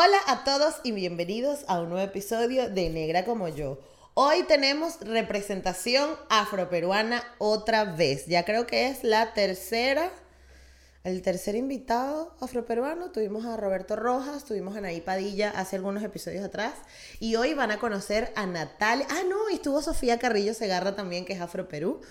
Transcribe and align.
Hola 0.00 0.18
a 0.28 0.44
todos 0.44 0.76
y 0.84 0.92
bienvenidos 0.92 1.64
a 1.66 1.80
un 1.80 1.88
nuevo 1.88 2.04
episodio 2.04 2.70
de 2.70 2.88
Negra 2.88 3.24
como 3.24 3.48
yo. 3.48 3.80
Hoy 4.14 4.44
tenemos 4.44 5.00
representación 5.00 6.10
afroperuana 6.30 7.24
otra 7.38 7.84
vez. 7.84 8.26
Ya 8.26 8.44
creo 8.44 8.64
que 8.64 8.86
es 8.86 9.02
la 9.02 9.34
tercera, 9.34 10.12
el 11.02 11.20
tercer 11.22 11.56
invitado 11.56 12.36
afroperuano. 12.40 13.10
Tuvimos 13.10 13.44
a 13.44 13.56
Roberto 13.56 13.96
Rojas, 13.96 14.44
tuvimos 14.44 14.76
a 14.76 14.80
Naí 14.80 15.00
Padilla 15.00 15.50
hace 15.50 15.74
algunos 15.74 16.04
episodios 16.04 16.44
atrás. 16.44 16.74
Y 17.18 17.34
hoy 17.34 17.54
van 17.54 17.72
a 17.72 17.80
conocer 17.80 18.32
a 18.36 18.46
Natalia. 18.46 19.04
Ah, 19.10 19.22
no, 19.28 19.50
y 19.50 19.54
estuvo 19.54 19.82
Sofía 19.82 20.20
Carrillo 20.20 20.54
Segarra 20.54 20.94
también, 20.94 21.24
que 21.24 21.32
es 21.32 21.40
Afroperú. 21.40 22.02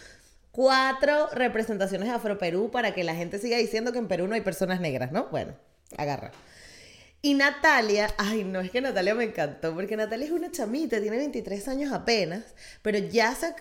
Cuatro 0.52 1.30
representaciones 1.30 2.10
de 2.10 2.16
Afroperú 2.16 2.70
para 2.70 2.94
que 2.94 3.06
la 3.06 3.16
gente 3.16 3.40
siga 3.40 3.56
diciendo 3.56 3.94
que 3.94 4.00
en 4.00 4.10
Perú 4.10 4.28
no 4.28 4.36
hay 4.36 4.42
personas 4.42 4.82
negras, 4.82 5.14
¿no? 5.14 5.30
Bueno, 5.30 5.54
agarra. 5.96 6.34
Y 7.22 7.34
Natalia, 7.34 8.14
ay 8.18 8.44
no, 8.44 8.62
es 8.62 8.72
que 8.72 8.80
Natalia 8.80 9.16
me 9.16 9.26
encantó, 9.26 9.74
porque 9.74 9.98
Natalia 9.98 10.28
es 10.28 10.32
una 10.32 10.52
chamita, 10.52 11.02
tiene 11.02 11.18
23 11.18 11.68
años 11.68 11.92
apenas, 11.92 12.44
pero 12.84 13.00
ya 13.00 13.34
se, 13.34 13.56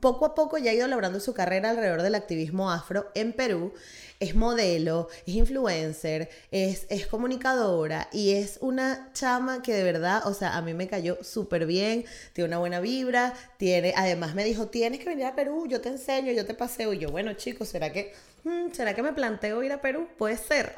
poco 0.00 0.26
a 0.26 0.34
poco 0.34 0.58
ya 0.58 0.70
ha 0.70 0.74
ido 0.74 0.88
logrando 0.88 1.20
su 1.20 1.32
carrera 1.32 1.70
alrededor 1.70 2.02
del 2.02 2.14
activismo 2.14 2.70
afro 2.70 3.10
en 3.14 3.32
Perú. 3.32 3.72
Es 4.20 4.34
modelo, 4.34 5.08
es 5.26 5.34
influencer, 5.34 6.28
es, 6.50 6.86
es 6.90 7.06
comunicadora 7.06 8.08
y 8.12 8.32
es 8.34 8.58
una 8.60 9.10
chama 9.12 9.62
que 9.62 9.72
de 9.72 9.84
verdad, 9.84 10.26
o 10.26 10.34
sea, 10.34 10.56
a 10.56 10.62
mí 10.62 10.74
me 10.74 10.88
cayó 10.88 11.22
súper 11.22 11.66
bien, 11.66 12.04
tiene 12.32 12.48
una 12.48 12.58
buena 12.58 12.80
vibra, 12.80 13.34
tiene, 13.58 13.94
además 13.96 14.34
me 14.34 14.44
dijo, 14.44 14.66
tienes 14.66 14.98
que 15.00 15.08
venir 15.08 15.26
a 15.26 15.36
Perú, 15.36 15.66
yo 15.68 15.80
te 15.80 15.88
enseño, 15.90 16.32
yo 16.32 16.44
te 16.44 16.54
paseo. 16.54 16.92
Y 16.92 16.98
yo, 16.98 17.10
bueno 17.10 17.34
chicos, 17.34 17.68
¿será 17.68 17.92
que 17.92 18.12
¿será 18.72 18.94
que 18.94 19.02
me 19.02 19.12
planteo 19.12 19.62
ir 19.62 19.72
a 19.72 19.80
Perú? 19.80 20.08
Puede 20.16 20.36
ser. 20.36 20.74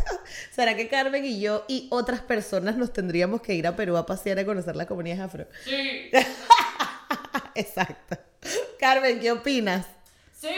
¿Será 0.52 0.76
que 0.76 0.88
Carmen 0.88 1.24
y 1.24 1.40
yo 1.40 1.64
y 1.68 1.88
otras 1.90 2.20
personas 2.20 2.76
nos 2.76 2.92
tendríamos 2.92 3.40
que 3.42 3.54
ir 3.54 3.66
a 3.66 3.76
Perú 3.76 3.96
a 3.96 4.06
pasear 4.06 4.38
a 4.38 4.44
conocer 4.44 4.76
la 4.76 4.86
comunidad 4.86 5.22
afro? 5.22 5.46
Sí. 5.64 6.10
Exacto. 7.54 8.16
Carmen, 8.78 9.18
¿qué 9.20 9.32
opinas? 9.32 9.86
Sí. 10.40 10.54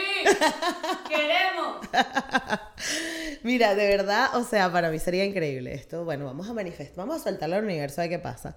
Queremos. 1.09 1.87
Mira, 3.43 3.73
de 3.73 3.87
verdad, 3.87 4.35
o 4.35 4.43
sea, 4.43 4.71
para 4.71 4.91
mí 4.91 4.99
sería 4.99 5.25
increíble 5.25 5.73
esto. 5.73 6.05
Bueno, 6.05 6.25
vamos 6.25 6.47
a 6.47 6.53
manifestar, 6.53 6.97
vamos 6.97 7.21
a 7.21 7.23
soltarlo 7.23 7.55
al 7.55 7.63
universo 7.63 8.01
a 8.01 8.03
ver 8.03 8.11
qué 8.11 8.19
pasa. 8.19 8.55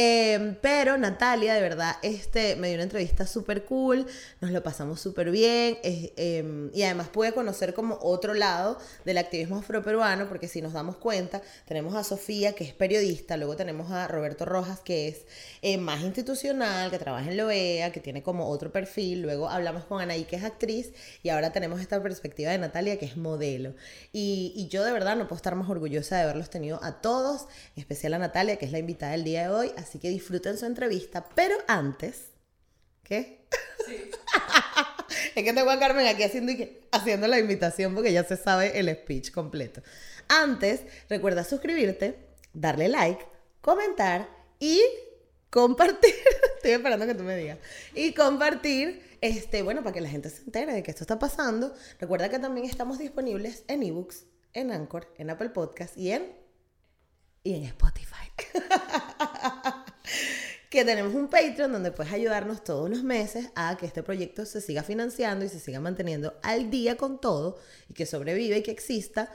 Em, 0.00 0.54
pero 0.54 0.96
Natalia, 0.96 1.54
de 1.54 1.60
verdad, 1.60 1.96
este, 2.02 2.54
me 2.54 2.68
dio 2.68 2.76
una 2.76 2.84
entrevista 2.84 3.26
súper 3.26 3.64
cool, 3.64 4.06
nos 4.40 4.52
lo 4.52 4.62
pasamos 4.62 5.00
súper 5.00 5.32
bien 5.32 5.76
em, 5.82 6.70
y 6.72 6.84
además 6.84 7.08
pude 7.08 7.32
conocer 7.32 7.74
como 7.74 7.98
otro 8.00 8.32
lado 8.32 8.78
del 9.04 9.18
activismo 9.18 9.56
afroperuano, 9.56 10.28
porque 10.28 10.46
si 10.46 10.62
nos 10.62 10.72
damos 10.72 10.98
cuenta, 10.98 11.42
tenemos 11.66 11.96
a 11.96 12.04
Sofía, 12.04 12.52
que 12.52 12.62
es 12.62 12.74
periodista, 12.74 13.36
luego 13.36 13.56
tenemos 13.56 13.90
a 13.90 14.06
Roberto 14.06 14.44
Rojas, 14.44 14.78
que 14.78 15.08
es 15.08 15.26
eh, 15.62 15.78
más 15.78 16.00
institucional, 16.02 16.92
que 16.92 16.98
trabaja 17.00 17.28
en 17.28 17.36
la 17.36 17.90
que 17.90 17.98
tiene 17.98 18.22
como 18.22 18.48
otro 18.48 18.70
perfil, 18.70 19.22
luego 19.22 19.48
hablamos 19.48 19.82
con 19.82 20.00
Anaí, 20.00 20.26
que 20.26 20.36
es 20.36 20.44
actriz, 20.44 20.92
y 21.24 21.30
ahora 21.30 21.50
tenemos 21.50 21.80
esta 21.80 22.00
perspectiva 22.00 22.52
de 22.52 22.58
Natalia, 22.58 23.00
que 23.00 23.06
es 23.06 23.16
modelo. 23.16 23.74
Y, 24.12 24.68
yo 24.70 24.84
de 24.84 24.92
verdad 24.92 25.16
no 25.16 25.26
puedo 25.26 25.38
estar 25.38 25.56
más 25.56 25.68
orgullosa 25.68 26.16
de 26.18 26.22
haberlos 26.22 26.50
tenido 26.50 26.78
a 26.84 27.00
todos, 27.00 27.48
en 27.74 27.80
especial 27.80 28.14
a 28.14 28.18
Natalia, 28.18 28.58
que 28.58 28.66
es 28.66 28.70
la 28.70 28.78
invitada 28.78 29.12
del 29.12 29.24
día 29.24 29.42
de 29.42 29.48
hoy 29.48 29.72
que 29.96 30.10
disfruten 30.10 30.58
su 30.58 30.66
entrevista. 30.66 31.26
Pero 31.34 31.56
antes, 31.66 32.32
¿qué? 33.02 33.46
Sí. 33.86 34.10
es 35.34 35.44
que 35.44 35.52
tengo 35.52 35.70
a 35.70 35.78
Carmen 35.78 36.06
aquí 36.06 36.22
haciendo, 36.22 36.52
haciendo 36.92 37.26
la 37.26 37.38
invitación 37.38 37.94
porque 37.94 38.12
ya 38.12 38.24
se 38.24 38.36
sabe 38.36 38.78
el 38.78 38.94
speech 38.94 39.30
completo. 39.30 39.82
Antes, 40.28 40.82
recuerda 41.08 41.44
suscribirte, 41.44 42.18
darle 42.52 42.88
like, 42.88 43.24
comentar 43.60 44.28
y 44.58 44.82
compartir. 45.50 46.14
Estoy 46.56 46.72
esperando 46.72 47.06
que 47.06 47.14
tú 47.14 47.24
me 47.24 47.36
digas. 47.36 47.58
Y 47.94 48.12
compartir, 48.12 49.16
este, 49.20 49.62
bueno, 49.62 49.82
para 49.82 49.94
que 49.94 50.00
la 50.00 50.08
gente 50.08 50.30
se 50.30 50.42
entere 50.42 50.72
de 50.74 50.82
que 50.82 50.90
esto 50.90 51.04
está 51.04 51.18
pasando. 51.18 51.74
Recuerda 51.98 52.28
que 52.28 52.38
también 52.38 52.66
estamos 52.66 52.98
disponibles 52.98 53.64
en 53.68 53.82
ebooks, 53.82 54.26
en 54.52 54.70
Anchor, 54.72 55.12
en 55.16 55.30
Apple 55.30 55.50
Podcast 55.50 55.96
y 55.96 56.12
en, 56.12 56.32
y 57.42 57.54
en 57.54 57.64
Spotify. 57.64 58.32
que 60.70 60.84
tenemos 60.84 61.14
un 61.14 61.28
Patreon 61.28 61.72
donde 61.72 61.92
puedes 61.92 62.12
ayudarnos 62.12 62.62
todos 62.62 62.90
los 62.90 63.02
meses 63.02 63.48
a 63.54 63.76
que 63.76 63.86
este 63.86 64.02
proyecto 64.02 64.44
se 64.44 64.60
siga 64.60 64.82
financiando 64.82 65.44
y 65.44 65.48
se 65.48 65.58
siga 65.58 65.80
manteniendo 65.80 66.34
al 66.42 66.70
día 66.70 66.96
con 66.96 67.20
todo 67.20 67.58
y 67.88 67.94
que 67.94 68.06
sobrevive 68.06 68.58
y 68.58 68.62
que 68.62 68.70
exista 68.70 69.32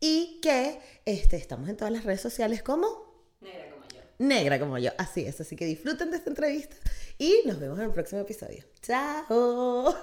y 0.00 0.40
que 0.42 0.78
este, 1.04 1.36
estamos 1.36 1.68
en 1.68 1.76
todas 1.76 1.92
las 1.92 2.04
redes 2.04 2.20
sociales 2.20 2.62
como 2.62 3.14
Negra 3.40 3.70
como 3.70 3.84
yo. 3.88 4.00
Negra 4.18 4.58
como 4.58 4.78
yo, 4.78 4.90
así 4.98 5.24
es, 5.24 5.40
así 5.40 5.56
que 5.56 5.64
disfruten 5.64 6.10
de 6.10 6.18
esta 6.18 6.30
entrevista 6.30 6.76
y 7.18 7.42
nos 7.46 7.58
vemos 7.58 7.78
en 7.78 7.86
el 7.86 7.92
próximo 7.92 8.20
episodio. 8.20 8.64
Chao. 8.82 9.94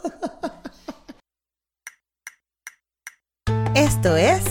Esto 3.75 4.17
es 4.17 4.43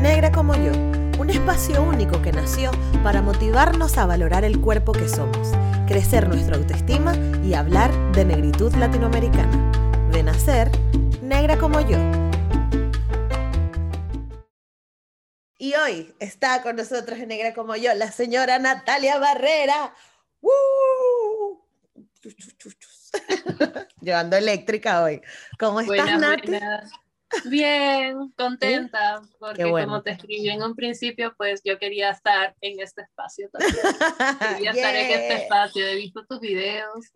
Negra 0.00 0.30
como 0.30 0.54
yo 0.54 1.07
un 1.28 1.34
espacio 1.34 1.82
único 1.82 2.22
que 2.22 2.32
nació 2.32 2.70
para 3.04 3.20
motivarnos 3.20 3.98
a 3.98 4.06
valorar 4.06 4.44
el 4.44 4.62
cuerpo 4.62 4.92
que 4.92 5.10
somos, 5.10 5.52
crecer 5.86 6.26
nuestra 6.26 6.56
autoestima 6.56 7.14
y 7.44 7.52
hablar 7.52 7.92
de 8.12 8.24
negritud 8.24 8.74
latinoamericana. 8.76 9.70
De 10.10 10.22
nacer, 10.22 10.70
negra 11.20 11.58
como 11.58 11.82
yo. 11.82 11.98
Y 15.58 15.74
hoy 15.74 16.14
está 16.18 16.62
con 16.62 16.76
nosotros 16.76 17.18
en 17.18 17.28
Negra 17.28 17.52
como 17.52 17.76
yo 17.76 17.92
la 17.94 18.10
señora 18.10 18.58
Natalia 18.58 19.18
Barrera. 19.18 19.92
Llevando 24.00 24.36
eléctrica 24.36 25.02
hoy. 25.02 25.20
¿Cómo 25.58 25.82
estás, 25.82 26.18
Nati? 26.18 26.52
Bien, 27.44 28.32
contenta, 28.36 29.20
porque 29.38 29.64
como 29.64 30.02
te 30.02 30.12
escribí 30.12 30.48
en 30.48 30.62
un 30.62 30.74
principio, 30.74 31.34
pues 31.36 31.60
yo 31.64 31.78
quería 31.78 32.10
estar 32.10 32.54
en 32.60 32.80
este 32.80 33.02
espacio 33.02 33.48
también. 33.50 33.74
Quería 34.56 34.70
estar 34.70 34.94
en 34.94 35.10
este 35.10 35.34
espacio, 35.44 35.86
he 35.86 35.96
visto 35.96 36.24
tus 36.26 36.40
videos, 36.40 37.10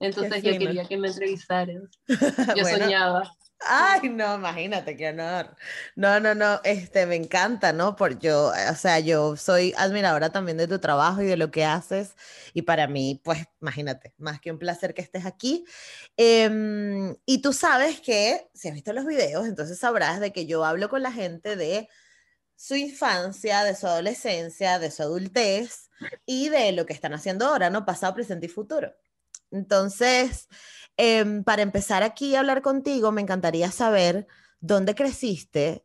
entonces 0.00 0.42
yo 0.42 0.58
quería 0.58 0.84
que 0.84 0.96
me 0.96 1.08
entrevistaras. 1.08 1.82
Yo 2.56 2.64
soñaba. 2.64 3.30
Ay, 3.60 4.08
no, 4.10 4.34
imagínate, 4.36 4.96
qué 4.96 5.08
honor. 5.08 5.56
No, 5.96 6.20
no, 6.20 6.34
no, 6.34 6.60
este, 6.64 7.06
me 7.06 7.16
encanta, 7.16 7.72
¿no? 7.72 7.96
Porque 7.96 8.26
yo, 8.28 8.52
o 8.70 8.74
sea, 8.74 8.98
yo 9.00 9.36
soy 9.36 9.72
admiradora 9.76 10.30
también 10.30 10.58
de 10.58 10.68
tu 10.68 10.78
trabajo 10.78 11.22
y 11.22 11.26
de 11.26 11.36
lo 11.36 11.50
que 11.50 11.64
haces. 11.64 12.14
Y 12.52 12.62
para 12.62 12.86
mí, 12.88 13.20
pues, 13.24 13.44
imagínate, 13.60 14.12
más 14.18 14.40
que 14.40 14.50
un 14.52 14.58
placer 14.58 14.92
que 14.94 15.02
estés 15.02 15.24
aquí. 15.24 15.64
Em, 16.16 17.16
y 17.26 17.40
tú 17.42 17.52
sabes 17.52 18.00
que, 18.00 18.48
si 18.54 18.68
has 18.68 18.74
visto 18.74 18.92
los 18.92 19.06
videos, 19.06 19.46
entonces 19.46 19.78
sabrás 19.78 20.20
de 20.20 20.32
que 20.32 20.46
yo 20.46 20.64
hablo 20.64 20.88
con 20.88 21.02
la 21.02 21.12
gente 21.12 21.56
de 21.56 21.88
su 22.56 22.76
infancia, 22.76 23.64
de 23.64 23.76
su 23.76 23.86
adolescencia, 23.86 24.78
de 24.78 24.90
su 24.90 25.02
adultez 25.02 25.90
y 26.26 26.48
de 26.50 26.72
lo 26.72 26.86
que 26.86 26.92
están 26.94 27.14
haciendo 27.14 27.46
ahora, 27.46 27.70
¿no? 27.70 27.84
Pasado, 27.86 28.14
presente 28.14 28.46
y 28.46 28.48
futuro. 28.50 28.94
Entonces, 29.54 30.48
Em, 30.96 31.42
para 31.42 31.62
empezar 31.62 32.02
aquí 32.02 32.34
a 32.34 32.40
hablar 32.40 32.62
contigo, 32.62 33.10
me 33.10 33.20
encantaría 33.20 33.70
saber 33.72 34.26
dónde 34.60 34.94
creciste, 34.94 35.84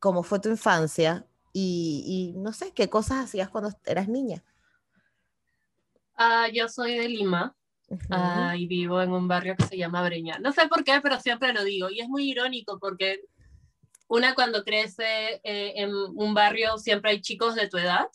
cómo 0.00 0.22
fue 0.22 0.40
tu 0.40 0.48
infancia 0.48 1.26
y, 1.52 2.34
no 2.36 2.52
sé, 2.52 2.72
qué 2.72 2.88
cosas 2.88 3.24
hacías 3.24 3.48
cuando 3.48 3.70
eras 3.86 4.08
niña. 4.08 4.42
Ah, 6.16 6.48
yo 6.52 6.68
soy 6.68 6.98
de 6.98 7.08
Lima 7.08 7.54
ah, 8.10 8.54
y 8.56 8.66
vivo 8.66 9.00
en 9.00 9.12
un 9.12 9.28
barrio 9.28 9.56
que 9.56 9.66
se 9.66 9.76
llama 9.76 10.02
Breña. 10.02 10.38
No 10.40 10.52
sé 10.52 10.68
por 10.68 10.84
qué, 10.84 11.00
pero 11.00 11.18
siempre 11.20 11.52
lo 11.52 11.64
digo. 11.64 11.88
Y 11.88 12.00
es 12.00 12.08
muy 12.08 12.28
irónico 12.28 12.78
porque 12.78 13.20
una 14.08 14.34
cuando 14.34 14.64
crece 14.64 15.40
eh, 15.44 15.74
en 15.76 15.94
un 15.94 16.34
barrio 16.34 16.76
siempre 16.76 17.12
hay 17.12 17.20
chicos 17.20 17.54
de 17.54 17.68
tu 17.68 17.78
edad 17.78 18.06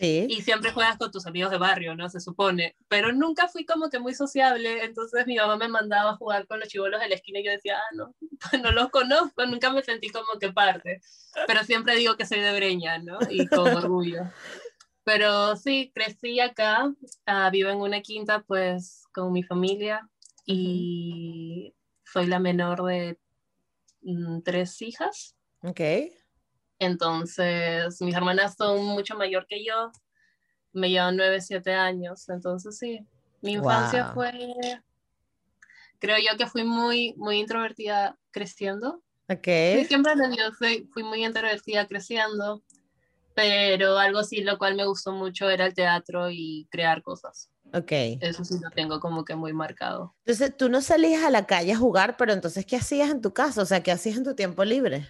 y 0.00 0.42
siempre 0.42 0.72
juegas 0.72 0.98
con 0.98 1.10
tus 1.10 1.26
amigos 1.26 1.50
de 1.50 1.58
barrio, 1.58 1.94
¿no? 1.94 2.08
Se 2.08 2.20
supone. 2.20 2.76
Pero 2.88 3.12
nunca 3.12 3.48
fui 3.48 3.64
como 3.64 3.90
que 3.90 3.98
muy 3.98 4.14
sociable, 4.14 4.84
entonces 4.84 5.26
mi 5.26 5.36
mamá 5.36 5.56
me 5.56 5.68
mandaba 5.68 6.10
a 6.10 6.16
jugar 6.16 6.46
con 6.46 6.60
los 6.60 6.68
chivolos 6.68 7.00
de 7.00 7.08
la 7.08 7.14
esquina 7.14 7.40
y 7.40 7.44
yo 7.44 7.52
decía, 7.52 7.78
ah, 7.78 7.94
no, 7.94 8.14
no 8.62 8.72
los 8.72 8.90
conozco, 8.90 9.46
nunca 9.46 9.70
me 9.70 9.82
sentí 9.82 10.08
como 10.10 10.38
que 10.40 10.52
parte. 10.52 11.00
Pero 11.46 11.62
siempre 11.64 11.96
digo 11.96 12.16
que 12.16 12.26
soy 12.26 12.40
de 12.40 12.54
Breña, 12.54 12.98
¿no? 12.98 13.18
Y 13.30 13.46
con 13.46 13.66
orgullo. 13.76 14.22
Pero 15.04 15.56
sí, 15.56 15.92
crecí 15.94 16.40
acá, 16.40 16.86
uh, 16.86 17.50
vivo 17.52 17.70
en 17.70 17.78
una 17.78 18.00
quinta 18.00 18.40
pues 18.40 19.04
con 19.12 19.32
mi 19.32 19.42
familia 19.42 20.08
y 20.46 21.74
soy 22.04 22.26
la 22.26 22.38
menor 22.38 22.82
de 22.84 23.18
mm, 24.02 24.40
tres 24.42 24.80
hijas. 24.82 25.36
Ok. 25.62 25.80
Entonces, 26.78 28.00
mis 28.00 28.14
hermanas 28.14 28.54
son 28.56 28.84
mucho 28.84 29.16
mayor 29.16 29.46
que 29.46 29.64
yo, 29.64 29.92
me 30.72 30.90
llevan 30.90 31.16
9, 31.16 31.40
7 31.40 31.72
años, 31.72 32.28
entonces 32.28 32.78
sí, 32.78 33.06
mi 33.42 33.52
infancia 33.52 34.12
fue, 34.12 34.32
creo 35.98 36.16
yo 36.18 36.36
que 36.36 36.46
fui 36.46 36.64
muy, 36.64 37.14
muy 37.16 37.38
introvertida 37.38 38.18
creciendo. 38.30 39.02
Ok. 39.28 39.46
siempre 39.86 40.12
yo 40.36 40.52
fui, 40.52 40.88
fui 40.92 41.02
muy 41.02 41.24
introvertida 41.24 41.86
creciendo 41.86 42.62
pero 43.34 43.98
algo 43.98 44.22
sí 44.22 44.42
lo 44.42 44.58
cual 44.58 44.76
me 44.76 44.86
gustó 44.86 45.12
mucho 45.12 45.50
era 45.50 45.66
el 45.66 45.74
teatro 45.74 46.30
y 46.30 46.68
crear 46.70 47.02
cosas. 47.02 47.50
Ok. 47.72 47.90
Eso 48.20 48.44
sí 48.44 48.54
lo 48.62 48.70
tengo 48.70 49.00
como 49.00 49.24
que 49.24 49.34
muy 49.34 49.52
marcado. 49.52 50.14
Entonces, 50.24 50.56
tú 50.56 50.68
no 50.68 50.80
salías 50.80 51.24
a 51.24 51.30
la 51.30 51.46
calle 51.46 51.72
a 51.72 51.76
jugar, 51.76 52.16
pero 52.16 52.32
entonces, 52.32 52.64
¿qué 52.64 52.76
hacías 52.76 53.10
en 53.10 53.20
tu 53.20 53.34
casa? 53.34 53.62
O 53.62 53.66
sea, 53.66 53.82
¿qué 53.82 53.90
hacías 53.90 54.16
en 54.16 54.24
tu 54.24 54.34
tiempo 54.34 54.64
libre? 54.64 55.08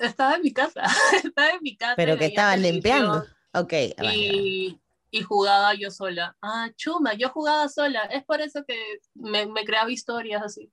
Estaba 0.00 0.34
en 0.34 0.42
mi 0.42 0.52
casa, 0.52 0.82
estaba 1.24 1.50
en 1.50 1.62
mi 1.62 1.76
casa. 1.76 1.94
¿Pero 1.96 2.16
que 2.16 2.26
estabas 2.26 2.58
limpiando? 2.58 3.24
Ok. 3.52 3.72
Y, 4.02 4.80
y, 5.10 5.22
jugaba 5.22 5.74
yo 5.74 5.90
sola. 5.90 6.36
Ah, 6.40 6.70
chuma, 6.76 7.14
yo 7.14 7.28
jugaba 7.28 7.68
sola. 7.68 8.04
Es 8.04 8.24
por 8.24 8.40
eso 8.40 8.64
que 8.66 8.76
me, 9.14 9.46
me 9.46 9.64
creaba 9.64 9.90
historias 9.90 10.42
así. 10.42 10.72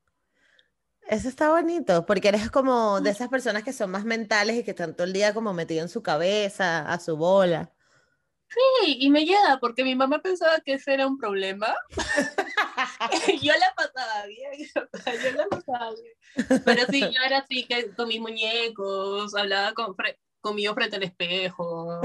Eso 1.07 1.29
está 1.29 1.49
bonito, 1.49 2.05
porque 2.05 2.27
eres 2.27 2.51
como 2.51 2.99
de 2.99 3.11
esas 3.11 3.29
personas 3.29 3.63
que 3.63 3.71
son 3.71 3.91
más 3.91 4.03
mentales 4.03 4.57
y 4.57 4.63
que 4.63 4.71
están 4.71 4.93
todo 4.93 5.07
el 5.07 5.13
día 5.13 5.33
como 5.33 5.53
metido 5.53 5.81
en 5.81 5.89
su 5.89 6.03
cabeza, 6.03 6.81
a 6.81 6.99
su 6.99 7.15
bola. 7.15 7.71
Sí, 8.49 8.97
y 8.99 9.09
me 9.09 9.25
llega 9.25 9.59
porque 9.59 9.83
mi 9.83 9.95
mamá 9.95 10.19
pensaba 10.19 10.59
que 10.61 10.73
ese 10.73 10.93
era 10.93 11.07
un 11.07 11.17
problema. 11.17 11.75
yo 13.41 13.53
la 13.53 13.73
pasaba 13.75 14.25
bien, 14.25 14.51
yo 15.23 15.31
la 15.31 15.47
pasaba 15.47 15.91
bien. 15.91 16.61
Pero 16.63 16.85
sí, 16.89 17.01
yo 17.01 17.21
era 17.25 17.39
así 17.39 17.65
que 17.65 17.91
con 17.91 18.07
mis 18.07 18.21
muñecos, 18.21 19.35
hablaba 19.35 19.73
con, 19.73 19.95
conmigo 20.39 20.73
frente 20.73 20.95
al 20.95 21.03
espejo. 21.03 22.01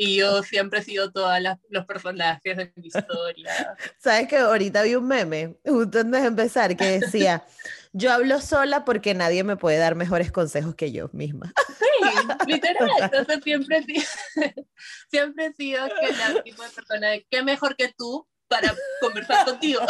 Y 0.00 0.14
yo 0.14 0.44
siempre 0.44 0.78
he 0.78 0.84
sido 0.84 1.10
todos 1.10 1.36
los 1.70 1.84
personajes 1.84 2.56
de 2.56 2.72
mi 2.76 2.86
historia. 2.86 3.76
¿Sabes 3.98 4.28
que 4.28 4.36
ahorita 4.36 4.82
vi 4.82 4.94
un 4.94 5.08
meme, 5.08 5.56
justo 5.66 5.98
antes 5.98 6.22
de 6.22 6.28
empezar, 6.28 6.76
que 6.76 7.00
decía, 7.00 7.44
yo 7.92 8.12
hablo 8.12 8.40
sola 8.40 8.84
porque 8.84 9.14
nadie 9.14 9.44
me 9.44 9.56
puede 9.56 9.78
dar 9.78 9.94
mejores 9.94 10.32
consejos 10.32 10.74
que 10.74 10.92
yo 10.92 11.10
misma. 11.12 11.52
Sí, 11.78 12.46
literal. 12.46 12.88
Entonces 13.00 13.40
siempre, 13.42 13.84
siempre 15.10 15.46
he 15.46 15.52
sido 15.52 15.86
que 16.00 16.12
la 16.12 16.42
tipo 16.44 16.62
de 16.62 16.70
persona, 16.70 17.08
¿qué 17.30 17.42
mejor 17.42 17.76
que 17.76 17.92
tú 17.96 18.26
para 18.48 18.74
conversar 19.00 19.44
contigo? 19.44 19.80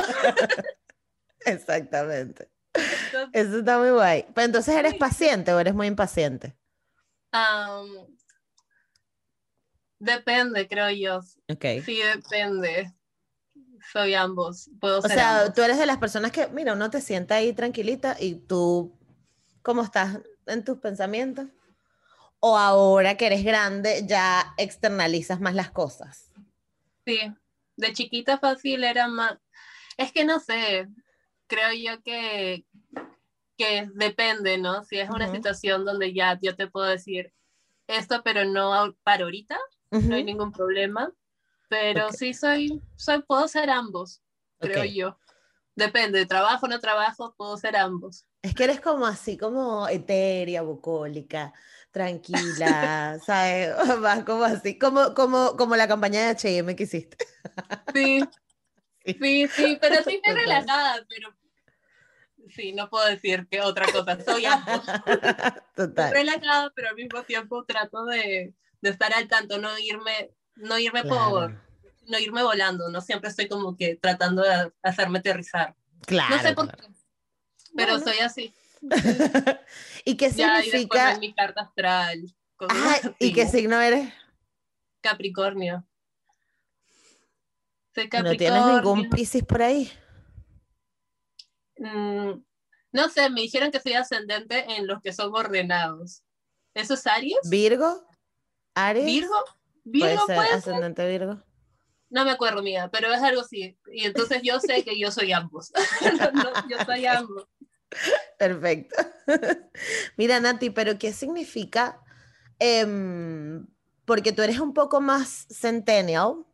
Exactamente. 1.44 2.50
Eso 3.32 3.58
está 3.58 3.78
muy 3.78 3.90
guay. 3.90 4.26
Pero 4.34 4.44
entonces, 4.44 4.74
¿eres 4.74 4.94
paciente 4.94 5.52
o 5.52 5.58
eres 5.58 5.74
muy 5.74 5.86
impaciente? 5.86 6.56
Um, 7.32 8.06
Depende, 9.98 10.68
creo 10.68 10.90
yo. 10.90 11.20
Okay. 11.48 11.82
Sí, 11.82 12.00
depende. 12.00 12.92
Soy 13.92 14.14
ambos. 14.14 14.70
Puedo 14.80 14.98
o 14.98 15.02
ser 15.02 15.12
sea, 15.12 15.52
tú 15.52 15.62
eres 15.62 15.78
de 15.78 15.86
las 15.86 15.98
personas 15.98 16.32
que, 16.32 16.48
mira, 16.48 16.72
uno 16.72 16.90
te 16.90 17.00
sienta 17.00 17.36
ahí 17.36 17.52
tranquilita 17.52 18.16
y 18.18 18.34
tú, 18.34 18.96
¿cómo 19.62 19.82
estás 19.82 20.18
en 20.46 20.64
tus 20.64 20.78
pensamientos? 20.78 21.46
O 22.40 22.56
ahora 22.56 23.16
que 23.16 23.26
eres 23.26 23.44
grande, 23.44 24.04
ya 24.06 24.54
externalizas 24.56 25.40
más 25.40 25.54
las 25.54 25.70
cosas. 25.70 26.30
Sí, 27.04 27.18
de 27.76 27.92
chiquita 27.92 28.38
fácil 28.38 28.84
era 28.84 29.08
más. 29.08 29.38
Es 29.96 30.12
que 30.12 30.24
no 30.24 30.38
sé, 30.38 30.88
creo 31.48 31.72
yo 31.72 32.02
que, 32.02 32.64
que 33.56 33.88
depende, 33.94 34.58
¿no? 34.58 34.84
Si 34.84 34.98
es 34.98 35.10
una 35.10 35.30
situación 35.32 35.84
donde 35.84 36.14
ya 36.14 36.38
yo 36.40 36.54
te 36.54 36.68
puedo 36.68 36.86
decir 36.86 37.32
esto, 37.88 38.22
pero 38.22 38.44
no 38.44 38.94
para 39.02 39.24
ahorita, 39.24 39.58
no 39.90 40.14
hay 40.14 40.22
ningún 40.22 40.52
problema. 40.52 41.10
Pero 41.68 42.12
sí 42.12 42.34
soy, 42.34 42.82
soy, 42.96 43.22
puedo 43.22 43.46
ser 43.48 43.70
ambos, 43.70 44.22
creo 44.58 44.84
yo. 44.84 45.18
Depende, 45.76 46.26
trabajo 46.26 46.66
o 46.66 46.68
no 46.68 46.80
trabajo, 46.80 47.34
puedo 47.36 47.56
ser 47.56 47.76
ambos. 47.76 48.26
Es 48.42 48.54
que 48.54 48.64
eres 48.64 48.80
como 48.80 49.06
así, 49.06 49.36
como 49.36 49.88
etérea, 49.88 50.62
bucólica, 50.62 51.52
tranquila, 51.92 53.18
¿sabes? 53.24 53.70
Más 54.00 54.24
como 54.24 54.44
así, 54.44 54.78
como, 54.78 55.14
como, 55.14 55.56
como 55.56 55.76
la 55.76 55.86
campaña 55.86 56.20
de 56.22 56.28
H&M 56.28 56.74
que 56.74 56.84
hiciste. 56.84 57.16
Sí, 57.94 58.20
sí, 59.04 59.48
sí, 59.48 59.78
pero 59.80 60.02
sí 60.02 60.16
estoy 60.16 60.34
relajada, 60.34 61.06
pero 61.08 61.34
sí, 62.50 62.72
no 62.72 62.90
puedo 62.90 63.06
decir 63.06 63.48
que 63.50 63.62
otra 63.62 63.86
cosa, 63.90 64.20
soy 64.22 64.44
ambos. 64.44 64.84
Total. 65.74 66.12
relajada, 66.12 66.70
pero 66.74 66.90
al 66.90 66.94
mismo 66.94 67.22
tiempo 67.22 67.64
trato 67.64 68.04
de, 68.04 68.54
de 68.82 68.90
estar 68.90 69.14
al 69.14 69.26
tanto, 69.26 69.58
no 69.58 69.78
irme, 69.78 70.34
no 70.58 70.78
irme 70.78 71.04
por, 71.04 71.60
no 72.06 72.18
irme 72.18 72.42
volando, 72.42 72.90
no 72.90 73.00
siempre 73.00 73.30
estoy 73.30 73.48
como 73.48 73.76
que 73.76 73.96
tratando 73.96 74.42
de 74.42 74.72
hacerme 74.82 75.20
aterrizar. 75.20 75.74
Claro. 76.06 76.36
No 76.36 76.42
sé 76.42 76.52
por 76.54 76.74
qué, 76.74 76.88
pero 77.74 77.98
soy 77.98 78.18
así. 78.18 78.54
¿Y 80.04 80.16
qué 80.16 80.30
significa? 80.30 81.18
mi 81.18 81.34
carta 81.34 81.62
astral. 81.62 82.34
¿Y 83.18 83.32
qué 83.32 83.46
signo 83.46 83.80
eres? 83.80 84.12
Capricornio. 85.00 85.84
Soy 87.94 88.08
Capricornio. 88.08 88.32
¿No 88.32 88.36
tienes 88.36 88.84
ningún 88.84 89.10
Piscis 89.10 89.44
por 89.44 89.62
ahí? 89.62 89.90
Mm, 91.78 92.42
no 92.92 93.08
sé, 93.08 93.30
me 93.30 93.42
dijeron 93.42 93.70
que 93.70 93.80
soy 93.80 93.92
ascendente 93.92 94.64
en 94.76 94.86
los 94.86 95.00
que 95.02 95.12
son 95.12 95.32
ordenados. 95.34 96.22
¿Eso 96.74 96.94
es 96.94 97.06
Aries? 97.06 97.38
¿Virgo? 97.48 98.08
¿Aries? 98.74 99.04
¿Virgo? 99.04 99.44
¿Virgo 99.90 100.26
puede 100.26 100.46
ser? 100.46 100.56
¿Ascendente 100.56 101.08
Virgo? 101.08 101.42
No 102.10 102.24
me 102.24 102.30
acuerdo, 102.30 102.62
mía, 102.62 102.88
pero 102.92 103.12
es 103.12 103.22
algo 103.22 103.42
así. 103.42 103.78
Y 103.92 104.04
entonces 104.04 104.40
yo 104.42 104.60
sé 104.60 104.82
que 104.82 104.98
yo 104.98 105.10
soy 105.10 105.32
ambos. 105.32 105.72
yo 106.70 106.84
soy 106.84 107.06
ambos. 107.06 107.44
Perfecto. 108.38 108.96
Mira, 110.16 110.40
Nati, 110.40 110.70
pero 110.70 110.98
¿qué 110.98 111.12
significa? 111.12 112.00
Em, 112.58 113.66
porque 114.04 114.32
tú 114.32 114.42
eres 114.42 114.60
un 114.60 114.72
poco 114.72 115.00
más 115.00 115.46
centennial. 115.50 116.46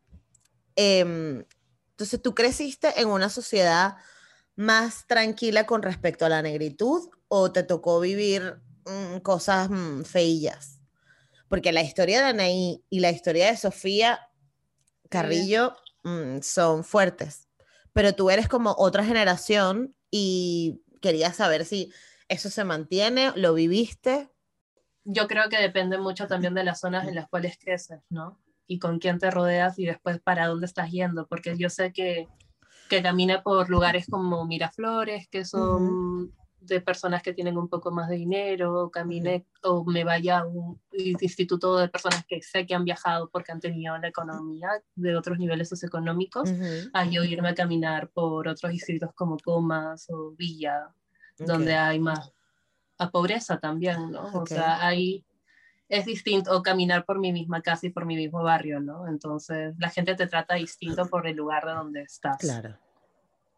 Em, 0.77 1.45
entonces, 1.91 2.21
tú 2.21 2.35
creciste 2.35 3.01
en 3.01 3.09
una 3.09 3.29
sociedad 3.29 3.97
más 4.57 5.07
tranquila 5.07 5.67
con 5.67 5.83
respecto 5.83 6.27
a 6.27 6.29
la 6.29 6.43
negritud 6.43 7.09
o 7.29 7.53
te 7.53 7.63
tocó 7.63 8.01
vivir 8.01 8.61
mm, 8.87 9.19
cosas 9.19 9.71
mm, 9.71 10.03
feillas? 10.03 10.74
Porque 11.49 11.73
la 11.73 11.83
historia 11.83 12.21
de 12.21 12.29
Anaí 12.29 12.85
y 12.91 13.01
la 13.01 13.11
historia 13.11 13.51
de 13.51 13.57
Sofía 13.57 14.21
Carrillo 15.09 15.75
mm, 16.03 16.41
son 16.41 16.85
fuertes, 16.85 17.49
pero 17.93 18.15
tú 18.15 18.31
eres 18.31 18.49
como 18.49 18.75
otra 18.79 19.05
generación 19.05 19.95
y 20.11 20.83
quería 21.01 21.33
saber 21.33 21.65
si 21.65 21.93
eso 22.29 22.51
se 22.51 22.65
mantiene, 22.65 23.33
lo 23.37 23.55
viviste. 23.55 24.31
Yo 25.05 25.29
creo 25.29 25.49
que 25.49 25.59
depende 25.59 25.99
mucho 25.99 26.27
también 26.27 26.55
de 26.55 26.65
las 26.65 26.81
zonas 26.81 27.07
en 27.07 27.15
las 27.15 27.29
cuales 27.29 27.59
creces, 27.59 28.01
¿no? 28.09 28.41
Y 28.67 28.79
con 28.79 28.99
quién 28.99 29.19
te 29.19 29.31
rodeas 29.31 29.79
y 29.79 29.85
después 29.85 30.21
para 30.21 30.47
dónde 30.47 30.67
estás 30.67 30.91
yendo, 30.91 31.27
porque 31.27 31.57
yo 31.59 31.69
sé 31.69 31.93
que, 31.93 32.27
que 32.89 33.03
camine 33.03 33.43
por 33.43 33.69
lugares 33.69 34.07
como 34.09 34.47
Miraflores, 34.47 35.29
que 35.29 35.45
son 35.45 36.33
de 36.67 36.81
personas 36.81 37.23
que 37.23 37.33
tienen 37.33 37.57
un 37.57 37.69
poco 37.69 37.91
más 37.91 38.09
de 38.09 38.17
dinero, 38.17 38.85
o 38.85 38.91
camine 38.91 39.47
o 39.63 39.85
me 39.85 40.05
vaya 40.05 40.39
a 40.39 40.47
un 40.47 40.81
instituto 40.93 41.79
de 41.79 41.89
personas 41.89 42.25
que 42.27 42.43
sé 42.43 42.67
que 42.67 42.75
han 42.75 42.85
viajado 42.85 43.29
porque 43.31 43.53
han 43.53 43.61
tenido 43.61 43.97
la 43.99 44.09
economía 44.09 44.69
de 44.95 45.17
otros 45.17 45.39
niveles 45.39 45.69
socioeconómicos, 45.69 46.51
a 46.93 47.05
yo 47.05 47.25
irme 47.25 47.51
a 47.51 47.55
caminar 47.55 48.11
por 48.11 48.49
otros 48.49 48.73
distritos 48.73 49.11
como 49.15 49.39
Comas 49.39 50.07
o 50.11 50.33
Villa, 50.37 50.95
donde 51.39 51.75
hay 51.75 51.99
más 51.99 52.33
a 52.99 53.11
pobreza 53.11 53.59
también, 53.59 54.11
¿no? 54.11 54.31
O 54.33 54.47
sea, 54.47 54.87
ahí 54.87 55.25
es 55.89 56.07
distinto, 56.07 56.57
o 56.57 56.63
caminar 56.63 57.05
por 57.05 57.19
mi 57.19 57.33
misma 57.33 57.61
casa 57.61 57.87
y 57.87 57.91
por 57.91 58.07
mi 58.07 58.17
mismo 58.17 58.43
barrio, 58.43 58.81
¿no? 58.81 59.07
Entonces, 59.07 59.75
la 59.79 59.91
gente 59.91 60.15
te 60.15 60.27
trata 60.27 60.55
distinto 60.55 61.07
por 61.07 61.27
el 61.27 61.37
lugar 61.37 61.67
de 61.67 61.73
donde 61.73 62.03
estás. 62.03 62.39
Claro 62.39 62.79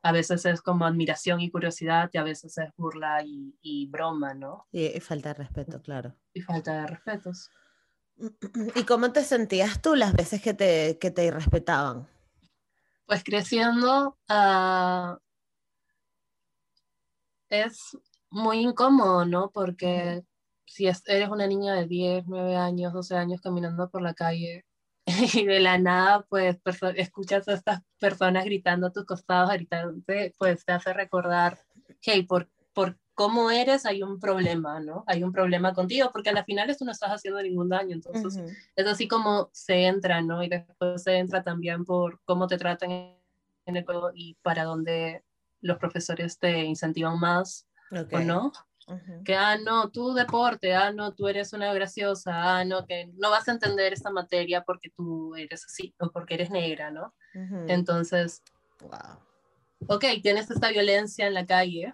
a 0.06 0.12
veces 0.12 0.44
es 0.46 0.62
como 0.62 0.86
admiración 0.86 1.40
y 1.40 1.50
curiosidad 1.50 2.08
y 2.12 2.18
a 2.18 2.22
veces 2.22 2.56
es 2.58 2.70
burla 2.76 3.24
y, 3.24 3.88
broma, 3.88 4.34
¿no? 4.34 4.68
Y, 4.70 5.00
falta 5.00 5.30
de 5.30 5.34
respeto, 5.34 5.82
claro. 5.82 6.14
Y 6.32 6.42
falta 6.42 6.82
de 6.82 6.86
respetos. 6.86 7.50
¿Y 8.76 8.84
cómo 8.84 9.10
te 9.10 9.24
sentías 9.24 9.82
tú 9.82 9.96
las 9.96 10.12
veces 10.12 10.40
que 10.40 10.54
te, 10.54 10.96
que 11.00 11.10
te 11.10 11.24
irrespetaban? 11.24 12.08
Pues 13.04 13.24
creciendo 13.24 14.16
uh, 14.30 15.16
es 17.48 17.98
muy 18.30 18.60
incómodo, 18.60 19.24
¿no? 19.24 19.50
Porque 19.50 20.22
si 20.66 20.86
eres 20.86 21.28
una 21.28 21.48
niña 21.48 21.74
de 21.74 21.88
10, 21.88 22.26
9 22.28 22.54
años, 22.54 22.92
12 22.92 23.16
años 23.16 23.40
caminando 23.40 23.90
por 23.90 24.02
la 24.02 24.14
calle 24.14 24.65
y 25.34 25.46
de 25.46 25.60
la 25.60 25.78
nada, 25.78 26.26
pues, 26.28 26.58
escuchas 26.96 27.46
a 27.48 27.54
estas 27.54 27.82
personas 27.98 28.44
gritando 28.44 28.88
a 28.88 28.92
tus 28.92 29.04
costados, 29.04 29.52
gritándote, 29.52 30.34
pues 30.36 30.64
te 30.64 30.72
hace 30.72 30.92
recordar, 30.92 31.60
hey, 32.02 32.24
por, 32.24 32.48
por 32.72 32.98
cómo 33.14 33.50
eres 33.50 33.86
hay 33.86 34.02
un 34.02 34.18
problema, 34.20 34.78
¿no? 34.80 35.04
Hay 35.06 35.22
un 35.22 35.32
problema 35.32 35.72
contigo, 35.72 36.10
porque 36.12 36.30
al 36.30 36.44
final 36.44 36.76
tú 36.76 36.84
no 36.84 36.92
estás 36.92 37.10
haciendo 37.10 37.40
ningún 37.42 37.68
daño, 37.68 37.94
entonces 37.94 38.38
es 38.76 38.86
así 38.86 39.08
como 39.08 39.48
se 39.52 39.86
entra, 39.86 40.20
¿no? 40.20 40.42
Y 40.42 40.48
después 40.48 41.02
se 41.02 41.16
entra 41.16 41.42
también 41.42 41.84
por 41.84 42.20
cómo 42.24 42.46
te 42.46 42.58
tratan 42.58 42.90
en 42.90 43.76
el 43.76 43.84
juego 43.84 44.10
y 44.14 44.34
para 44.42 44.64
dónde 44.64 45.24
los 45.60 45.78
profesores 45.78 46.38
te 46.38 46.64
incentivan 46.64 47.18
más 47.18 47.66
o 48.12 48.18
no. 48.20 48.52
Que, 49.24 49.34
ah, 49.34 49.58
no, 49.58 49.90
tú 49.90 50.14
deporte, 50.14 50.74
ah, 50.74 50.92
no, 50.92 51.12
tú 51.12 51.26
eres 51.26 51.52
una 51.52 51.72
graciosa, 51.74 52.58
ah, 52.58 52.64
no, 52.64 52.86
que 52.86 53.10
no 53.14 53.30
vas 53.30 53.48
a 53.48 53.52
entender 53.52 53.92
esta 53.92 54.10
materia 54.10 54.62
porque 54.62 54.90
tú 54.90 55.34
eres 55.34 55.64
así 55.64 55.92
o 55.98 56.10
porque 56.10 56.34
eres 56.34 56.50
negra, 56.50 56.90
¿no? 56.92 57.12
Entonces, 57.66 58.42
wow. 58.80 59.18
ok, 59.88 60.04
tienes 60.22 60.50
esta 60.50 60.70
violencia 60.70 61.26
en 61.26 61.34
la 61.34 61.44
calle, 61.44 61.92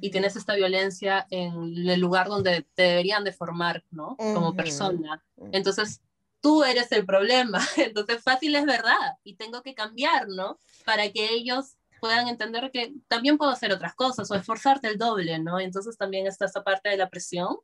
y 0.00 0.10
tienes 0.10 0.36
esta 0.36 0.54
violencia 0.54 1.26
en 1.30 1.88
el 1.88 2.00
lugar 2.00 2.28
donde 2.28 2.64
te 2.74 2.82
deberían 2.82 3.24
de 3.24 3.32
formar, 3.32 3.84
¿no? 3.90 4.16
Como 4.16 4.54
persona. 4.54 5.22
Entonces, 5.50 6.00
tú 6.40 6.62
eres 6.62 6.92
el 6.92 7.04
problema. 7.04 7.60
Entonces, 7.76 8.22
fácil 8.22 8.54
es 8.54 8.64
verdad 8.64 9.16
y 9.24 9.34
tengo 9.34 9.62
que 9.62 9.74
cambiar, 9.74 10.28
¿no? 10.28 10.58
Para 10.84 11.10
que 11.10 11.32
ellos 11.32 11.76
puedan 12.02 12.26
entender 12.26 12.72
que 12.72 12.92
también 13.06 13.38
puedo 13.38 13.52
hacer 13.52 13.72
otras 13.72 13.94
cosas 13.94 14.28
o 14.28 14.34
esforzarte 14.34 14.88
el 14.88 14.98
doble, 14.98 15.38
¿no? 15.38 15.60
Entonces 15.60 15.96
también 15.96 16.26
está 16.26 16.46
esta 16.46 16.64
parte 16.64 16.88
de 16.88 16.96
la 16.96 17.08
presión 17.08 17.58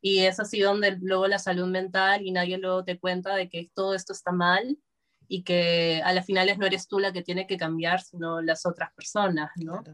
y 0.00 0.24
es 0.24 0.40
así 0.40 0.58
donde 0.58 0.98
luego 1.00 1.28
la 1.28 1.38
salud 1.38 1.68
mental 1.68 2.26
y 2.26 2.32
nadie 2.32 2.58
luego 2.58 2.82
te 2.82 2.98
cuenta 2.98 3.36
de 3.36 3.48
que 3.48 3.70
todo 3.72 3.94
esto 3.94 4.12
está 4.12 4.32
mal 4.32 4.76
y 5.28 5.44
que 5.44 6.02
a 6.04 6.12
las 6.12 6.26
finales 6.26 6.58
no 6.58 6.66
eres 6.66 6.88
tú 6.88 6.98
la 6.98 7.12
que 7.12 7.22
tiene 7.22 7.46
que 7.46 7.56
cambiar, 7.56 8.02
sino 8.02 8.42
las 8.42 8.66
otras 8.66 8.92
personas, 8.92 9.52
¿no? 9.54 9.84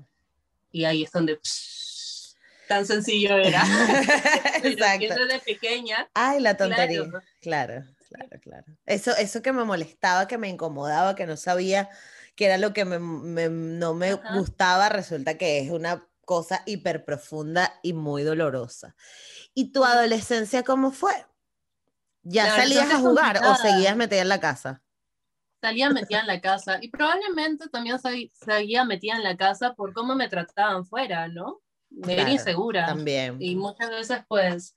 Y 0.73 0.85
ahí 0.85 1.03
es 1.03 1.13
donde 1.13 1.39
tan 2.67 2.87
sencillo 2.87 3.37
era. 3.37 3.63
Exacto. 4.65 5.27
de 5.27 5.39
pequeña. 5.45 6.09
Ay, 6.15 6.41
la 6.41 6.57
tontería. 6.57 7.03
Claro, 7.43 7.85
claro, 8.09 8.41
claro. 8.41 8.67
Eso, 8.87 9.15
eso 9.19 9.43
que 9.43 9.53
me 9.53 9.65
molestaba, 9.65 10.27
que 10.27 10.39
me 10.39 10.49
incomodaba, 10.49 11.15
que 11.15 11.27
no 11.27 11.37
sabía 11.37 11.91
que 12.41 12.47
era 12.47 12.57
lo 12.57 12.73
que 12.73 12.87
me, 12.87 13.51
no 13.51 13.93
me 13.93 14.15
gustaba, 14.15 14.89
resulta 14.89 15.37
que 15.37 15.59
es 15.59 15.71
una 15.71 16.09
cosa 16.25 16.63
hiper 16.65 17.05
profunda 17.05 17.71
y 17.83 17.93
muy 17.93 18.23
dolorosa. 18.23 18.97
¿Y 19.53 19.73
tu 19.73 19.85
adolescencia 19.85 20.63
cómo 20.63 20.91
fue? 20.91 21.13
¿Ya 22.23 22.57
salías 22.57 22.91
a 22.95 22.99
jugar 22.99 23.43
o 23.45 23.55
seguías 23.57 23.95
metida 23.95 24.23
en 24.23 24.31
la 24.31 24.41
casa? 24.41 24.81
salía 25.61 25.91
metida 25.91 26.21
en 26.21 26.29
la 26.29 26.41
casa 26.41 26.79
y 26.81 26.89
probablemente 26.89 27.69
también 27.69 27.99
seguía 28.33 28.87
metida 28.87 29.17
en 29.17 29.23
la 29.23 29.37
casa 29.37 29.75
por 29.75 29.93
cómo 29.93 30.15
me 30.15 30.27
trataban 30.27 30.87
fuera, 30.87 31.29
¿no? 31.29 31.61
Me 31.91 32.15
era 32.15 32.31
insegura. 32.31 32.87
También. 32.87 33.37
Y 33.39 33.55
muchas 33.55 33.91
veces, 33.91 34.21
pues, 34.29 34.75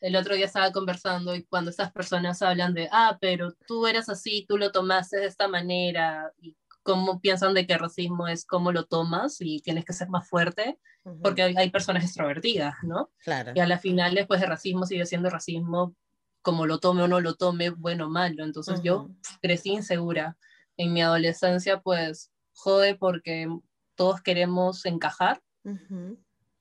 el 0.00 0.16
otro 0.16 0.34
día 0.34 0.46
estaba 0.46 0.72
conversando 0.72 1.34
y 1.34 1.44
cuando 1.44 1.70
estas 1.70 1.92
personas 1.92 2.42
hablan 2.42 2.74
de, 2.74 2.88
ah, 2.92 3.18
pero 3.20 3.52
tú 3.66 3.86
eres 3.86 4.08
así, 4.08 4.44
tú 4.48 4.56
lo 4.56 4.70
tomaste 4.70 5.18
de 5.18 5.26
esta 5.26 5.48
manera, 5.48 6.32
y 6.40 6.56
cómo 6.82 7.20
piensan 7.20 7.52
de 7.52 7.66
que 7.66 7.74
el 7.74 7.80
racismo 7.80 8.28
es 8.28 8.46
cómo 8.46 8.72
lo 8.72 8.86
tomas 8.86 9.36
y 9.40 9.60
tienes 9.60 9.84
que 9.84 9.92
ser 9.92 10.08
más 10.08 10.26
fuerte, 10.26 10.78
porque 11.22 11.42
hay, 11.42 11.70
personas 11.70 12.04
extrovertidas, 12.04 12.76
¿no? 12.82 13.10
Claro. 13.24 13.52
Y 13.54 13.60
a 13.60 13.66
la 13.66 13.78
final, 13.78 14.14
después 14.14 14.40
el 14.40 14.48
racismo 14.48 14.86
sigue 14.86 15.04
siendo 15.04 15.30
racismo 15.30 15.94
como 16.42 16.66
lo 16.66 16.78
tome 16.78 17.02
o 17.02 17.08
no 17.08 17.20
lo 17.20 17.34
tome, 17.34 17.70
bueno 17.70 18.06
o 18.06 18.10
malo. 18.10 18.42
Entonces 18.42 18.80
yo 18.82 19.10
crecí 19.42 19.70
insegura. 19.70 20.36
En 20.78 20.92
mi 20.92 21.02
adolescencia, 21.02 21.80
pues, 21.80 22.30
jode 22.54 22.94
porque 22.94 23.48
todos 23.94 24.22
queremos 24.22 24.86
encajar. 24.86 25.42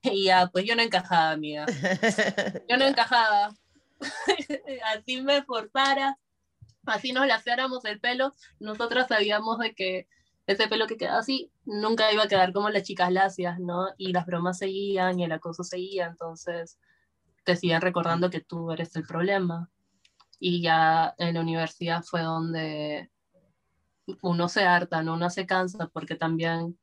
Y 0.14 0.26
ya, 0.26 0.48
pues 0.48 0.66
yo 0.66 0.76
no 0.76 0.82
encajaba, 0.82 1.32
amiga. 1.32 1.66
Yo 2.68 2.78
no 2.78 2.86
encajaba. 2.88 3.54
así 4.96 5.22
me 5.22 5.44
forzara, 5.44 6.18
así 6.86 7.12
nos 7.12 7.28
laseáramos 7.28 7.84
el 7.86 8.00
pelo, 8.00 8.34
nosotras 8.60 9.08
sabíamos 9.08 9.60
de 9.60 9.74
que 9.74 10.08
ese 10.46 10.68
pelo 10.68 10.88
que 10.88 10.98
queda 10.98 11.20
así 11.20 11.52
nunca 11.66 12.12
iba 12.14 12.24
a 12.24 12.28
quedar 12.28 12.54
como 12.54 12.70
las 12.70 12.84
chicas 12.84 13.12
lacias, 13.12 13.60
¿no? 13.60 13.88
Y 13.98 14.14
las 14.14 14.26
bromas 14.26 14.60
seguían 14.60 15.20
y 15.20 15.26
el 15.26 15.32
acoso 15.32 15.64
seguía, 15.64 16.06
entonces 16.06 16.80
te 17.44 17.56
siguen 17.56 17.82
recordando 17.82 18.30
que 18.30 18.40
tú 18.40 18.72
eres 18.72 18.96
el 18.96 19.04
problema. 19.04 19.70
Y 20.40 20.62
ya 20.62 21.16
en 21.18 21.34
la 21.34 21.42
universidad 21.42 22.04
fue 22.04 22.22
donde 22.22 23.10
uno 24.22 24.48
se 24.48 24.64
harta, 24.64 25.04
¿no? 25.04 25.16
uno 25.16 25.30
se 25.30 25.46
cansa, 25.46 25.88
porque 25.88 26.16
también 26.16 26.80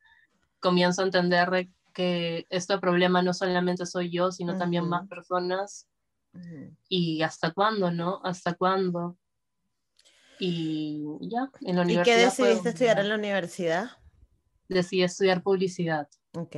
comienzo 0.61 1.03
a 1.03 1.07
entender 1.07 1.71
que 1.95 2.47
este 2.51 2.79
problema 2.79 3.23
no 3.23 3.33
solamente 3.33 3.87
soy 3.87 4.11
yo, 4.11 4.31
sino 4.31 4.59
también 4.59 4.87
más 4.89 5.09
personas. 5.09 5.89
Y 6.89 7.23
hasta 7.23 7.53
cuándo, 7.53 7.93
¿no? 7.93 8.21
¿Hasta 8.25 8.55
cuándo? 8.55 9.17
Y 10.41 11.01
ya, 11.21 11.49
en 11.61 11.77
la 11.77 11.83
universidad. 11.83 12.17
¿Y 12.17 12.19
qué 12.19 12.25
decidiste 12.25 12.69
estudiar 12.71 12.99
en 12.99 13.09
la 13.09 13.15
universidad? 13.15 13.91
Decidí 14.69 15.05
estudiar 15.05 15.43
publicidad. 15.43 16.09
Ok. 16.33 16.57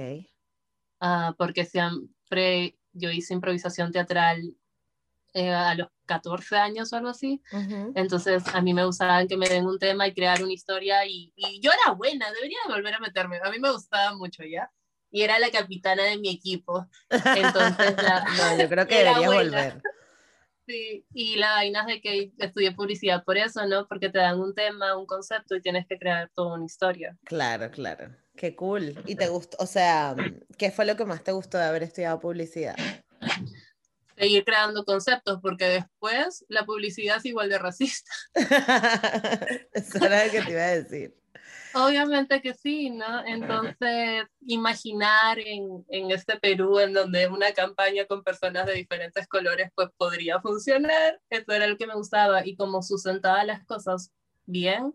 Uh, 1.00 1.34
porque 1.36 1.66
siempre 1.66 2.78
yo 2.92 3.10
hice 3.10 3.34
improvisación 3.34 3.92
teatral 3.92 4.56
eh, 5.34 5.52
a 5.52 5.74
los 5.74 5.88
14 6.06 6.56
años 6.56 6.90
o 6.90 6.96
algo 6.96 7.10
así. 7.10 7.42
Entonces 7.94 8.42
a 8.54 8.62
mí 8.62 8.72
me 8.72 8.86
gustaba 8.86 9.26
que 9.26 9.36
me 9.36 9.50
den 9.50 9.66
un 9.66 9.78
tema 9.78 10.06
y 10.06 10.14
crear 10.14 10.42
una 10.42 10.54
historia 10.54 11.04
y, 11.04 11.34
y, 11.36 11.60
yo 11.60 11.70
era 11.70 11.92
buena, 11.92 12.32
debería 12.32 12.56
volver 12.68 12.94
a 12.94 13.00
meterme. 13.00 13.38
A 13.44 13.50
mí 13.50 13.58
me 13.58 13.70
gustaba 13.70 14.16
mucho 14.16 14.42
ya. 14.44 14.70
Y 15.10 15.22
era 15.22 15.38
la 15.38 15.50
capitana 15.50 16.04
de 16.04 16.18
mi 16.18 16.30
equipo. 16.30 16.88
Entonces, 17.10 17.94
no, 18.38 18.58
yo 18.58 18.68
creo 18.68 18.86
que 18.86 18.98
debería 18.98 19.28
volver. 19.28 19.82
Sí, 20.66 21.06
y 21.14 21.36
la 21.36 21.52
vaina 21.52 21.82
es 21.82 21.86
de 21.86 22.00
que 22.00 22.32
estudié 22.38 22.72
publicidad 22.72 23.24
por 23.24 23.36
eso, 23.36 23.64
¿no? 23.66 23.86
Porque 23.86 24.08
te 24.08 24.18
dan 24.18 24.40
un 24.40 24.52
tema, 24.52 24.96
un 24.96 25.06
concepto 25.06 25.54
y 25.54 25.62
tienes 25.62 25.86
que 25.86 25.96
crear 25.96 26.28
toda 26.34 26.54
una 26.54 26.64
historia. 26.64 27.16
Claro, 27.24 27.70
claro. 27.70 28.16
Qué 28.36 28.56
cool. 28.56 29.00
¿Y 29.06 29.14
te 29.14 29.28
gustó? 29.28 29.56
O 29.60 29.66
sea, 29.66 30.16
¿qué 30.58 30.72
fue 30.72 30.84
lo 30.84 30.96
que 30.96 31.04
más 31.04 31.22
te 31.22 31.32
gustó 31.32 31.56
de 31.56 31.64
haber 31.64 31.84
estudiado 31.84 32.18
publicidad? 32.18 32.76
seguir 34.16 34.44
creando 34.44 34.84
conceptos, 34.84 35.40
porque 35.42 35.66
después 35.66 36.44
la 36.48 36.64
publicidad 36.64 37.18
es 37.18 37.26
igual 37.26 37.48
de 37.48 37.58
racista. 37.58 38.10
Eso 39.72 40.04
era 40.04 40.24
lo 40.24 40.32
que 40.32 40.42
te 40.42 40.50
iba 40.50 40.62
a 40.62 40.76
decir. 40.76 41.14
Obviamente 41.78 42.40
que 42.40 42.54
sí, 42.54 42.88
¿no? 42.88 43.22
Entonces, 43.26 44.24
imaginar 44.40 45.38
en, 45.38 45.84
en, 45.90 46.10
este 46.10 46.38
Perú 46.40 46.78
en 46.78 46.94
donde 46.94 47.28
una 47.28 47.52
campaña 47.52 48.06
con 48.06 48.22
personas 48.24 48.64
de 48.64 48.72
diferentes 48.72 49.28
colores 49.28 49.70
pues 49.74 49.90
podría 49.98 50.40
funcionar, 50.40 51.20
eso 51.28 51.52
era 51.52 51.66
lo 51.66 51.76
que 51.76 51.86
me 51.86 51.94
gustaba 51.94 52.46
y 52.46 52.56
como 52.56 52.82
sustentaba 52.82 53.44
las 53.44 53.62
cosas 53.66 54.10
bien, 54.46 54.94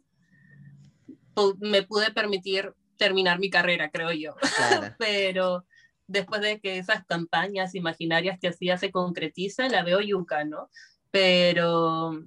me 1.60 1.84
pude 1.84 2.12
permitir 2.12 2.74
terminar 2.98 3.38
mi 3.38 3.52
carrera, 3.52 3.92
creo 3.92 4.12
yo. 4.12 4.36
Pero 4.98 5.66
después 6.08 6.42
de 6.42 6.60
que 6.60 6.80
esas 6.80 7.06
campañas 7.06 7.76
imaginarias 7.76 8.40
que 8.40 8.48
hacía 8.48 8.78
se 8.78 8.92
concretizan, 8.92 9.72
la 9.72 9.84
veo 9.84 10.02
yuca, 10.02 10.46
¿no? 10.46 10.70
Pero 11.12 12.26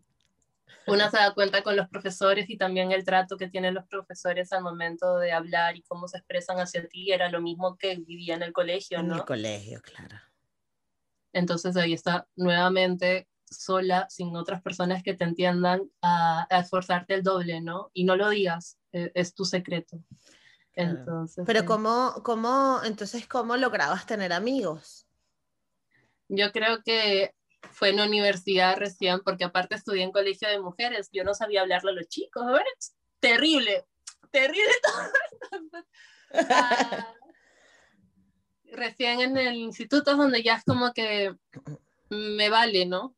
una 0.86 1.10
se 1.10 1.16
da 1.16 1.34
cuenta 1.34 1.62
con 1.62 1.76
los 1.76 1.88
profesores 1.88 2.48
y 2.48 2.56
también 2.56 2.92
el 2.92 3.04
trato 3.04 3.36
que 3.36 3.48
tienen 3.48 3.74
los 3.74 3.86
profesores 3.86 4.52
al 4.52 4.62
momento 4.62 5.18
de 5.18 5.32
hablar 5.32 5.76
y 5.76 5.82
cómo 5.82 6.08
se 6.08 6.18
expresan 6.18 6.58
hacia 6.58 6.86
ti 6.88 7.12
era 7.12 7.30
lo 7.30 7.40
mismo 7.40 7.76
que 7.76 7.96
vivía 7.96 8.34
en 8.34 8.42
el 8.42 8.52
colegio, 8.52 9.02
¿no? 9.02 9.14
En 9.14 9.20
el 9.20 9.24
colegio, 9.24 9.80
claro. 9.82 10.16
Entonces 11.32 11.76
ahí 11.76 11.92
está 11.92 12.26
nuevamente 12.36 13.28
sola, 13.50 14.06
sin 14.08 14.36
otras 14.36 14.62
personas 14.62 15.02
que 15.02 15.14
te 15.14 15.24
entiendan, 15.24 15.90
a, 16.02 16.46
esforzarte 16.50 17.14
el 17.14 17.22
doble, 17.22 17.60
¿no? 17.60 17.90
Y 17.92 18.04
no 18.04 18.16
lo 18.16 18.28
digas, 18.28 18.78
e, 18.92 19.10
es 19.14 19.34
tu 19.34 19.44
secreto. 19.44 19.98
Entonces, 20.74 21.44
Pero 21.46 21.64
¿cómo, 21.64 22.14
cómo, 22.24 22.80
entonces, 22.84 23.26
¿cómo 23.28 23.56
lograbas 23.56 24.06
tener 24.06 24.32
amigos? 24.32 25.06
Yo 26.28 26.50
creo 26.52 26.82
que 26.82 27.32
fue 27.70 27.90
en 27.90 28.00
universidad 28.00 28.76
recién, 28.76 29.20
porque 29.24 29.44
aparte 29.44 29.74
estudié 29.74 30.02
en 30.02 30.12
colegio 30.12 30.48
de 30.48 30.60
mujeres, 30.60 31.08
yo 31.12 31.24
no 31.24 31.34
sabía 31.34 31.62
hablarle 31.62 31.90
a 31.90 31.94
los 31.94 32.08
chicos, 32.08 32.44
terrible, 33.20 33.84
terrible 34.30 34.72
todo. 34.82 35.84
Ah, 36.50 37.14
recién 38.72 39.20
en 39.20 39.36
el 39.36 39.54
instituto 39.54 40.16
donde 40.16 40.42
ya 40.42 40.56
es 40.56 40.64
como 40.64 40.92
que 40.92 41.34
me 42.10 42.48
vale, 42.48 42.86
¿no? 42.86 43.14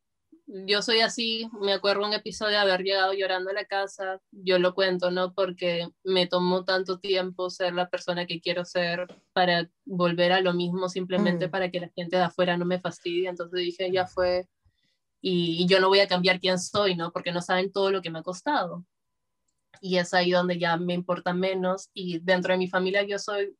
Yo 0.47 0.81
soy 0.81 1.01
así, 1.01 1.49
me 1.61 1.73
acuerdo 1.73 2.07
un 2.07 2.13
episodio 2.13 2.53
de 2.53 2.59
haber 2.59 2.83
llegado 2.83 3.13
llorando 3.13 3.51
a 3.51 3.55
la 3.55 3.65
casa, 3.65 4.21
yo 4.31 4.59
lo 4.59 4.75
cuento, 4.75 5.11
¿no? 5.11 5.35
Porque 5.35 5.89
me 6.05 6.29
tomó 6.29 6.65
tanto 6.65 7.01
tiempo 7.01 7.51
ser 7.51 7.75
la 7.75 7.89
persona 7.89 8.27
que 8.27 8.41
quiero 8.41 8.65
ser 8.65 9.07
para 9.33 9.69
volver 9.85 10.33
a 10.33 10.41
lo 10.41 10.55
mismo 10.55 10.89
simplemente 10.89 11.49
mm. 11.49 11.51
para 11.51 11.71
que 11.71 11.81
la 11.81 11.91
gente 11.97 12.17
de 12.17 12.23
afuera 12.23 12.57
no 12.57 12.65
me 12.65 12.81
fastidie, 12.81 13.29
entonces 13.29 13.59
dije, 13.59 13.91
ya 13.91 14.07
fue, 14.07 14.47
y, 15.21 15.67
yo 15.67 15.81
no 15.81 15.89
voy 15.89 15.99
a 15.99 16.07
cambiar 16.07 16.39
quién 16.39 16.59
soy, 16.59 16.95
¿no? 16.95 17.11
Porque 17.11 17.33
no 17.33 17.43
saben 17.43 17.73
todo 17.73 17.91
lo 17.91 18.01
que 18.01 18.11
me 18.11 18.21
ha 18.21 18.23
costado. 18.23 18.85
Y 19.81 19.99
es 19.99 20.15
ahí 20.15 20.31
donde 20.31 20.59
ya 20.59 20.77
me 20.77 20.95
importa 20.95 21.35
menos 21.35 21.91
y 21.93 22.21
dentro 22.21 22.53
de 22.53 22.59
mi 22.59 22.69
familia 22.69 23.03
yo 23.03 23.19
soy, 23.19 23.57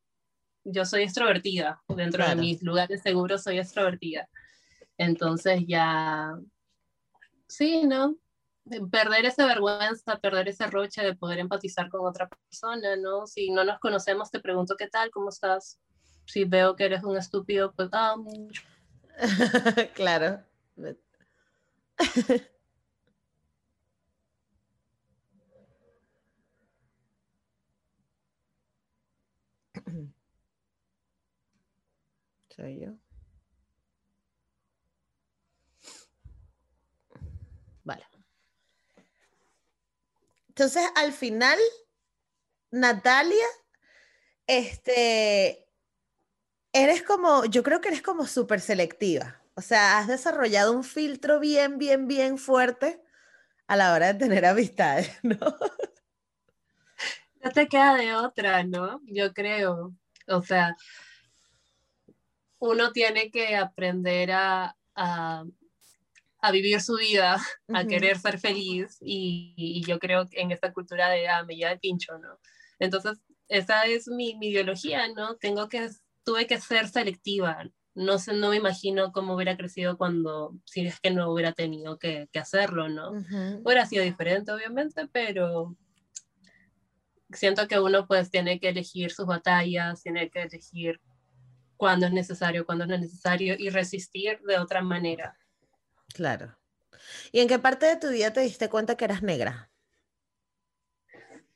yo 0.63 0.85
soy 0.85 1.03
extrovertida, 1.03 1.81
dentro 1.89 2.27
de 2.27 2.35
mis 2.35 2.63
lugares 2.63 3.01
seguros 3.01 3.43
soy 3.43 3.59
extrovertida. 3.59 4.29
Entonces 4.97 5.63
ya 5.67 6.39
sí, 7.47 7.85
¿no? 7.85 8.15
Perder 8.91 9.25
esa 9.25 9.45
vergüenza, 9.45 10.19
perder 10.19 10.49
ese 10.49 10.67
roche 10.67 11.01
de 11.03 11.15
poder 11.15 11.39
empatizar 11.39 11.89
con 11.89 12.05
otra 12.05 12.27
persona, 12.27 12.95
¿no? 12.97 13.25
Si 13.27 13.49
no 13.51 13.63
nos 13.63 13.79
conocemos, 13.79 14.29
te 14.31 14.39
pregunto 14.39 14.75
qué 14.77 14.87
tal, 14.87 15.09
cómo 15.11 15.29
estás. 15.29 15.79
si 16.25 16.43
veo 16.45 16.75
que 16.75 16.85
eres 16.85 17.03
un 17.03 17.17
estúpido, 17.17 17.73
pues, 17.73 17.89
ah, 17.93 18.15
claro. 19.95 20.43
Soy 32.55 32.79
yo. 32.79 32.97
Vale. 37.83 38.03
Entonces, 40.57 40.89
al 40.95 41.13
final, 41.13 41.59
Natalia, 42.71 43.45
este, 44.47 45.69
eres 46.73 47.03
como, 47.03 47.45
yo 47.45 47.61
creo 47.61 47.79
que 47.79 47.89
eres 47.89 48.01
como 48.01 48.25
súper 48.25 48.59
selectiva. 48.59 49.39
O 49.53 49.61
sea, 49.61 49.99
has 49.99 50.07
desarrollado 50.07 50.73
un 50.73 50.83
filtro 50.83 51.39
bien, 51.39 51.77
bien, 51.77 52.07
bien 52.07 52.39
fuerte 52.39 52.99
a 53.67 53.75
la 53.75 53.93
hora 53.93 54.13
de 54.13 54.19
tener 54.19 54.47
amistades, 54.47 55.11
¿no? 55.21 55.37
No 57.43 57.51
te 57.51 57.67
queda 57.67 57.93
de 57.93 58.15
otra, 58.15 58.63
¿no? 58.63 58.99
Yo 59.05 59.35
creo. 59.35 59.93
O 60.25 60.41
sea, 60.41 60.75
uno 62.57 62.91
tiene 62.93 63.29
que 63.29 63.55
aprender 63.55 64.31
a, 64.31 64.75
a, 64.95 65.45
vivir 66.51 66.81
su 66.81 66.95
vida, 66.95 67.37
a 67.73 67.85
querer 67.85 68.17
ser 68.17 68.39
feliz 68.39 68.97
y, 69.01 69.83
yo 69.85 69.99
creo 69.99 70.27
que 70.27 70.41
en 70.41 70.51
esta 70.51 70.73
cultura 70.73 71.09
de, 71.09 71.27
ah, 71.27 71.43
me 71.43 71.55
lleva 71.55 71.71
el 71.71 71.79
pincho, 71.79 72.17
¿no? 72.17 72.39
Entonces, 72.79 73.19
esa 73.47 73.85
es 73.85 74.07
mi, 74.07 74.35
mi, 74.35 74.49
ideología, 74.49 75.07
¿no? 75.09 75.35
Tengo 75.35 75.67
que, 75.67 75.89
tuve 76.23 76.47
que 76.47 76.59
ser 76.59 76.87
selectiva. 76.87 77.69
No 77.95 78.19
sé, 78.19 78.33
no 78.33 78.49
me 78.49 78.57
imagino 78.57 79.11
cómo 79.11 79.33
hubiera 79.35 79.57
crecido 79.57 79.97
cuando, 79.97 80.55
si 80.65 80.85
es 80.85 80.99
que 80.99 81.11
no 81.11 81.31
hubiera 81.31 81.53
tenido 81.53 81.97
que, 81.97 82.27
que 82.31 82.39
hacerlo, 82.39 82.89
¿no? 82.89 83.11
Hubiera 83.63 83.85
sido 83.85 84.03
diferente, 84.03 84.51
obviamente, 84.51 85.07
pero 85.11 85.75
siento 87.31 87.67
que 87.67 87.79
uno 87.79 88.07
pues 88.07 88.29
tiene 88.29 88.59
que 88.59 88.69
elegir 88.69 89.11
sus 89.11 89.25
batallas, 89.25 90.03
tiene 90.03 90.29
que 90.29 90.43
elegir 90.43 91.01
cuando 91.75 92.07
es 92.07 92.13
necesario, 92.13 92.65
cuando 92.65 92.85
no 92.85 92.95
es 92.95 93.01
necesario 93.01 93.55
y 93.57 93.69
resistir 93.69 94.39
de 94.41 94.57
otra 94.57 94.81
manera. 94.81 95.37
Claro. 96.17 96.57
¿Y 97.31 97.41
en 97.41 97.47
qué 97.47 97.59
parte 97.59 97.85
de 97.85 97.95
tu 97.95 98.09
vida 98.09 98.33
te 98.33 98.41
diste 98.41 98.69
cuenta 98.69 98.97
que 98.97 99.05
eras 99.05 99.21
negra? 99.21 99.69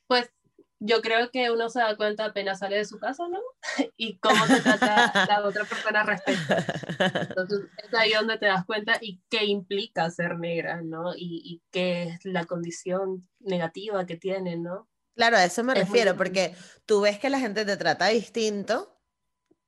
Pues 0.06 0.30
yo 0.77 1.01
creo 1.01 1.32
que 1.32 1.50
uno 1.50 1.68
se 1.70 1.80
da 1.80 1.98
cuenta 1.98 2.25
apenas 2.25 2.60
sale 2.60 2.77
de 2.77 2.86
su 2.86 3.00
casa, 3.00 3.27
¿no? 3.27 3.39
y 3.98 4.20
cómo 4.20 4.46
se 4.46 4.62
trata 4.62 5.25
la 5.27 5.44
otra 5.44 5.65
persona 5.65 6.03
respecto. 6.03 6.53
Entonces 7.30 7.62
es 7.84 7.94
ahí 7.96 8.13
donde 8.13 8.38
te 8.38 8.46
das 8.46 8.65
cuenta 8.65 9.00
y 9.01 9.20
qué 9.30 9.46
implica 9.46 10.12
ser 10.12 10.38
negra, 10.38 10.84
¿no? 10.84 11.15
Y, 11.15 11.41
y 11.44 11.63
qué 11.72 12.03
es 12.03 12.20
la 12.25 12.46
condición 12.46 13.27
negativa 13.39 14.06
que 14.06 14.18
tiene, 14.18 14.58
¿no? 14.58 14.88
Claro, 15.15 15.38
a 15.38 15.44
eso 15.44 15.63
me 15.63 15.74
refiero, 15.74 16.15
porque 16.15 16.56
tú 16.86 17.01
ves 17.01 17.18
que 17.18 17.32
la 17.32 17.39
gente 17.39 17.65
te 17.65 17.77
trata 17.77 18.08
distinto 18.10 19.01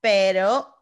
pero 0.03 0.72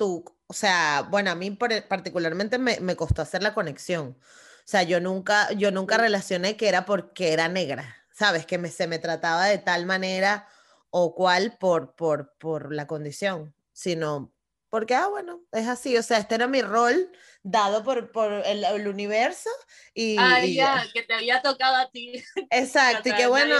tú, 0.00 0.24
o 0.46 0.54
sea, 0.54 1.06
bueno, 1.10 1.30
a 1.30 1.34
mí 1.34 1.50
particularmente 1.50 2.56
me, 2.56 2.80
me, 2.80 2.96
costó 2.96 3.20
hacer 3.20 3.42
la 3.42 3.52
conexión. 3.52 4.16
O 4.18 4.64
sea, 4.64 4.82
yo 4.82 4.98
nunca, 4.98 5.52
yo 5.52 5.70
nunca 5.72 5.98
relacioné 5.98 6.56
que 6.56 6.68
era 6.68 6.86
porque 6.86 7.34
era 7.34 7.48
negra, 7.48 8.06
¿sabes? 8.10 8.46
Que 8.46 8.56
me, 8.56 8.70
se 8.70 8.86
me 8.86 8.98
trataba 8.98 9.44
de 9.44 9.58
tal 9.58 9.84
manera 9.84 10.48
o 10.88 11.14
cual 11.14 11.58
por, 11.60 11.94
por, 11.96 12.32
por 12.38 12.74
la 12.74 12.86
condición, 12.86 13.54
sino 13.74 14.32
porque, 14.70 14.94
ah, 14.94 15.08
bueno, 15.08 15.42
es 15.52 15.68
así, 15.68 15.98
o 15.98 16.02
sea, 16.02 16.16
este 16.16 16.36
era 16.36 16.46
mi 16.46 16.62
rol 16.62 17.12
dado 17.42 17.84
por, 17.84 18.10
por 18.10 18.32
el, 18.32 18.64
el, 18.64 18.88
universo 18.88 19.50
y... 19.92 20.16
Ah, 20.18 20.42
ya, 20.46 20.82
que 20.94 21.02
te 21.02 21.12
había 21.12 21.42
tocado 21.42 21.76
a 21.76 21.90
ti. 21.90 22.24
Exacto, 22.50 23.10
y 23.10 23.12
que 23.12 23.26
bueno... 23.26 23.56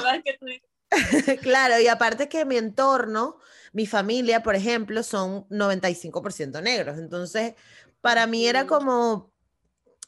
claro, 1.43 1.79
y 1.81 1.89
aparte 1.89 2.29
que 2.29 2.45
mi 2.45 2.57
entorno 2.57 3.39
mi 3.73 3.87
familia, 3.87 4.43
por 4.43 4.55
ejemplo, 4.55 5.03
son 5.03 5.49
95% 5.49 6.63
negros. 6.63 6.99
Entonces, 6.99 7.55
para 8.01 8.27
mí 8.27 8.47
era 8.47 8.67
como, 8.67 9.33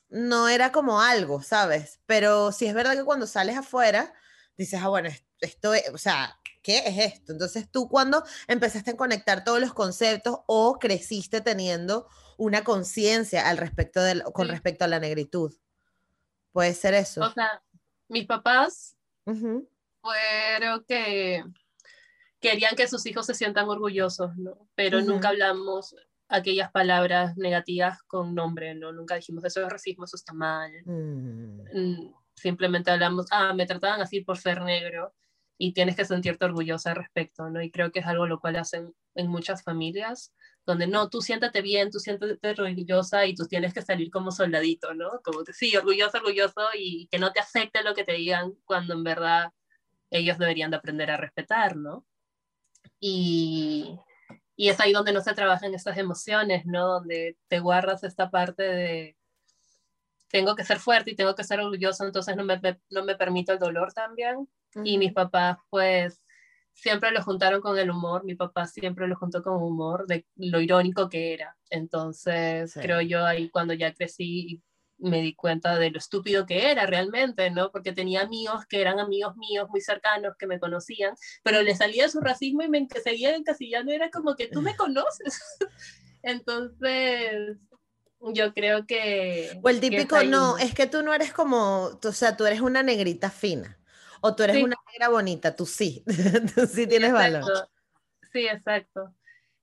no 0.09 0.49
era 0.49 0.73
como 0.73 1.01
algo, 1.01 1.43
¿sabes? 1.43 2.01
Pero 2.07 2.53
sí 2.53 2.67
es 2.67 2.75
verdad 2.75 2.97
que 2.97 3.05
cuando 3.05 3.27
sales 3.27 3.57
afuera, 3.57 4.13
dices, 4.57 4.81
ah, 4.83 4.89
bueno, 4.89 5.11
esto 5.41 5.75
es, 5.75 5.89
o 5.93 5.99
sea, 5.99 6.39
¿qué 6.63 6.79
es 6.87 7.15
esto? 7.15 7.33
Entonces 7.33 7.71
tú 7.71 7.89
cuando 7.89 8.25
empezaste 8.49 8.93
a 8.93 8.97
conectar 8.97 9.45
todos 9.45 9.61
los 9.61 9.75
conceptos 9.75 10.41
o 10.47 10.79
creciste 10.79 11.41
teniendo 11.41 12.09
una 12.39 12.65
conciencia 12.65 13.49
al 13.49 13.59
respecto 13.59 14.03
de, 14.03 14.23
con 14.33 14.49
respecto 14.49 14.85
a 14.85 14.89
la 14.89 14.99
negritud. 14.99 15.55
Puede 16.53 16.75
ser 16.75 16.95
eso. 16.95 17.23
O 17.23 17.33
sea, 17.33 17.63
mis 18.09 18.27
papás 18.27 18.97
fueron 20.03 20.85
que 20.87 21.45
querían 22.41 22.75
que 22.77 22.89
sus 22.89 23.07
hijos 23.07 23.25
se 23.25 23.35
sientan 23.35 23.69
orgullosos, 23.69 24.37
¿no? 24.37 24.69
Pero 24.75 25.01
nunca 25.01 25.29
hablamos 25.29 25.95
aquellas 26.29 26.71
palabras 26.73 27.37
negativas 27.37 28.03
con 28.03 28.35
nombre, 28.35 28.75
¿no? 28.75 28.93
Nunca 28.93 29.15
dijimos 29.15 29.45
eso 29.45 29.63
es 29.63 29.69
racismo, 29.69 30.05
eso 30.05 30.17
está 30.17 30.33
mal. 30.33 30.73
Mm. 30.85 31.61
Mm, 31.73 32.15
simplemente 32.35 32.91
hablamos, 32.91 33.27
ah, 33.31 33.55
me 33.55 33.67
trataban 33.67 34.01
así 34.01 34.23
por 34.23 34.39
ser 34.39 34.63
negro 34.63 35.15
y 35.57 35.73
tienes 35.73 35.95
que 35.95 36.05
sentirte 36.05 36.45
orgullosa 36.45 36.91
al 36.91 36.97
respecto, 36.97 37.49
¿no? 37.49 37.63
Y 37.63 37.71
creo 37.71 37.93
que 37.93 38.01
es 38.01 38.07
algo 38.07 38.27
lo 38.27 38.41
cual 38.41 38.57
hacen 38.57 38.93
en 39.15 39.29
muchas 39.29 39.63
familias, 39.63 40.35
donde 40.67 40.87
no, 40.87 41.09
tú 41.09 41.21
siéntate 41.21 41.61
bien, 41.61 41.91
tú 41.91 41.99
siéntate 41.99 42.39
orgullosa 42.51 43.27
y 43.27 43.35
tú 43.35 43.47
tienes 43.47 43.75
que 43.75 43.83
salir 43.83 44.11
como 44.11 44.33
soldadito, 44.33 44.95
¿no? 44.95 45.21
Como 45.23 45.45
que 45.45 45.53
sí, 45.53 45.77
orgulloso, 45.77 46.19
orgulloso 46.19 46.63
y 46.77 47.09
que 47.09 47.19
no 47.19 47.33
te 47.33 47.41
afecte 47.41 47.83
lo 47.85 47.95
que 47.95 48.05
te 48.05 48.15
digan 48.15 48.55
cuando 48.65 48.95
en 48.95 49.05
verdad 49.05 49.53
ellos 50.13 50.39
deberían 50.39 50.71
de 50.71 50.77
aprender 50.77 51.11
a 51.11 51.17
respetar, 51.17 51.77
¿no? 51.77 52.07
Y, 53.01 53.99
y 54.57 54.69
es 54.69 54.79
ahí 54.81 54.93
donde 54.93 55.13
no 55.13 55.21
se 55.21 55.35
trabajan 55.35 55.75
estas 55.75 55.97
emociones, 55.99 56.67
¿no? 56.67 56.87
Donde 56.87 57.37
te 57.49 57.61
guardas 57.61 58.05
esta 58.05 58.31
parte 58.31 58.63
de 58.63 59.17
tengo 60.33 60.57
que 60.57 60.65
ser 60.65 60.79
fuerte 60.79 61.11
y 61.11 61.15
tengo 61.15 61.35
que 61.35 61.45
ser 61.45 61.61
orgulloso, 61.61 62.07
entonces 62.07 62.35
no 62.37 62.43
me, 62.43 62.59
no 62.91 63.05
me 63.05 63.17
permito 63.17 63.53
el 63.53 63.59
dolor 63.59 63.93
también. 63.93 64.49
Y 64.83 64.97
mis 64.97 65.13
papás, 65.13 65.59
pues, 65.69 66.23
siempre 66.73 67.11
lo 67.11 67.23
juntaron 67.23 67.61
con 67.61 67.79
el 67.79 67.91
humor. 67.91 68.25
Mi 68.25 68.35
papá 68.35 68.67
siempre 68.67 69.07
lo 69.07 69.17
juntó 69.17 69.43
con 69.43 69.63
humor 69.63 70.07
de 70.07 70.27
lo 70.37 70.61
irónico 70.61 71.11
que 71.11 71.35
era. 71.35 71.57
Entonces, 71.69 72.73
creo 72.75 73.03
yo 73.03 73.27
ahí 73.27 73.51
cuando 73.51 73.75
ya 73.75 73.93
crecí 73.93 74.63
me 75.03 75.21
di 75.21 75.35
cuenta 75.35 75.79
de 75.79 75.91
lo 75.91 75.99
estúpido 75.99 76.47
que 76.47 76.71
era 76.71 76.87
realmente, 76.87 77.51
¿no? 77.51 77.71
Porque 77.71 77.93
tenía 77.93 78.23
amigos 78.23 78.65
que 78.67 78.81
eran 78.81 79.01
amigos 79.01 79.37
míos 79.37 79.69
muy 79.69 79.81
cercanos 79.81 80.37
que 80.39 80.47
me 80.47 80.61
conocían, 80.61 81.15
pero 81.43 81.63
le 81.63 81.75
salía 81.75 82.09
su 82.09 82.21
racismo 82.21 82.63
y 82.63 82.69
me 82.69 82.87
seguía 83.03 83.35
encasillando, 83.35 83.93
era 83.93 84.11
como 84.11 84.37
que 84.37 84.47
tú 84.47 84.63
me 84.63 84.77
conoces. 84.77 85.41
Entonces, 86.23 87.59
yo 88.21 88.55
creo 88.55 88.87
que... 88.87 89.59
O 89.63 89.69
el 89.69 89.81
típico, 89.81 90.23
no, 90.23 90.57
es 90.59 90.75
que 90.75 90.87
tú 90.87 91.03
no 91.03 91.13
eres 91.13 91.33
como, 91.33 91.99
o 92.03 92.13
sea, 92.13 92.37
tú 92.37 92.47
eres 92.47 92.61
una 92.61 92.83
negrita 92.83 93.31
fina, 93.31 93.79
o 94.21 94.37
tú 94.37 94.45
eres 94.45 94.63
una 94.63 94.77
negra 94.93 95.09
bonita, 95.09 95.57
tú 95.57 95.67
sí, 95.67 96.05
tú 96.55 96.67
sí 96.67 96.87
tienes 96.87 97.13
valor. 97.13 97.69
Sí, 98.33 98.47
exacto. 98.47 99.13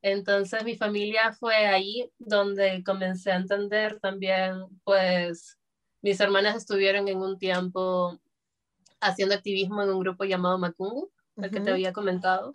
Entonces 0.01 0.63
mi 0.63 0.75
familia 0.75 1.33
fue 1.33 1.55
ahí 1.55 2.11
donde 2.17 2.83
comencé 2.83 3.31
a 3.31 3.37
entender 3.37 3.99
también, 3.99 4.65
pues 4.83 5.57
mis 6.01 6.19
hermanas 6.19 6.55
estuvieron 6.55 7.07
en 7.07 7.17
un 7.17 7.37
tiempo 7.37 8.17
haciendo 9.01 9.35
activismo 9.35 9.83
en 9.83 9.89
un 9.89 9.99
grupo 9.99 10.23
llamado 10.23 10.57
Macungu, 10.57 11.11
el 11.37 11.51
que 11.51 11.59
te 11.59 11.71
había 11.71 11.93
comentado. 11.93 12.53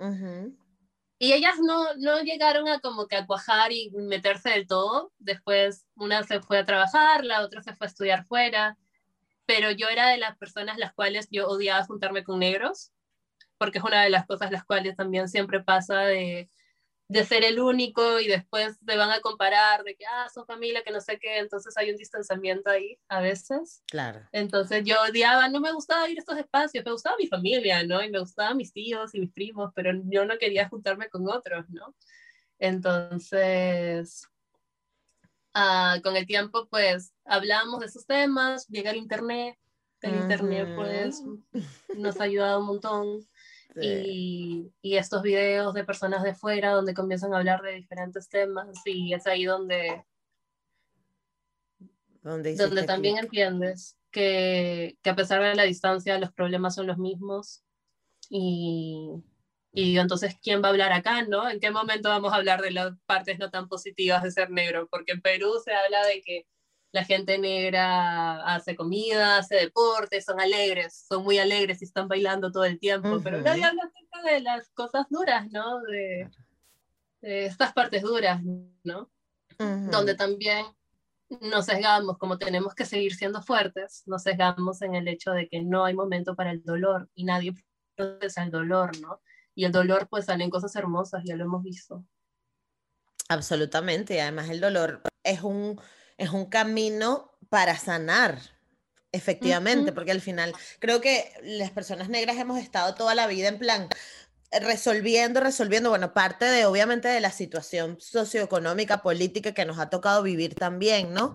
Y 1.19 1.33
ellas 1.33 1.55
no, 1.63 1.95
no 1.95 2.21
llegaron 2.21 2.69
a 2.69 2.81
como 2.81 3.07
que 3.07 3.17
a 3.17 3.27
cuajar 3.27 3.73
y 3.73 3.91
meterse 3.91 4.51
del 4.51 4.67
todo. 4.67 5.13
Después 5.19 5.87
una 5.95 6.23
se 6.23 6.41
fue 6.41 6.59
a 6.59 6.65
trabajar, 6.65 7.25
la 7.25 7.43
otra 7.43 7.63
se 7.63 7.75
fue 7.75 7.87
a 7.87 7.91
estudiar 7.91 8.25
fuera. 8.25 8.77
Pero 9.47 9.71
yo 9.71 9.89
era 9.89 10.09
de 10.09 10.19
las 10.19 10.37
personas 10.37 10.79
las 10.79 10.93
cuales 10.93 11.29
yo 11.31 11.47
odiaba 11.47 11.85
juntarme 11.85 12.25
con 12.25 12.41
negros, 12.41 12.93
porque 13.59 13.79
es 13.79 13.85
una 13.85 14.03
de 14.03 14.11
las 14.11 14.27
cosas 14.27 14.51
las 14.51 14.65
cuales 14.65 14.97
también 14.97 15.29
siempre 15.29 15.63
pasa 15.63 16.01
de 16.01 16.51
de 17.09 17.25
ser 17.25 17.45
el 17.45 17.61
único 17.61 18.19
y 18.19 18.29
después 18.29 18.79
te 18.85 18.97
van 18.97 19.11
a 19.11 19.21
comparar 19.21 19.85
de 19.85 19.95
que, 19.95 20.07
ah, 20.07 20.29
son 20.33 20.47
familia, 20.47 20.83
que 20.83 20.91
no 20.91 21.01
sé 21.01 21.19
qué, 21.19 21.39
entonces 21.39 21.77
hay 21.77 21.91
un 21.91 21.97
distanciamiento 21.97 22.71
ahí 22.71 22.99
a 23.09 23.21
veces. 23.21 23.83
Claro. 23.87 24.27
Entonces 24.33 24.85
yo 24.85 24.97
odiaba, 25.03 25.49
no 25.49 25.61
me 25.61 25.73
gustaba 25.73 26.09
ir 26.09 26.17
a 26.19 26.21
estos 26.21 26.39
espacios, 26.39 26.85
me 26.85 26.93
gustaba 26.93 27.17
mi 27.19 27.27
familia, 27.27 27.85
¿no? 27.85 28.03
Y 28.03 28.11
me 28.11 28.21
gustaban 28.21 28.57
mis 28.57 28.73
tíos 28.73 29.15
y 29.15 29.21
mis 29.21 29.33
primos, 29.33 29.71
pero 29.75 29.93
yo 30.07 30.25
no 30.25 30.39
quería 30.39 30.69
juntarme 30.69 31.09
con 31.11 31.29
otros, 31.29 31.69
¿no? 31.69 31.95
Entonces, 32.59 34.27
ah, 35.53 35.99
con 36.03 36.17
el 36.17 36.27
tiempo, 36.27 36.69
pues, 36.71 37.13
hablamos 37.27 37.81
de 37.81 37.87
esos 37.87 38.07
temas, 38.07 38.67
llega 38.69 38.91
el 38.91 38.97
Internet, 38.97 39.59
el 40.01 40.15
Internet, 40.17 40.69
pues, 40.75 41.23
nos 41.97 42.21
ha 42.21 42.25
ayudado 42.25 42.61
un 42.61 42.67
montón 42.67 43.27
Y, 43.81 44.73
y, 44.83 44.97
estos 44.97 45.23
videos 45.23 45.75
de 45.75 45.83
personas 45.83 46.23
de 46.23 46.35
fuera 46.35 46.71
donde 46.71 46.95
comienzan 46.95 47.35
a 47.35 47.39
hablar 47.39 47.61
de 47.61 47.73
diferentes 47.73 48.29
temas 48.29 48.69
y 48.85 49.13
es 49.13 49.27
ahí 49.27 49.45
donde, 49.45 50.05
donde, 52.23 52.55
donde 52.55 52.85
también 52.85 53.19
entiendes 53.19 53.97
que, 54.13 54.97
que, 55.03 55.11
a 55.11 55.17
pesar 55.17 55.43
de 55.43 55.57
la 55.57 55.65
distancia 55.65 56.21
los 56.21 56.33
problemas 56.33 56.77
son 56.77 56.87
los 56.87 56.99
mismos 56.99 57.65
y, 58.31 59.25
y 59.73 59.99
entonces, 59.99 60.37
¿quién 60.41 60.63
va 60.63 60.69
a 60.69 60.71
hablar 60.71 60.93
acá, 60.93 61.23
no? 61.23 61.49
¿En 61.51 61.59
qué 61.59 61.73
momento 61.73 62.09
vamos 62.09 62.33
a 62.33 62.37
hablar 62.37 62.63
de 62.63 62.71
las 62.71 62.93
partes 63.07 63.41
no 63.41 63.51
tan 63.51 63.69
positivas 63.69 64.23
de 64.23 64.31
ser 64.31 64.51
negro? 64.51 64.87
Porque 64.89 65.13
en 65.13 65.21
Perú 65.21 65.55
se 65.65 65.73
habla 65.73 66.07
de 66.07 66.23
que 66.23 66.47
la 66.95 67.05
gente 67.05 67.39
negra 67.39 68.55
hace 68.55 68.77
comida, 68.77 69.39
hace 69.39 69.57
deporte, 69.57 70.23
son 70.23 70.41
alegres, 70.41 71.07
son 71.09 71.25
muy 71.25 71.39
alegres 71.39 71.83
y 71.83 71.87
están 71.87 72.07
bailando 72.07 72.53
todo 72.53 72.65
el 72.65 72.79
tiempo, 72.79 73.21
pero 73.23 73.41
nadie 73.41 73.65
habla 73.65 73.83
acerca 73.83 74.23
de 74.33 74.41
las 74.41 74.71
cosas 74.71 75.07
duras, 75.11 75.51
¿no? 75.51 75.83
De, 75.83 76.31
estas 77.21 77.73
partes 77.73 78.03
duras, 78.03 78.41
¿no? 78.85 79.11
Donde 79.59 80.15
también 80.15 80.67
nos 81.41 81.67
sesgamos, 81.67 82.17
como 82.17 82.39
tenemos 82.39 82.77
que 82.77 82.85
seguir 82.85 83.17
siendo 83.17 83.43
fuertes, 83.43 84.05
nos 84.07 84.23
sesgamos 84.23 84.81
en 84.83 84.95
el 84.95 85.09
hecho 85.09 85.33
de 85.33 85.49
que 85.49 85.63
no 85.63 85.85
hay 85.85 85.95
momento 85.95 86.37
para 86.37 86.53
el 86.53 86.63
dolor 86.63 87.11
y 87.17 87.25
nadie 87.25 87.55
procesa 87.97 88.45
el 88.45 88.53
dolor, 88.53 88.97
¿no? 89.01 89.21
Y 89.57 89.65
el 89.65 89.73
dolor, 89.73 90.07
pues 90.09 90.27
salen 90.27 90.49
cosas 90.49 90.77
hermosas, 90.77 91.23
ya 91.25 91.35
lo 91.35 91.43
hemos 91.43 91.65
visto. 91.65 92.05
Absolutamente, 93.29 94.15
y 94.15 94.19
además 94.19 94.49
el 94.49 94.61
dolor 94.61 95.03
es 95.25 95.43
un 95.43 95.81
es 96.19 96.31
un 96.31 96.47
camino 96.47 97.33
para 97.49 97.77
sanar, 97.79 98.39
efectivamente, 99.13 99.93
porque 99.93 100.11
al 100.11 100.21
final 100.21 100.53
creo 100.81 101.01
que 101.01 101.33
las 101.43 101.71
personas 101.71 102.09
negras 102.09 102.37
hemos 102.37 102.59
estado 102.59 102.95
toda 102.95 103.15
la 103.15 103.27
vida 103.27 103.49
en 103.49 103.59
plan 103.59 103.89
resolviendo, 104.61 105.41
resolviendo, 105.41 105.91
bueno, 105.91 106.13
parte 106.13 106.45
de 106.45 106.67
obviamente 106.67 107.09
de 107.09 107.21
la 107.21 107.31
situación 107.31 107.97
socioeconómica, 108.01 109.03
política 109.03 109.53
que 109.53 109.65
nos 109.65 109.79
ha 109.79 109.91
tocado 109.91 110.23
vivir 110.23 110.55
también, 110.55 111.13
¿no? 111.13 111.35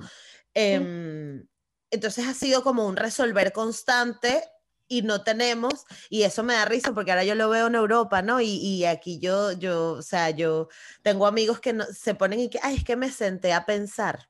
Em, 0.53 1.45
entonces 1.91 2.27
ha 2.27 2.33
sido 2.33 2.63
como 2.63 2.85
un 2.85 2.95
resolver 2.95 3.51
constante 3.51 4.43
y 4.87 5.03
no 5.03 5.23
tenemos, 5.23 5.85
y 6.09 6.23
eso 6.23 6.43
me 6.43 6.53
da 6.53 6.65
risa 6.65 6.93
porque 6.93 7.11
ahora 7.11 7.23
yo 7.23 7.35
lo 7.35 7.49
veo 7.49 7.67
en 7.67 7.75
Europa, 7.75 8.21
¿no? 8.21 8.41
Y, 8.41 8.55
y 8.55 8.85
aquí 8.85 9.19
yo, 9.19 9.51
yo, 9.51 9.93
o 9.93 10.01
sea, 10.01 10.31
yo 10.31 10.69
tengo 11.03 11.27
amigos 11.27 11.59
que 11.59 11.73
no, 11.73 11.85
se 11.85 12.15
ponen 12.15 12.39
y 12.39 12.49
que, 12.49 12.59
ay, 12.63 12.77
es 12.77 12.83
que 12.83 12.95
me 12.95 13.11
senté 13.11 13.53
a 13.53 13.65
pensar. 13.65 14.29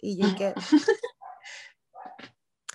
Y 0.00 0.16
yo 0.20 0.34
que... 0.36 0.54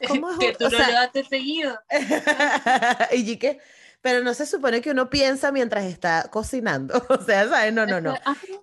¿Cómo 0.08 0.32
es 0.32 0.38
que 0.40 0.54
tú 0.54 0.70
no 0.70 0.78
lo 0.78 0.98
has 0.98 1.12
seguido. 1.30 1.80
y 3.12 3.38
que, 3.38 3.60
pero 4.02 4.22
no 4.22 4.34
se 4.34 4.46
supone 4.46 4.82
que 4.82 4.92
uno 4.92 5.10
piensa 5.10 5.52
mientras 5.52 5.86
está 5.86 6.30
cocinando. 6.30 7.06
O 7.10 7.22
sea, 7.22 7.48
¿sabes? 7.48 7.74
No, 7.74 7.86
no, 7.86 8.02
no. 8.02 8.16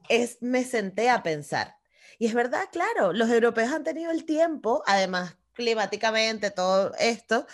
Es 0.08 0.38
me 0.40 0.64
senté 0.64 1.08
a 1.08 1.22
pensar. 1.22 1.76
Y 2.18 2.26
es 2.26 2.34
verdad, 2.34 2.64
claro, 2.70 3.14
los 3.14 3.30
europeos 3.30 3.72
han 3.72 3.82
tenido 3.82 4.10
el 4.10 4.26
tiempo, 4.26 4.82
además 4.86 5.38
climáticamente, 5.60 6.50
todo 6.50 6.92
esto, 6.98 7.46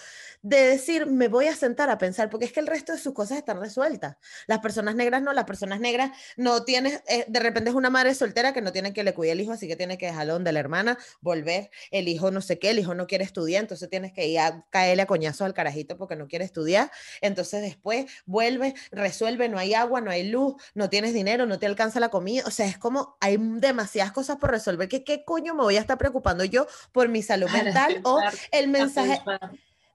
de 0.43 0.65
decir, 0.69 1.07
me 1.07 1.27
voy 1.27 1.49
a 1.49 1.57
sentar 1.57 1.91
a 1.91 1.99
pensar, 1.99 2.31
porque 2.31 2.45
es 2.45 2.53
que 2.53 2.61
el 2.61 2.69
resto 2.69 2.93
de 2.93 2.99
sus 2.99 3.13
cosas 3.13 3.39
están 3.39 3.61
resueltas. 3.61 4.17
Las 4.47 4.61
personas 4.61 4.95
negras 4.95 5.21
no, 5.21 5.33
las 5.33 5.45
personas 5.45 5.81
negras 5.81 6.13
no 6.37 6.63
tienes, 6.63 7.03
eh, 7.09 7.25
de 7.27 7.41
repente 7.41 7.71
es 7.71 7.75
una 7.75 7.91
madre 7.91 8.15
soltera 8.15 8.53
que 8.53 8.63
no 8.63 8.71
tiene 8.71 8.93
que 8.93 9.03
le 9.03 9.13
cuide 9.13 9.33
el 9.33 9.41
hijo, 9.41 9.51
así 9.51 9.67
que 9.67 9.75
tiene 9.75 9.99
que 9.99 10.07
dejarlo 10.07 10.35
donde 10.35 10.53
la 10.53 10.61
hermana, 10.61 10.99
volver, 11.21 11.71
el 11.91 12.07
hijo 12.07 12.31
no 12.31 12.41
sé 12.41 12.61
qué, 12.61 12.71
el 12.71 12.79
hijo 12.79 12.95
no 12.95 13.09
quiere 13.09 13.25
estudiar, 13.25 13.63
entonces 13.63 13.91
tienes 13.91 14.13
que 14.13 14.29
ir 14.29 14.39
a 14.39 14.65
caerle 14.71 15.03
a 15.03 15.07
coñazo 15.07 15.45
al 15.45 15.53
carajito 15.53 15.99
porque 15.99 16.15
no 16.15 16.29
quiere 16.29 16.45
estudiar, 16.45 16.93
entonces 17.23 17.61
después 17.61 18.07
vuelve, 18.25 18.75
resuelve, 18.93 19.49
no 19.49 19.59
hay 19.59 19.75
agua, 19.75 20.01
no 20.01 20.13
hay 20.13 20.29
luz, 20.29 20.55
no 20.75 20.89
tienes 20.89 21.13
dinero, 21.13 21.47
no 21.47 21.59
te 21.59 21.67
alcanza 21.67 21.99
la 21.99 22.11
comida, 22.11 22.45
o 22.47 22.53
sea, 22.53 22.67
es 22.67 22.79
como 22.79 23.17
hay 23.21 23.37
demasiadas 23.37 24.13
cosas 24.13 24.37
por 24.37 24.53
resolver, 24.53 24.89
que 24.89 25.03
qué 25.03 25.25
coño 25.25 25.57
me 25.57 25.65
voy 25.65 25.77
a 25.77 25.81
estar 25.81 25.99
preocupando 25.99 26.45
yo 26.45 26.69
por 26.93 27.09
mi 27.09 27.23
salud 27.23 27.51
mental 27.51 27.96
o 28.05 28.21
el 28.53 28.69
mensaje 28.69 29.21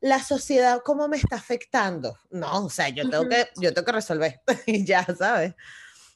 la 0.01 0.19
sociedad, 0.19 0.81
¿cómo 0.83 1.07
me 1.07 1.17
está 1.17 1.35
afectando? 1.35 2.17
No, 2.31 2.65
o 2.65 2.69
sea, 2.69 2.89
yo 2.89 3.07
tengo 3.07 3.29
que, 3.29 3.47
yo 3.57 3.71
tengo 3.71 3.85
que 3.85 3.91
resolver 3.91 4.41
y 4.65 4.83
ya, 4.83 5.05
¿sabes? 5.05 5.53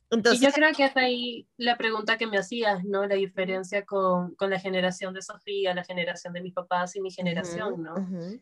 Entonces, 0.10 0.42
y 0.42 0.46
yo 0.46 0.52
creo 0.52 0.72
que 0.74 0.84
hasta 0.84 1.02
ahí 1.02 1.48
la 1.58 1.78
pregunta 1.78 2.18
que 2.18 2.28
me 2.28 2.38
hacías, 2.38 2.84
¿no? 2.84 3.06
La 3.06 3.16
diferencia 3.16 3.86
con, 3.86 4.36
con 4.36 4.50
la 4.50 4.60
generación 4.60 5.14
de 5.14 5.22
Sofía, 5.22 5.74
la 5.74 5.84
generación 5.84 6.34
de 6.34 6.42
mis 6.42 6.54
papás 6.54 6.96
y 6.96 7.02
mi 7.02 7.12
generación, 7.12 7.82
¿no? 7.82 7.96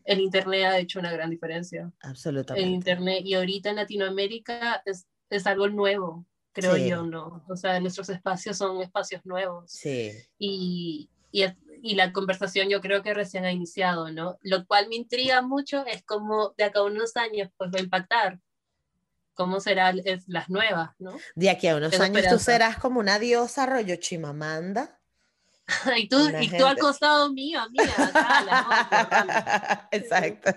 El 0.04 0.20
Internet 0.20 0.64
ha 0.64 0.78
hecho 0.78 0.98
una 0.98 1.12
gran 1.12 1.30
diferencia. 1.30 1.90
Absolutamente. 2.00 2.66
El 2.66 2.74
Internet, 2.74 3.22
y 3.24 3.34
ahorita 3.34 3.70
en 3.70 3.76
Latinoamérica 3.76 4.82
es, 4.84 5.06
es 5.30 5.46
algo 5.46 5.68
nuevo, 5.68 6.26
creo 6.52 6.76
yo, 6.76 7.02
¿no? 7.02 7.44
O 7.48 7.56
sea, 7.56 7.80
nuestros 7.80 8.08
espacios 8.10 8.58
son 8.58 8.80
espacios 8.82 9.24
nuevos. 9.24 9.70
Sí. 9.70 10.12
Y, 10.38 11.08
y, 11.32 11.44
y 11.84 11.96
la 11.96 12.12
conversación 12.12 12.70
yo 12.70 12.80
creo 12.80 13.02
que 13.02 13.12
recién 13.12 13.44
ha 13.44 13.52
iniciado, 13.52 14.10
¿no? 14.10 14.38
Lo 14.40 14.66
cual 14.66 14.88
me 14.88 14.96
intriga 14.96 15.42
mucho 15.42 15.84
es 15.84 16.02
cómo 16.02 16.54
de 16.56 16.64
acá 16.64 16.78
a 16.78 16.84
unos 16.84 17.14
años 17.16 17.50
pues 17.58 17.70
va 17.70 17.78
a 17.78 17.82
impactar, 17.82 18.40
cómo 19.34 19.60
serán 19.60 20.00
las 20.26 20.48
nuevas, 20.48 20.92
¿no? 20.98 21.14
De 21.34 21.50
aquí 21.50 21.68
a 21.68 21.76
unos 21.76 22.00
años 22.00 22.24
tú 22.30 22.38
serás 22.38 22.78
como 22.78 23.00
una 23.00 23.18
diosa 23.18 23.66
rollo 23.66 23.96
Chimamanda. 23.96 24.98
y 25.96 26.08
tú, 26.08 26.30
y 26.40 26.48
tú 26.48 26.64
al 26.64 26.78
costado 26.78 27.30
mío, 27.34 27.60
mía, 27.70 27.84
Exacto. 29.90 30.50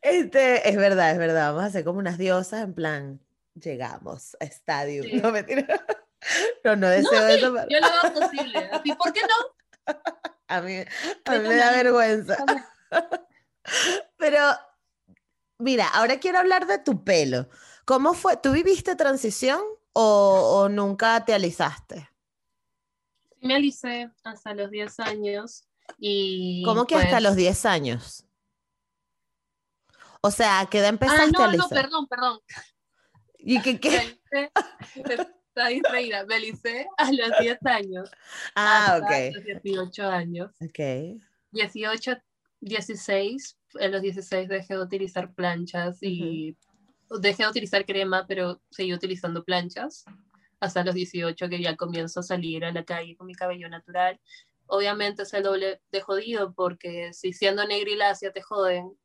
Este, 0.00 0.68
es 0.68 0.76
verdad, 0.76 1.10
es 1.10 1.18
verdad, 1.18 1.52
vamos 1.52 1.64
a 1.64 1.70
ser 1.70 1.84
como 1.84 1.98
unas 1.98 2.16
diosas 2.16 2.62
en 2.62 2.72
plan, 2.72 3.20
llegamos 3.54 4.34
a 4.40 4.46
estadio, 4.46 5.04
no 5.22 5.30
mentira. 5.30 5.84
No, 6.64 6.76
no 6.76 6.88
deseo 6.88 7.26
eso. 7.26 7.54
Yo 7.68 7.80
lo 7.80 7.86
hago 7.86 8.20
posible. 8.20 8.70
¿Y 8.84 8.94
por 8.94 9.12
qué 9.12 9.20
no? 9.22 9.94
A 10.48 10.60
mí, 10.60 10.84
a 11.24 11.32
mí 11.32 11.48
me 11.48 11.56
da 11.56 11.70
vergüenza. 11.72 12.36
Pero, 14.18 14.38
mira, 15.56 15.88
ahora 15.88 16.20
quiero 16.20 16.40
hablar 16.40 16.66
de 16.66 16.78
tu 16.78 17.02
pelo. 17.04 17.48
¿Cómo 17.86 18.12
fue? 18.12 18.36
¿Tú 18.36 18.52
viviste 18.52 18.94
transición 18.94 19.62
o, 19.94 20.60
o 20.60 20.68
nunca 20.68 21.24
te 21.24 21.32
alisaste? 21.32 22.10
Me 23.40 23.54
alicé 23.54 24.10
hasta 24.24 24.52
los 24.52 24.70
10 24.70 25.00
años. 25.00 25.64
Y 25.96 26.62
¿Cómo 26.66 26.86
que 26.86 26.96
hasta 26.96 27.12
pues 27.12 27.22
los 27.22 27.34
10 27.34 27.64
años? 27.64 28.26
O 30.20 30.30
sea, 30.30 30.60
¿a 30.60 30.66
qué 30.68 30.80
edad 30.80 30.90
empezaste 30.90 31.22
ah, 31.22 31.30
no, 31.32 31.40
a 31.40 31.48
alisar? 31.48 31.70
No, 31.70 31.82
perdón, 31.82 32.08
perdón. 32.08 32.40
¿Y 33.38 33.62
qué? 33.62 33.80
qué? 33.80 34.20
Está 35.54 35.68
distraída. 35.68 36.24
Me 36.24 36.40
licé 36.40 36.86
a 36.96 37.12
los 37.12 37.30
10 37.38 37.58
años. 37.66 38.10
Ah, 38.54 38.98
ok. 39.02 39.10
A 39.10 39.30
los 39.34 39.44
18 39.44 40.08
años. 40.08 40.50
Ok. 40.62 41.20
18, 41.50 42.16
16. 42.60 43.58
En 43.74 43.92
los 43.92 44.00
16 44.00 44.48
dejé 44.48 44.74
de 44.74 44.80
utilizar 44.80 45.34
planchas 45.34 45.98
y 46.02 46.56
dejé 47.20 47.42
de 47.42 47.50
utilizar 47.50 47.84
crema, 47.84 48.24
pero 48.26 48.62
seguí 48.70 48.94
utilizando 48.94 49.44
planchas. 49.44 50.06
Hasta 50.58 50.84
los 50.84 50.94
18 50.94 51.48
que 51.50 51.60
ya 51.60 51.76
comienzo 51.76 52.20
a 52.20 52.22
salir 52.22 52.64
a 52.64 52.72
la 52.72 52.84
calle 52.84 53.14
con 53.14 53.26
mi 53.26 53.34
cabello 53.34 53.68
natural. 53.68 54.18
Obviamente 54.64 55.24
es 55.24 55.34
el 55.34 55.42
doble 55.42 55.82
de 55.90 56.00
jodido 56.00 56.54
porque 56.54 57.12
si 57.12 57.34
siendo 57.34 57.66
negra 57.66 57.90
y 57.90 57.96
lacia 57.96 58.32
te 58.32 58.40
joden, 58.40 58.96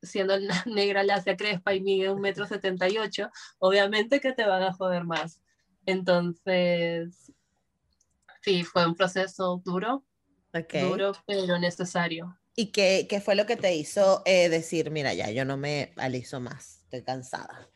siendo 0.00 0.38
negra 0.64 1.02
lacia 1.02 1.36
crespa 1.36 1.74
y 1.74 1.82
mide 1.82 2.08
un 2.08 2.22
metro 2.22 2.46
setenta 2.46 2.88
y 2.88 2.96
ocho, 2.96 3.28
obviamente 3.58 4.18
que 4.18 4.32
te 4.32 4.46
van 4.46 4.62
a 4.62 4.72
joder 4.72 5.04
más. 5.04 5.42
Entonces, 5.90 7.32
sí, 8.42 8.64
fue 8.64 8.86
un 8.86 8.94
proceso 8.94 9.60
duro, 9.64 10.04
duro, 10.52 11.12
pero 11.26 11.58
necesario. 11.58 12.36
¿Y 12.56 12.66
qué, 12.66 13.06
qué, 13.08 13.20
fue 13.20 13.34
lo 13.34 13.46
que 13.46 13.56
te 13.56 13.74
hizo 13.74 14.22
eh, 14.24 14.48
decir, 14.48 14.90
mira, 14.90 15.14
ya, 15.14 15.30
yo 15.30 15.44
no 15.44 15.56
me 15.56 15.92
aliso 15.96 16.40
más, 16.40 16.82
estoy 16.82 17.02
cansada? 17.02 17.68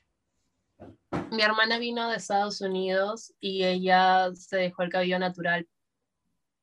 Mi 1.31 1.43
hermana 1.43 1.79
vino 1.79 2.09
de 2.09 2.17
Estados 2.17 2.61
Unidos 2.61 3.33
y 3.41 3.65
ella 3.65 4.31
se 4.35 4.57
dejó 4.57 4.83
el 4.83 4.91
cabello 4.91 5.19
natural 5.19 5.67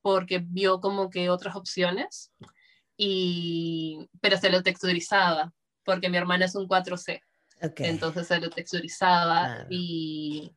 porque 0.02 0.40
vio 0.40 0.80
como 0.82 1.10
que 1.10 1.30
otras 1.30 1.56
opciones, 1.56 2.32
y, 2.98 4.10
pero 4.20 4.38
se 4.38 4.50
lo 4.50 4.64
texturizaba, 4.64 5.54
porque 5.84 6.10
mi 6.10 6.18
hermana 6.18 6.46
es 6.46 6.56
un 6.56 6.68
4C. 6.68 7.22
Entonces 7.78 8.28
se 8.28 8.40
lo 8.40 8.50
texturizaba 8.50 9.68
y 9.70 10.52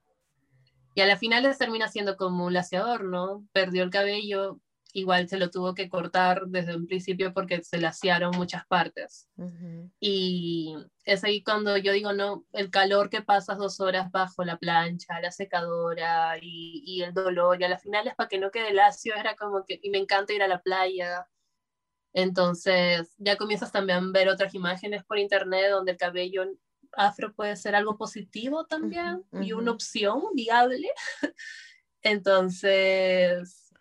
y 0.95 1.01
a 1.01 1.07
la 1.07 1.17
final 1.17 1.57
termina 1.59 1.89
siendo 1.89 2.17
como 2.17 2.47
un 2.47 2.55
laseador, 2.55 3.05
¿no? 3.05 3.47
Perdió 3.53 3.83
el 3.83 3.91
cabello, 3.91 4.61
igual 4.93 5.29
se 5.29 5.39
lo 5.39 5.51
tuvo 5.51 5.75
que 5.75 5.89
cortar 5.89 6.47
desde 6.47 6.77
un 6.77 6.87
principio 6.87 7.35
porque 7.35 7.63
se 7.65 7.79
lasearon 7.79 8.37
muchas 8.37 8.65
partes. 8.67 9.29
Y 10.01 10.77
es 11.05 11.25
ahí 11.25 11.43
cuando 11.43 11.77
yo 11.77 11.93
digo, 11.93 12.13
no, 12.13 12.47
el 12.53 12.71
calor 12.71 13.11
que 13.11 13.23
pasas 13.23 13.59
dos 13.59 13.81
horas 13.81 14.11
bajo 14.13 14.45
la 14.45 14.57
plancha, 14.57 15.21
la 15.21 15.33
secadora 15.33 16.39
y, 16.41 16.83
y 16.87 17.03
el 17.03 17.13
dolor, 17.13 17.61
y 17.61 17.65
a 17.65 17.69
la 17.69 17.79
final 17.79 18.07
es 18.07 18.15
para 18.15 18.29
que 18.29 18.39
no 18.39 18.53
quede 18.53 18.73
lacio, 18.73 19.15
era 19.17 19.35
como 19.35 19.65
que, 19.65 19.81
y 19.83 19.91
me 19.91 19.99
encanta 19.99 20.33
ir 20.33 20.43
a 20.43 20.49
la 20.49 20.63
playa. 20.63 21.27
Entonces 22.13 23.13
ya 23.19 23.37
comienzas 23.37 23.73
también 23.73 23.99
a 23.99 24.13
ver 24.13 24.29
otras 24.29 24.55
imágenes 24.55 25.03
por 25.05 25.19
internet 25.19 25.71
donde 25.71 25.93
el 25.93 25.99
cabello 25.99 26.45
afro 26.97 27.35
puede 27.35 27.57
ser 27.57 27.75
algo 27.75 27.97
positivo 27.97 28.67
también 28.67 29.25
y 29.41 29.53
una 29.53 29.73
opción 29.73 30.23
viable. 30.35 30.89
Entonces 32.03 33.73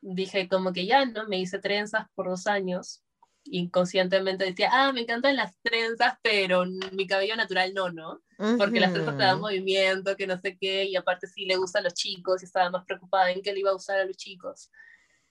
dije 0.00 0.48
como 0.48 0.72
que 0.72 0.86
ya, 0.86 1.04
¿no? 1.04 1.26
Me 1.28 1.38
hice 1.38 1.58
trenzas 1.58 2.06
por 2.14 2.28
dos 2.28 2.46
años. 2.46 3.02
Inconscientemente 3.44 4.44
decía, 4.44 4.70
ah, 4.72 4.92
me 4.92 5.02
encantan 5.02 5.36
las 5.36 5.58
trenzas, 5.62 6.14
pero 6.22 6.64
mi 6.92 7.06
cabello 7.06 7.34
natural 7.36 7.72
no, 7.72 7.90
¿no? 7.90 8.20
Porque 8.58 8.78
las 8.78 8.92
trenzas 8.92 9.16
te 9.16 9.22
dan 9.22 9.40
movimiento, 9.40 10.16
que 10.16 10.26
no 10.26 10.38
sé 10.38 10.56
qué, 10.58 10.84
y 10.84 10.96
aparte 10.96 11.26
sí 11.26 11.46
le 11.46 11.56
gustan 11.56 11.84
los 11.84 11.94
chicos, 11.94 12.42
y 12.42 12.44
estaba 12.44 12.70
más 12.70 12.84
preocupada 12.84 13.30
en 13.30 13.42
que 13.42 13.52
le 13.52 13.60
iba 13.60 13.70
a 13.70 13.74
usar 13.74 13.98
a 13.98 14.04
los 14.04 14.16
chicos. 14.16 14.70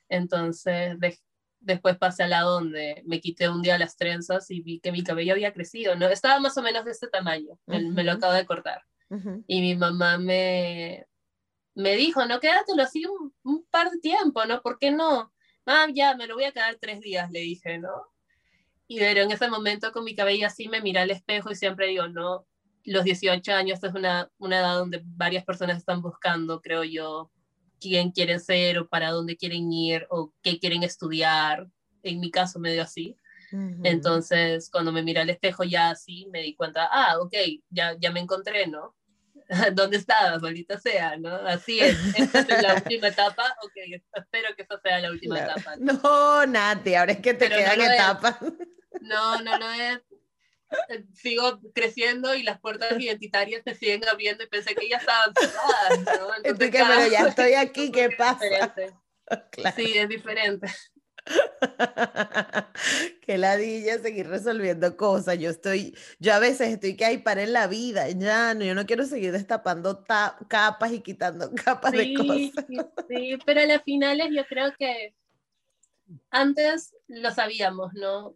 Entonces, 0.09 0.97
después 1.59 1.97
pasé 1.97 2.23
al 2.23 2.31
lado 2.31 2.53
donde 2.53 3.03
me 3.05 3.19
quité 3.19 3.49
un 3.49 3.61
día 3.61 3.77
las 3.77 3.97
trenzas 3.97 4.49
y 4.51 4.61
vi 4.61 4.79
que 4.79 4.91
mi 4.91 5.03
cabello 5.03 5.33
había 5.33 5.53
crecido, 5.53 5.95
¿no? 5.95 6.07
Estaba 6.07 6.39
más 6.39 6.57
o 6.57 6.61
menos 6.61 6.85
de 6.85 6.91
este 6.91 7.07
tamaño, 7.07 7.59
me, 7.65 8.03
lo 8.03 8.13
acabo 8.13 8.33
de 8.33 8.45
cortar. 8.45 8.83
Y 9.47 9.61
mi 9.61 9.75
mamá 9.75 10.17
me, 10.17 11.07
me 11.75 11.95
dijo, 11.95 12.25
no, 12.25 12.39
quédatelo 12.39 12.83
así 12.83 13.05
un, 13.05 13.33
un, 13.43 13.65
par 13.69 13.89
de 13.89 13.99
tiempo, 13.99 14.45
¿no? 14.45 14.61
¿Por 14.61 14.77
qué 14.79 14.91
no? 14.91 15.31
Ah, 15.65 15.87
ya, 15.93 16.15
me 16.15 16.27
lo 16.27 16.35
voy 16.35 16.43
a 16.43 16.51
quedar 16.51 16.77
tres 16.79 16.99
días, 16.99 17.31
le 17.31 17.39
dije, 17.39 17.77
¿no? 17.77 17.89
Y 18.87 18.99
pero 18.99 19.21
en 19.21 19.31
ese 19.31 19.49
momento 19.49 19.91
con 19.91 20.03
mi 20.03 20.15
cabello 20.15 20.47
así 20.47 20.69
me 20.69 20.81
miré 20.81 20.99
al 20.99 21.11
espejo 21.11 21.51
y 21.51 21.55
siempre 21.55 21.87
digo, 21.87 22.07
no, 22.07 22.47
los 22.85 23.03
18 23.03 23.53
años 23.53 23.83
es 23.83 23.93
una, 23.93 24.29
una 24.37 24.59
edad 24.59 24.77
donde 24.77 25.01
varias 25.03 25.43
personas 25.43 25.77
están 25.77 26.01
buscando, 26.01 26.61
creo 26.61 26.83
yo, 26.83 27.31
quién 27.79 28.11
quieren 28.11 28.39
ser 28.39 28.79
o 28.79 28.87
para 28.87 29.11
dónde 29.11 29.37
quieren 29.37 29.71
ir 29.71 30.05
o 30.09 30.33
qué 30.41 30.59
quieren 30.59 30.83
estudiar. 30.83 31.67
En 32.03 32.19
mi 32.19 32.31
caso 32.31 32.59
medio 32.59 32.83
así. 32.83 33.17
Entonces, 33.83 34.69
cuando 34.69 34.91
me 34.91 35.01
miré 35.01 35.21
al 35.21 35.29
espejo 35.29 35.63
ya 35.63 35.89
así, 35.89 36.27
me 36.31 36.41
di 36.41 36.53
cuenta, 36.55 36.89
ah, 36.91 37.17
ok, 37.19 37.33
ya, 37.69 37.95
ya 37.97 38.11
me 38.11 38.19
encontré, 38.19 38.67
¿no? 38.67 38.95
¿Dónde 39.73 39.97
estabas, 39.97 40.41
maldita 40.41 40.77
sea, 40.77 41.17
no? 41.17 41.33
Así 41.33 41.79
es, 41.79 41.97
esta 42.17 42.39
es 42.41 42.61
la 42.61 42.75
última 42.83 43.07
etapa, 43.07 43.55
ok, 43.63 44.01
espero 44.13 44.55
que 44.55 44.63
esa 44.63 44.79
sea 44.81 44.99
la 44.99 45.11
última 45.11 45.39
etapa. 45.39 45.75
¿no? 45.77 46.45
Nati, 46.45 46.95
ahora 46.95 47.13
es 47.13 47.19
que 47.19 47.33
te 47.33 47.47
quedan 47.47 47.79
etapas. 47.79 48.35
No, 49.01 49.41
no, 49.41 49.57
no 49.57 49.71
es, 49.71 50.01
sigo 51.13 51.59
creciendo 51.73 52.35
y 52.35 52.43
las 52.43 52.59
puertas 52.59 52.91
identitarias 52.99 53.61
se 53.65 53.75
siguen 53.75 54.07
abriendo 54.07 54.43
y 54.43 54.47
pensé 54.47 54.75
que 54.75 54.89
ya 54.89 54.97
estaban 54.97 55.33
cerradas, 55.33 55.99
¿no? 56.19 56.35
Entonces, 56.43 56.71
que, 56.71 56.83
pero 56.83 57.07
ya 57.07 57.21
estoy 57.27 57.53
aquí, 57.53 57.91
¿qué 57.91 58.09
pasa? 58.11 58.73
Sí, 59.75 59.97
es 59.97 60.09
diferente. 60.09 60.67
Qué 63.21 63.37
ladilla 63.37 63.99
seguir 63.99 64.27
resolviendo 64.27 64.95
cosas. 64.95 65.37
Yo 65.37 65.49
estoy, 65.49 65.93
yo 66.19 66.33
a 66.33 66.39
veces 66.39 66.69
estoy 66.69 66.95
que 66.95 67.03
hay 67.03 67.17
para 67.17 67.43
en 67.43 67.51
la 67.51 67.67
vida, 67.67 68.09
ya 68.09 68.53
no, 68.53 68.63
yo 68.63 68.73
no 68.73 68.85
quiero 68.85 69.05
seguir 69.05 69.33
destapando 69.33 70.05
capas 70.05 70.93
y 70.93 71.01
quitando 71.01 71.51
capas 71.65 71.91
de 71.91 72.13
cosas. 72.13 72.65
Sí, 73.09 73.37
pero 73.45 73.61
a 73.61 73.65
las 73.65 73.83
finales 73.83 74.29
yo 74.33 74.45
creo 74.45 74.73
que 74.77 75.13
antes 76.29 76.95
lo 77.07 77.31
sabíamos, 77.31 77.93
¿no? 77.93 78.35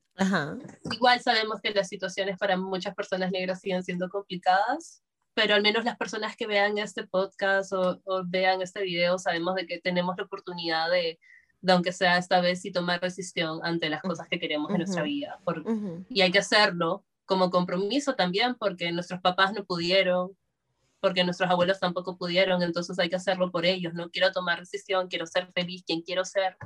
Igual 0.92 1.22
sabemos 1.22 1.62
que 1.62 1.72
las 1.72 1.88
situaciones 1.88 2.38
para 2.38 2.58
muchas 2.58 2.96
personas 2.96 3.32
negras 3.32 3.62
siguen 3.62 3.84
siendo 3.84 4.10
complicadas, 4.10 5.04
pero 5.34 5.56
al 5.56 5.62
menos 5.62 5.86
las 5.86 5.98
personas 5.98 6.36
que 6.36 6.48
vean 6.48 6.78
este 6.78 7.08
podcast 7.08 7.72
o, 7.74 8.02
vean 8.26 8.62
este 8.62 8.82
video 8.84 9.18
sabemos 9.18 9.56
de 9.56 9.66
que 9.66 9.80
tenemos 9.80 10.16
la 10.18 10.24
oportunidad 10.24 10.90
de, 10.90 11.20
aunque 11.68 11.92
sea 11.92 12.18
esta 12.18 12.42
vez, 12.42 12.66
y 12.66 12.72
tomar 12.72 13.00
decisión 13.00 13.60
ante 13.64 13.90
las 13.90 14.02
cosas 14.02 14.28
que 14.28 14.40
queremos 14.40 14.72
en 14.72 14.78
nuestra 14.78 15.04
vida. 15.04 15.40
Y 16.10 16.22
hay 16.22 16.32
que 16.32 16.40
hacerlo 16.40 17.06
como 17.26 17.50
compromiso 17.50 18.16
también, 18.16 18.56
porque 18.56 18.92
nuestros 18.92 19.22
papás 19.22 19.54
no 19.54 19.64
pudieron, 19.64 20.36
porque 21.00 21.24
nuestros 21.24 21.50
abuelos 21.50 21.80
tampoco 21.80 22.18
pudieron, 22.18 22.62
entonces 22.62 23.00
hay 23.00 23.10
que 23.10 23.16
hacerlo 23.16 23.52
por 23.52 23.66
ellos, 23.66 23.94
¿no? 23.94 24.10
Quiero 24.10 24.32
tomar 24.32 24.60
decisión, 24.60 25.08
quiero 25.08 25.26
ser 25.26 25.52
feliz, 25.54 25.84
quien 25.86 26.02
quiero 26.02 26.26
ser. 26.26 26.58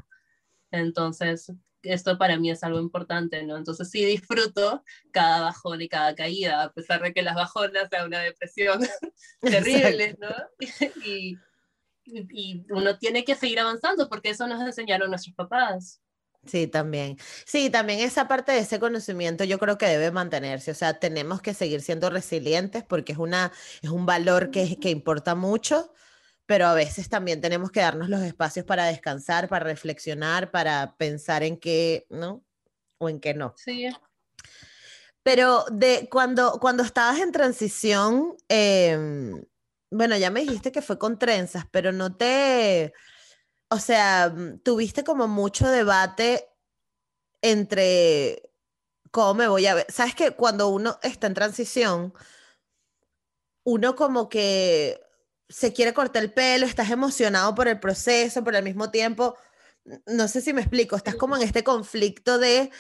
Entonces, 0.71 1.51
esto 1.85 2.17
para 2.17 2.37
mí 2.37 2.51
es 2.51 2.63
algo 2.63 2.79
importante, 2.79 3.43
¿no? 3.43 3.57
Entonces 3.57 3.89
sí 3.89 4.03
disfruto 4.03 4.83
cada 5.11 5.41
bajón 5.41 5.81
y 5.81 5.87
cada 5.87 6.15
caída, 6.15 6.63
a 6.63 6.73
pesar 6.73 7.01
de 7.01 7.13
que 7.13 7.21
las 7.21 7.35
bajonas 7.35 7.89
sean 7.89 8.07
una 8.07 8.19
depresión 8.19 8.81
terrible, 9.41 10.17
¿no? 10.19 10.29
y, 11.05 11.37
y, 12.05 12.65
uno 12.69 12.97
tiene 12.97 13.23
que 13.23 13.35
seguir 13.35 13.59
avanzando 13.59 14.09
porque 14.09 14.29
eso 14.29 14.47
nos 14.47 14.61
enseñaron 14.61 15.09
nuestros 15.09 15.35
papás. 15.35 16.01
Sí, 16.45 16.67
también. 16.67 17.17
Sí, 17.45 17.71
también 17.71 18.01
esa 18.01 18.27
parte 18.27 18.51
de 18.51 18.59
ese 18.59 18.79
conocimiento 18.79 19.43
yo 19.43 19.57
creo 19.57 19.79
que 19.79 19.87
debe 19.87 20.11
mantenerse. 20.11 20.71
O 20.71 20.75
sea, 20.75 20.99
tenemos 20.99 21.41
que 21.41 21.55
seguir 21.55 21.81
siendo 21.81 22.11
resilientes 22.11 22.83
porque 22.83 23.13
es, 23.13 23.17
una, 23.17 23.51
es 23.81 23.89
un 23.89 24.05
valor 24.05 24.51
que, 24.51 24.77
que 24.77 24.91
importa 24.91 25.33
mucho 25.33 25.91
pero 26.45 26.67
a 26.67 26.73
veces 26.73 27.09
también 27.09 27.41
tenemos 27.41 27.71
que 27.71 27.79
darnos 27.79 28.09
los 28.09 28.21
espacios 28.21 28.65
para 28.65 28.85
descansar, 28.85 29.49
para 29.49 29.65
reflexionar, 29.65 30.51
para 30.51 30.95
pensar 30.97 31.43
en 31.43 31.57
qué, 31.57 32.05
¿no? 32.09 32.43
O 32.97 33.09
en 33.09 33.19
qué 33.19 33.33
no. 33.33 33.53
Sí. 33.57 33.89
Pero 35.23 35.65
de 35.71 36.07
cuando, 36.11 36.59
cuando 36.59 36.83
estabas 36.83 37.19
en 37.19 37.31
transición, 37.31 38.35
em, 38.47 39.43
bueno, 39.89 40.15
ya 40.17 40.29
me 40.29 40.41
dijiste 40.41 40.71
que 40.71 40.83
fue 40.83 40.99
con 40.99 41.17
trenzas, 41.17 41.65
pero 41.71 41.91
no 41.91 42.15
te, 42.15 42.93
o 43.69 43.79
sea, 43.79 44.29
mm, 44.29 44.59
tuviste 44.59 45.03
como 45.03 45.27
mucho 45.27 45.67
debate 45.67 46.47
entre 47.41 48.51
cómo 49.11 49.33
me 49.33 49.47
voy 49.47 49.65
a 49.65 49.75
ver. 49.75 49.87
Sabes 49.89 50.13
que 50.15 50.31
cuando 50.31 50.69
uno 50.69 50.99
está 51.01 51.27
en 51.27 51.33
transición, 51.33 52.13
uno 53.63 53.95
como 53.95 54.29
que 54.29 55.04
se 55.49 55.73
quiere 55.73 55.93
cortar 55.93 56.23
el 56.23 56.33
pelo, 56.33 56.65
estás 56.65 56.89
emocionado 56.89 57.53
por 57.55 57.67
el 57.67 57.79
proceso, 57.79 58.43
pero 58.43 58.57
al 58.57 58.63
mismo 58.63 58.91
tiempo, 58.91 59.37
no 60.07 60.27
sé 60.27 60.41
si 60.41 60.53
me 60.53 60.61
explico, 60.61 60.95
estás 60.95 61.15
como 61.15 61.35
en 61.35 61.43
este 61.43 61.63
conflicto 61.63 62.39
de 62.39 62.71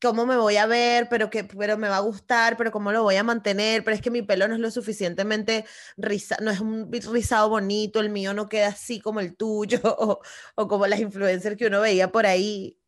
cómo 0.00 0.26
me 0.26 0.36
voy 0.36 0.56
a 0.56 0.66
ver, 0.66 1.08
pero 1.08 1.30
que 1.30 1.44
pero 1.44 1.78
me 1.78 1.88
va 1.88 1.96
a 1.96 2.00
gustar, 2.00 2.56
pero 2.56 2.70
cómo 2.70 2.92
lo 2.92 3.02
voy 3.02 3.16
a 3.16 3.22
mantener, 3.24 3.82
pero 3.82 3.94
es 3.96 4.02
que 4.02 4.10
mi 4.10 4.22
pelo 4.22 4.46
no 4.46 4.54
es 4.54 4.60
lo 4.60 4.70
suficientemente 4.70 5.64
rizado, 5.96 6.44
no 6.44 6.50
es 6.50 6.60
un 6.60 6.92
rizado 6.92 7.48
bonito, 7.48 8.00
el 8.00 8.10
mío 8.10 8.34
no 8.34 8.48
queda 8.48 8.68
así 8.68 9.00
como 9.00 9.20
el 9.20 9.36
tuyo 9.36 9.80
o, 10.56 10.68
como 10.68 10.86
las 10.86 11.00
influencers 11.00 11.56
que 11.56 11.66
uno 11.66 11.80
veía 11.80 12.12
por 12.12 12.26
ahí. 12.26 12.78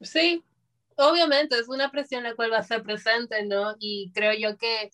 Sí, 0.00 0.42
obviamente 0.96 1.58
es 1.58 1.68
una 1.68 1.90
presión 1.90 2.24
la 2.24 2.34
cual 2.34 2.52
va 2.52 2.58
a 2.58 2.64
ser 2.64 2.82
presente, 2.82 3.44
¿no? 3.44 3.76
Y 3.78 4.10
creo 4.14 4.32
yo 4.32 4.56
que 4.56 4.90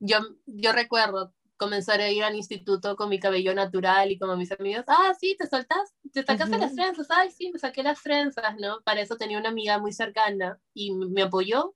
yo, 0.00 0.18
yo 0.46 0.72
recuerdo 0.72 1.34
comenzar 1.58 2.00
a 2.00 2.08
ir 2.08 2.24
al 2.24 2.36
instituto 2.36 2.96
con 2.96 3.10
mi 3.10 3.18
cabello 3.18 3.54
natural 3.54 4.10
y 4.10 4.18
como 4.18 4.36
mis 4.36 4.52
amigos, 4.52 4.84
ah, 4.86 5.12
sí, 5.20 5.36
te 5.38 5.46
soltas, 5.46 5.94
te 6.12 6.22
sacaste 6.22 6.56
las 6.56 6.74
trenzas, 6.74 7.08
ay, 7.10 7.30
sí, 7.30 7.50
me 7.52 7.58
saqué 7.58 7.82
las 7.82 8.02
trenzas, 8.02 8.56
¿no? 8.58 8.80
Para 8.82 9.00
eso 9.00 9.16
tenía 9.16 9.38
una 9.38 9.50
amiga 9.50 9.78
muy 9.78 9.92
cercana 9.92 10.58
y 10.72 10.94
me 10.94 11.22
apoyó, 11.22 11.74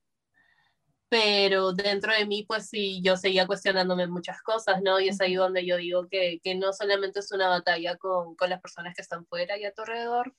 pero 1.09 1.73
dentro 1.73 2.11
de 2.11 2.25
mí, 2.25 2.43
pues 2.47 2.69
sí, 2.69 3.01
yo 3.03 3.17
seguía 3.17 3.45
cuestionándome 3.45 4.07
muchas 4.07 4.41
cosas, 4.41 4.81
¿no? 4.81 4.99
Y 4.99 5.09
es 5.09 5.21
ahí 5.21 5.35
donde 5.35 5.65
yo 5.65 5.77
digo 5.77 6.07
que, 6.07 6.39
que 6.41 6.55
no 6.55 6.73
solamente 6.73 7.19
es 7.19 7.31
una 7.31 7.49
batalla 7.49 7.97
con, 7.97 8.35
con 8.35 8.49
las 8.49 8.61
personas 8.61 8.95
que 8.95 9.03
están 9.03 9.25
fuera 9.27 9.57
y 9.57 9.65
a 9.65 9.73
tu 9.73 9.83
alrededor, 9.83 10.33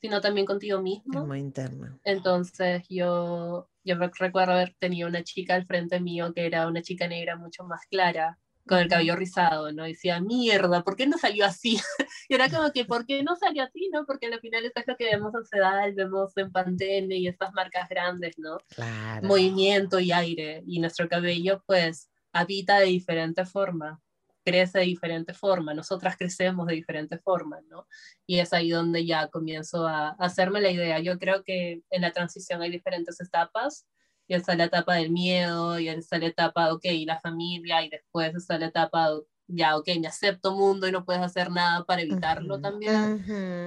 sino 0.00 0.20
también 0.20 0.46
contigo 0.46 0.80
mismo. 0.80 1.20
Es 1.20 1.26
muy 1.26 1.40
interna. 1.40 1.98
Entonces 2.04 2.84
yo, 2.88 3.68
yo 3.82 3.96
recuerdo 3.96 4.52
haber 4.52 4.74
tenido 4.78 5.08
una 5.08 5.24
chica 5.24 5.54
al 5.54 5.66
frente 5.66 6.00
mío 6.00 6.32
que 6.32 6.46
era 6.46 6.68
una 6.68 6.82
chica 6.82 7.08
negra 7.08 7.36
mucho 7.36 7.64
más 7.64 7.86
clara, 7.86 8.38
con 8.70 8.78
el 8.78 8.88
cabello 8.88 9.16
rizado, 9.16 9.72
¿no? 9.72 9.84
Y 9.84 9.94
decía, 9.94 10.20
mierda, 10.20 10.84
¿por 10.84 10.94
qué 10.94 11.04
no 11.08 11.18
salió 11.18 11.44
así? 11.44 11.76
y 12.28 12.34
era 12.34 12.48
como 12.48 12.70
que, 12.70 12.84
¿por 12.84 13.04
qué 13.04 13.24
no 13.24 13.34
salió 13.34 13.64
así, 13.64 13.90
no? 13.92 14.06
Porque 14.06 14.26
al 14.26 14.38
final 14.38 14.64
es 14.64 14.72
lo 14.86 14.96
que 14.96 15.06
vemos 15.06 15.34
en 15.34 15.44
Sedal, 15.44 15.92
vemos 15.94 16.36
en 16.36 16.52
Pantene 16.52 17.16
y 17.16 17.26
estas 17.26 17.52
marcas 17.52 17.88
grandes, 17.88 18.38
¿no? 18.38 18.58
Claro. 18.68 19.26
Movimiento 19.26 19.98
y 19.98 20.12
aire. 20.12 20.62
Y 20.68 20.78
nuestro 20.78 21.08
cabello, 21.08 21.64
pues, 21.66 22.10
habita 22.32 22.78
de 22.78 22.86
diferente 22.86 23.44
forma, 23.44 24.00
crece 24.44 24.78
de 24.78 24.84
diferente 24.84 25.34
forma, 25.34 25.74
nosotras 25.74 26.16
crecemos 26.16 26.68
de 26.68 26.74
diferente 26.74 27.18
forma, 27.18 27.60
¿no? 27.68 27.88
Y 28.24 28.38
es 28.38 28.52
ahí 28.52 28.70
donde 28.70 29.04
ya 29.04 29.26
comienzo 29.26 29.88
a 29.88 30.10
hacerme 30.10 30.60
la 30.60 30.70
idea. 30.70 31.00
Yo 31.00 31.18
creo 31.18 31.42
que 31.42 31.82
en 31.90 32.02
la 32.02 32.12
transición 32.12 32.62
hay 32.62 32.70
diferentes 32.70 33.20
etapas 33.20 33.88
y 34.30 34.34
está 34.34 34.54
la 34.54 34.66
etapa 34.66 34.94
del 34.94 35.10
miedo, 35.10 35.80
y 35.80 35.88
está 35.88 36.16
la 36.16 36.26
etapa, 36.26 36.72
ok, 36.72 36.84
la 37.04 37.18
familia, 37.18 37.82
y 37.82 37.90
después 37.90 38.32
está 38.36 38.60
la 38.60 38.66
etapa, 38.66 39.08
ya, 39.48 39.76
ok, 39.76 39.88
me 40.00 40.06
acepto 40.06 40.54
mundo 40.54 40.86
y 40.86 40.92
no 40.92 41.04
puedes 41.04 41.20
hacer 41.20 41.50
nada 41.50 41.84
para 41.84 42.02
evitarlo 42.02 42.60
también. 42.60 43.24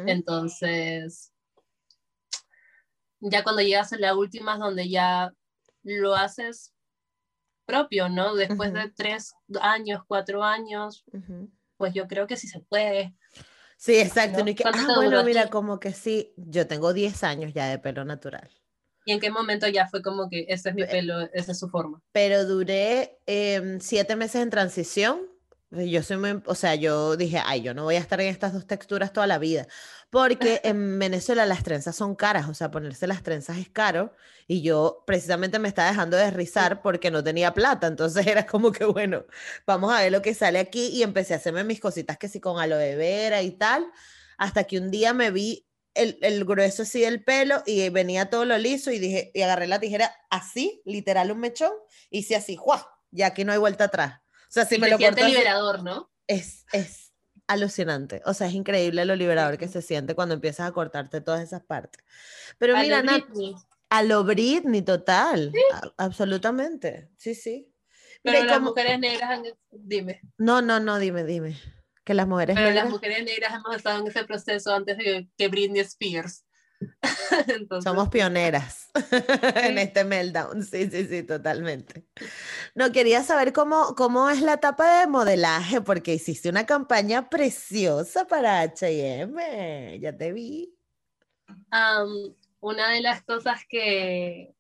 Entonces, 0.08 1.34
ya 3.20 3.44
cuando 3.44 3.62
llegas 3.62 3.92
a 3.92 3.98
la 3.98 4.16
última 4.16 4.54
es 4.54 4.60
donde 4.60 4.88
ya 4.88 5.34
lo 5.84 6.16
haces 6.16 6.74
propio, 7.66 8.08
¿no? 8.08 8.34
Después 8.34 8.72
de 8.72 8.90
tres 8.90 9.34
años, 9.60 10.04
cuatro 10.08 10.46
años, 10.46 11.04
pues 11.76 11.94
yo 11.94 12.08
creo 12.08 12.26
que 12.26 12.38
sí 12.38 12.48
se 12.48 12.62
puede. 12.62 13.14
Sí, 13.76 13.98
exacto. 13.98 14.46
ah, 14.64 14.94
bueno, 14.96 15.22
mira, 15.26 15.50
como 15.50 15.82
que 15.82 15.92
sí, 15.92 16.34
yo 16.38 16.68
tengo 16.68 16.94
10 16.94 17.22
años 17.26 17.52
ya 17.54 17.68
de 17.68 17.80
pelo 17.80 18.06
natural. 18.06 18.50
¿Y 19.06 19.12
en 19.12 19.20
qué 19.20 19.30
momento 19.30 19.68
ya 19.68 19.88
fue 19.88 20.02
como 20.02 20.30
que 20.30 20.46
ese 20.48 20.70
es 20.70 20.76
mi 20.76 20.86
pelo, 20.86 21.22
esa 21.34 21.52
es 21.52 21.60
su 21.60 21.70
forma? 21.70 22.02
Pero 22.12 22.46
duré 22.46 23.20
em, 23.26 23.80
siete 23.80 24.16
meses 24.16 24.42
en 24.42 24.50
transición. 24.50 25.22
Yo 25.72 26.04
soy 26.04 26.18
muy, 26.18 26.42
o 26.46 26.56
sea, 26.56 26.76
yo 26.76 27.18
dije, 27.18 27.42
ay, 27.44 27.62
yo 27.62 27.74
no 27.74 27.84
voy 27.84 27.96
a 27.96 28.00
estar 28.00 28.22
en 28.22 28.28
estas 28.28 28.54
dos 28.54 28.68
texturas 28.68 29.12
toda 29.12 29.26
la 29.26 29.40
vida, 29.40 29.68
porque 30.12 30.62
en 30.64 31.00
Venezuela 31.00 31.48
las 31.48 31.64
trenzas 31.64 31.96
son 31.96 32.16
caras, 32.16 32.48
o 32.48 32.54
sea, 32.54 32.70
ponerse 32.70 33.08
las 33.08 33.24
trenzas 33.24 33.58
es 33.58 33.70
caro, 33.70 34.14
y 34.48 34.62
yo 34.62 35.04
precisamente 35.08 35.58
me 35.58 35.68
estaba 35.68 35.90
dejando 35.90 36.16
de 36.16 36.30
rizar 36.30 36.84
porque 36.84 37.10
no 37.10 37.24
tenía 37.24 37.56
plata, 37.56 37.88
entonces 37.88 38.28
era 38.28 38.46
como 38.46 38.72
que, 38.72 38.86
bueno, 38.86 39.26
vamos 39.66 39.92
a 39.92 40.02
ver 40.02 40.12
lo 40.12 40.22
que 40.22 40.36
sale 40.36 40.60
aquí, 40.60 40.90
y 40.90 41.02
empecé 41.02 41.34
a 41.34 41.38
hacerme 41.38 41.64
mis 41.64 41.80
cositas 41.80 42.20
que 42.20 42.30
sí 42.30 42.40
con 42.40 42.60
aloe 42.60 42.96
vera 42.96 43.42
y 43.42 43.50
tal, 43.50 43.84
hasta 44.38 44.66
que 44.66 44.78
un 44.78 44.92
día 44.92 45.12
me 45.14 45.32
vi 45.32 45.66
el, 45.96 46.18
el, 46.22 46.46
grueso 46.46 46.84
así 46.84 47.02
del 47.02 47.24
pelo 47.24 47.62
y 47.66 47.88
venía 47.90 48.30
todo 48.30 48.46
lo 48.46 48.58
liso 48.58 48.92
y 48.92 49.00
dije, 49.00 49.32
y 49.34 49.42
agarré 49.42 49.68
la 49.68 49.80
tijera 49.80 50.14
así, 50.30 50.82
literal 50.86 51.32
un 51.32 51.40
mechón, 51.40 51.72
y 52.10 52.20
hice 52.20 52.36
así, 52.36 52.56
¡juá! 52.56 52.88
Ya 53.12 53.28
aquí 53.28 53.44
no 53.46 53.52
hay 53.52 53.60
vuelta 53.60 53.86
atrás. 53.86 54.20
O 54.50 54.52
sea, 54.54 54.66
si 54.66 54.76
y 54.76 54.80
me 54.80 54.90
lo 54.90 54.98
corto 54.98 55.22
así- 55.24 55.32
liberador, 55.32 55.84
¿no? 55.84 56.10
es, 56.28 56.66
es 56.72 57.12
alucinante. 57.48 58.22
O 58.26 58.34
sea, 58.34 58.48
es 58.48 58.54
increíble 58.54 59.06
lo 59.06 59.16
liberador 59.16 59.58
que 59.58 59.68
se 59.68 59.82
siente 59.82 60.16
cuando 60.16 60.34
empiezas 60.36 60.68
a 60.68 60.72
cortarte 60.72 61.22
todas 61.22 61.42
esas 61.42 61.62
partes. 61.64 62.04
Pero 62.58 62.76
A 62.76 62.82
mira, 62.82 63.02
lo 63.04 63.12
Britney. 63.14 63.56
a 63.90 64.04
lo 64.04 64.24
Britney, 64.24 64.82
total. 64.82 65.52
a- 65.74 65.92
absolutamente. 65.98 67.10
Sí, 67.18 67.36
sí. 67.36 67.70
Pero 68.24 68.42
las 68.44 68.54
como- 68.58 68.70
mujeres 68.70 69.00
negras 69.00 69.30
han... 69.30 69.44
Dime. 69.70 70.22
No, 70.38 70.62
no, 70.62 70.80
no, 70.80 70.98
dime, 70.98 71.24
dime. 71.26 71.60
Que 72.04 72.14
las 72.14 72.28
mujeres 72.28 72.56
Pero 72.56 72.68
las 72.68 72.76
negras 72.76 72.92
mujeres 72.92 73.24
negras 73.24 73.54
hemos 73.54 73.76
estado 73.76 74.00
en 74.00 74.08
ese 74.08 74.26
proceso 74.26 74.74
antes 74.74 74.98
de 74.98 75.30
que 75.38 75.48
Britney 75.48 75.82
Spears. 75.82 76.46
Entonces, 77.48 77.90
somos 77.90 78.10
pioneras 78.10 78.90
en 79.56 79.78
este 79.78 80.04
meltdown. 80.04 80.64
Sí, 80.64 80.90
sí, 80.90 81.08
sí, 81.08 81.24
totalmente. 81.24 82.06
No, 82.76 82.92
quería 82.92 83.24
saber 83.24 83.54
cómo, 83.54 83.96
cómo 83.96 84.30
es 84.30 84.42
la 84.42 84.54
etapa 84.56 85.00
de 85.00 85.08
modelaje, 85.08 85.82
porque 85.82 86.14
hiciste 86.14 86.50
una 86.50 86.66
campaña 86.66 87.30
preciosa 87.30 88.26
para 88.26 88.62
H&M. 88.62 90.00
Ya 90.00 90.18
te 90.18 90.34
vi. 90.34 90.76
una 92.60 92.90
de 92.90 93.02
las 93.02 93.24
cosas 93.24 93.62
que, 93.70 94.54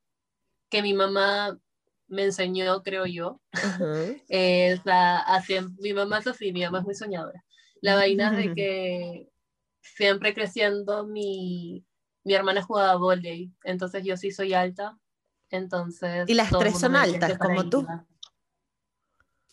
que 0.69 0.81
mi 0.81 0.93
mamá 0.93 1.59
me 2.13 2.23
enseñó, 2.23 2.81
creo 2.83 3.05
yo, 3.05 3.41
siem- 5.41 5.75
mi 5.79 5.93
mamá 5.93 6.19
es 6.19 6.27
así, 6.27 6.53
mi 6.53 6.61
mamá 6.63 6.79
es 6.79 6.85
muy 6.85 6.95
soñadora. 6.95 7.43
La 7.81 7.95
vaina 7.95 8.31
de 8.31 8.53
que 8.53 9.29
siempre 9.81 10.33
creciendo 10.33 11.05
mi, 11.05 11.85
mi 12.23 12.33
hermana 12.33 12.61
jugaba 12.63 12.95
volei, 12.95 13.51
entonces 13.63 14.03
yo 14.05 14.15
sí 14.15 14.31
soy 14.31 14.53
alta, 14.53 14.97
entonces... 15.49 16.29
¿Y 16.29 16.33
las 16.33 16.49
tres 16.57 16.79
son 16.79 16.95
altas, 16.95 17.37
como 17.37 17.69
tú? 17.69 17.85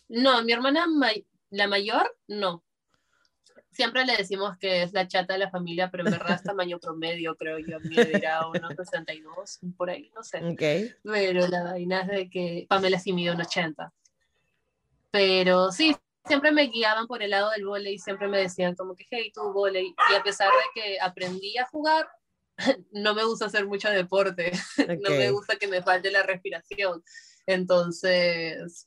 No, 0.07 0.43
mi 0.43 0.51
hermana, 0.53 0.87
may- 0.87 1.25
la 1.49 1.67
mayor, 1.67 2.15
no. 2.27 2.63
Siempre 3.81 4.05
le 4.05 4.15
decimos 4.15 4.59
que 4.59 4.83
es 4.83 4.93
la 4.93 5.07
chata 5.07 5.33
de 5.33 5.39
la 5.39 5.49
familia, 5.49 5.89
pero 5.89 6.05
en 6.05 6.11
verdad 6.11 6.35
es 6.35 6.43
tamaño 6.43 6.77
promedio, 6.79 7.35
creo 7.35 7.57
yo. 7.57 7.79
Medirá 7.79 8.47
unos 8.47 8.75
62, 8.75 9.59
por 9.75 9.89
ahí, 9.89 10.11
no 10.15 10.21
sé. 10.21 10.37
Ok. 10.37 10.93
Pero 11.03 11.47
la 11.47 11.63
vaina 11.63 12.01
es 12.01 12.07
de 12.07 12.29
que 12.29 12.67
Pamela 12.69 12.99
sí 12.99 13.11
mide 13.11 13.31
un 13.31 13.41
80. 13.41 13.91
Pero 15.09 15.71
sí, 15.71 15.95
siempre 16.27 16.51
me 16.51 16.67
guiaban 16.67 17.07
por 17.07 17.23
el 17.23 17.31
lado 17.31 17.49
del 17.49 17.65
vóley, 17.65 17.97
siempre 17.97 18.27
me 18.27 18.37
decían 18.37 18.75
como 18.75 18.95
que, 18.95 19.07
hey, 19.09 19.31
tú 19.33 19.51
vóley. 19.51 19.95
Y 20.11 20.15
a 20.15 20.21
pesar 20.21 20.49
de 20.49 20.79
que 20.79 20.99
aprendí 21.01 21.57
a 21.57 21.65
jugar, 21.65 22.07
no 22.91 23.15
me 23.15 23.23
gusta 23.23 23.47
hacer 23.47 23.65
mucho 23.65 23.89
deporte. 23.89 24.51
No 25.01 25.09
me 25.09 25.31
gusta 25.31 25.55
que 25.55 25.67
me 25.67 25.81
falte 25.81 26.11
la 26.11 26.21
respiración. 26.21 27.03
Entonces, 27.47 28.85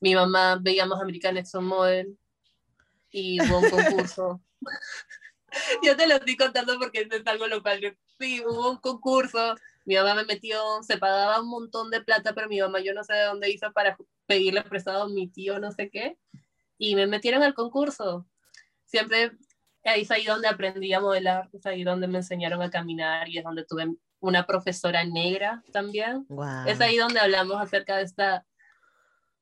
mi 0.00 0.16
mamá 0.16 0.58
veíamos 0.60 1.00
American 1.00 1.40
Top 1.44 1.62
Model 1.62 2.18
y 3.10 3.40
hubo 3.42 3.58
un 3.58 3.70
concurso. 3.70 4.40
Yo 5.82 5.96
te 5.96 6.06
lo 6.06 6.14
estoy 6.14 6.36
contando 6.36 6.78
porque 6.78 7.08
es 7.10 7.26
algo 7.26 7.46
local. 7.48 7.96
Sí, 8.18 8.40
hubo 8.46 8.70
un 8.70 8.76
concurso, 8.76 9.56
mi 9.84 9.96
mamá 9.96 10.14
me 10.14 10.24
metió, 10.24 10.60
se 10.82 10.96
pagaba 10.96 11.40
un 11.40 11.48
montón 11.48 11.90
de 11.90 12.02
plata, 12.02 12.34
pero 12.34 12.48
mi 12.48 12.60
mamá 12.60 12.80
yo 12.80 12.94
no 12.94 13.02
sé 13.02 13.14
de 13.14 13.24
dónde 13.24 13.50
hizo 13.50 13.72
para 13.72 13.96
pedirle 14.26 14.62
prestado 14.62 15.02
a 15.02 15.08
mi 15.08 15.28
tío, 15.28 15.58
no 15.58 15.72
sé 15.72 15.90
qué, 15.90 16.16
y 16.78 16.94
me 16.94 17.06
metieron 17.06 17.42
al 17.42 17.54
concurso. 17.54 18.26
Siempre 18.84 19.32
es 19.82 20.10
ahí 20.10 20.24
donde 20.24 20.48
aprendí 20.48 20.92
a 20.92 21.00
modelar, 21.00 21.48
es 21.52 21.66
ahí 21.66 21.82
donde 21.82 22.06
me 22.06 22.18
enseñaron 22.18 22.62
a 22.62 22.70
caminar 22.70 23.28
y 23.28 23.38
es 23.38 23.44
donde 23.44 23.64
tuve 23.64 23.86
una 24.20 24.46
profesora 24.46 25.04
negra 25.04 25.64
también. 25.72 26.26
Guau. 26.28 26.68
Es 26.68 26.80
ahí 26.80 26.96
donde 26.96 27.18
hablamos 27.18 27.60
acerca 27.60 27.96
de 27.96 28.04
esta, 28.04 28.46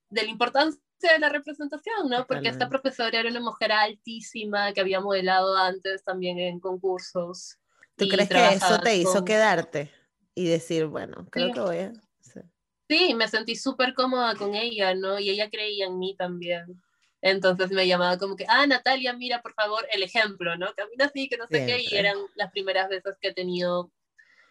de 0.09 0.22
la 0.22 0.31
importancia 0.31 0.81
de 1.06 1.18
la 1.20 1.28
representación, 1.28 2.08
¿no? 2.11 2.26
Porque 2.26 2.48
esta 2.48 2.68
profesora 2.68 3.20
era 3.20 3.30
una 3.30 3.40
mujer 3.40 3.70
altísima 3.72 4.72
que 4.72 4.80
había 4.80 5.00
modelado 5.00 5.56
antes 5.56 6.02
también 6.02 6.38
en 6.38 6.58
concursos. 6.58 7.58
¿Tú 7.96 8.08
crees 8.08 8.28
que 8.28 8.48
eso 8.54 8.78
te 8.80 8.96
hizo 8.96 9.12
con- 9.14 9.24
quedarte 9.24 9.90
y 10.34 10.46
decir, 10.48 10.87
bueno, 10.87 11.26
creo 11.30 11.46
Sí. 11.48 11.52
que 11.52 11.61
voy 11.61 11.78
a... 11.78 11.92
sí. 12.20 12.40
Sí, 12.88 13.14
me 13.14 13.28
sentí 13.28 13.54
súper 13.54 13.94
cómoda 13.94 14.34
con 14.34 14.54
ella, 14.54 14.94
¿no? 14.94 15.18
Y 15.18 15.30
ella 15.30 15.50
creía 15.50 15.87
en 15.87 15.98
mí 15.98 16.16
también. 16.16 16.82
Entonces 17.20 17.70
me 17.70 17.87
llamaba 17.87 18.16
como 18.18 18.37
que, 18.37 18.46
ah, 18.48 18.66
Natalia, 18.66 19.12
mira, 19.12 19.42
por 19.42 19.52
favor, 19.54 19.87
el 19.92 20.02
ejemplo, 20.02 20.56
¿no? 20.56 20.72
Camina 20.74 21.04
así, 21.06 21.28
que 21.28 21.37
no 21.37 21.46
sé 21.48 21.66
qué. 21.66 21.78
Y 21.80 21.87
Siempre. 21.87 21.98
eran 21.98 22.16
las 22.37 22.50
primeras 22.52 22.88
veces 22.88 23.16
que 23.20 23.28
he 23.28 23.34
tenido 23.34 23.90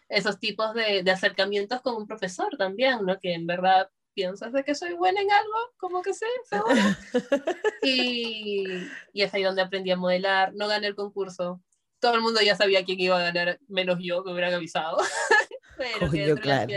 esos 0.08 0.38
tipos 0.38 0.72
de, 0.74 1.02
de 1.02 1.10
acercamientos 1.10 1.80
con 1.80 1.96
un 1.96 2.06
profesor 2.06 2.56
también, 2.56 3.04
¿no? 3.04 3.18
Que 3.18 3.32
en 3.34 3.46
verdad 3.46 3.90
piensas 4.18 4.52
de 4.52 4.64
que 4.64 4.74
soy 4.74 4.94
buena 4.94 5.20
en 5.20 5.30
algo, 5.30 5.54
como 5.76 6.02
que 6.02 6.12
sí, 6.12 6.26
seguro. 6.44 6.74
Y, 7.84 8.64
y 9.12 9.22
es 9.22 9.32
ahí 9.32 9.44
donde 9.44 9.62
aprendí 9.62 9.92
a 9.92 9.96
modelar. 9.96 10.52
No 10.54 10.66
gané 10.66 10.88
el 10.88 10.96
concurso. 10.96 11.62
Todo 12.00 12.14
el 12.14 12.20
mundo 12.20 12.40
ya 12.40 12.56
sabía 12.56 12.84
quién 12.84 12.98
iba 12.98 13.16
a 13.16 13.22
ganar, 13.30 13.60
menos 13.68 13.98
yo, 14.00 14.24
que 14.24 14.32
hubieran 14.32 14.54
avisado. 14.54 14.96
Pero 15.76 16.08
Coño, 16.08 16.34
claro. 16.34 16.72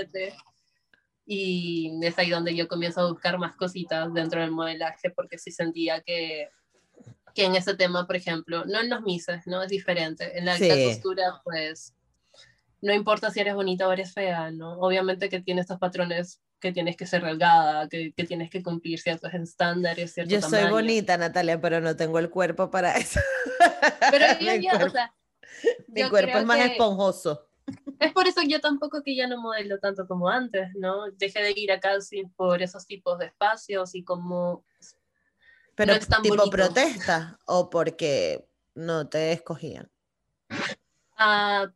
Y 1.26 1.92
es 2.04 2.20
ahí 2.20 2.30
donde 2.30 2.56
yo 2.56 2.68
comienzo 2.68 3.02
a 3.02 3.10
buscar 3.12 3.40
más 3.40 3.56
cositas 3.56 4.14
dentro 4.14 4.40
del 4.42 4.52
modelaje, 4.52 5.10
porque 5.10 5.40
sí 5.40 5.50
sentía 5.52 6.02
que, 6.02 6.50
que 7.34 7.46
en 7.46 7.56
ese 7.56 7.76
tema, 7.76 8.06
por 8.06 8.16
ejemplo, 8.18 8.66
no 8.66 8.82
en 8.82 8.90
los 8.92 9.02
mises, 9.02 9.48
¿no? 9.48 9.64
Es 9.64 9.70
diferente. 9.70 10.38
En 10.38 10.46
la 10.46 10.58
Sí. 10.58 10.70
costura, 10.86 11.42
pues, 11.44 11.96
no 12.82 12.94
importa 12.94 13.32
si 13.32 13.40
eres 13.40 13.56
bonita 13.56 13.88
o 13.88 13.92
eres 13.92 14.14
fea, 14.14 14.52
¿no? 14.52 14.74
Obviamente 14.80 15.28
que 15.30 15.42
tiene 15.42 15.62
estos 15.62 15.80
patrones 15.80 16.40
que 16.62 16.72
tienes 16.72 16.96
que 16.96 17.06
ser 17.06 17.26
delgada, 17.26 17.90
que, 17.90 18.14
que 18.14 18.24
tienes 18.24 18.50
que 18.50 18.64
cumplir 18.64 19.00
ciertos 19.00 19.34
estándares, 19.34 20.14
cierto 20.14 20.32
Yo 20.32 20.42
soy 20.42 20.52
tamaño. 20.52 20.72
bonita, 20.72 21.18
Natalia, 21.18 21.60
pero 21.60 21.82
no 21.82 21.98
tengo 21.98 22.20
el 22.20 22.30
cuerpo 22.30 22.72
para 22.72 22.94
eso. 22.98 23.20
Pero 24.12 24.26
yo 24.40 24.56
ya, 24.56 24.76
o 24.76 24.78
cuerpo, 24.78 24.92
sea, 24.92 25.14
mi 25.88 26.10
cuerpo 26.10 26.38
es 26.38 26.46
más 26.46 26.60
esponjoso. 26.60 27.50
Es 28.00 28.14
por 28.14 28.28
eso 28.28 28.42
yo 28.48 28.60
tampoco 28.62 29.02
que 29.04 29.16
ya 29.16 29.28
no 29.28 29.42
modelo 29.42 29.80
tanto 29.80 30.08
como 30.08 30.30
antes, 30.30 30.70
¿no? 30.76 31.12
Dejé 31.12 31.42
de 31.42 31.54
ir 31.56 31.72
a 31.72 31.80
casi 31.80 32.24
por 32.36 32.62
esos 32.62 32.86
tipos 32.86 33.20
de 33.20 33.26
espacios 33.26 33.96
y 33.96 34.04
como... 34.04 34.64
Pero 35.76 35.94
es 35.94 36.08
tan 36.08 36.22
tipo 36.22 36.36
bonito. 36.36 36.52
protesta 36.52 37.40
o 37.46 37.70
porque 37.70 38.46
no 38.76 39.08
te 39.08 39.32
escogían. 39.32 39.90
ah, 41.18 41.72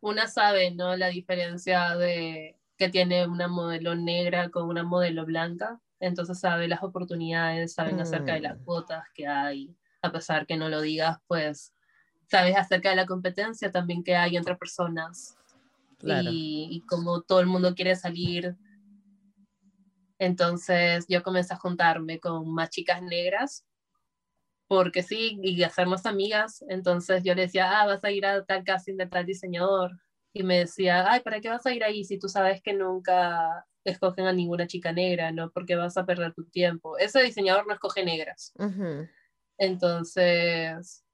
una 0.00 0.26
sabe, 0.26 0.72
¿no? 0.72 0.96
La 0.96 1.08
diferencia 1.08 1.96
de 1.96 2.59
que 2.80 2.88
tiene 2.88 3.26
una 3.26 3.46
modelo 3.46 3.94
negra 3.94 4.48
con 4.48 4.66
una 4.66 4.82
modelo 4.82 5.26
blanca, 5.26 5.78
entonces 6.00 6.40
sabe 6.40 6.66
las 6.66 6.82
oportunidades, 6.82 7.74
saben 7.74 8.00
acerca 8.00 8.32
de 8.32 8.40
las 8.40 8.58
Mm. 8.58 8.64
cuotas 8.64 9.04
que 9.14 9.26
hay, 9.26 9.76
a 10.00 10.10
pesar 10.10 10.46
que 10.46 10.56
no 10.56 10.70
lo 10.70 10.80
digas, 10.80 11.18
pues 11.26 11.74
sabes 12.26 12.56
acerca 12.56 12.88
de 12.88 12.96
la 12.96 13.04
competencia 13.04 13.70
también 13.70 14.02
que 14.02 14.16
hay 14.16 14.34
entre 14.38 14.56
personas 14.56 15.36
Claro. 15.98 16.30
y, 16.30 16.68
y 16.70 16.80
como 16.86 17.20
todo 17.20 17.40
el 17.40 17.46
mundo 17.48 17.74
quiere 17.74 17.94
salir. 17.96 18.56
Entonces 20.18 21.04
yo 21.06 21.22
comencé 21.22 21.52
a 21.52 21.58
juntarme 21.58 22.18
con 22.18 22.50
más 22.54 22.70
chicas 22.70 23.02
negras, 23.02 23.66
porque 24.68 25.02
sí, 25.02 25.38
y 25.42 25.62
hacernos 25.64 26.06
amigas. 26.06 26.64
Entonces 26.70 27.24
yo 27.24 27.34
le 27.34 27.42
decía, 27.42 27.78
ah, 27.78 27.86
vas 27.86 28.02
a 28.04 28.10
ir 28.10 28.24
a 28.24 28.42
tal 28.46 28.64
casting 28.64 28.96
de 28.96 29.06
tal 29.06 29.26
diseñador. 29.26 29.90
Y 30.32 30.42
me 30.44 30.58
decía, 30.60 31.10
ay, 31.10 31.20
¿para 31.20 31.40
qué 31.40 31.48
vas 31.48 31.66
a 31.66 31.74
ir 31.74 31.82
ahí 31.82 32.04
si 32.04 32.18
tú 32.18 32.28
sabes 32.28 32.62
que 32.62 32.72
nunca 32.72 33.66
escogen 33.84 34.26
a 34.26 34.32
ninguna 34.32 34.66
chica 34.66 34.92
negra, 34.92 35.32
¿no? 35.32 35.50
Porque 35.50 35.74
vas 35.74 35.96
a 35.96 36.06
perder 36.06 36.34
tu 36.34 36.44
tiempo. 36.44 36.98
Ese 36.98 37.22
diseñador 37.22 37.66
no 37.66 37.74
escoge 37.74 38.04
negras. 38.04 38.52
Ujú. 38.58 39.08
Entonces, 39.58 41.04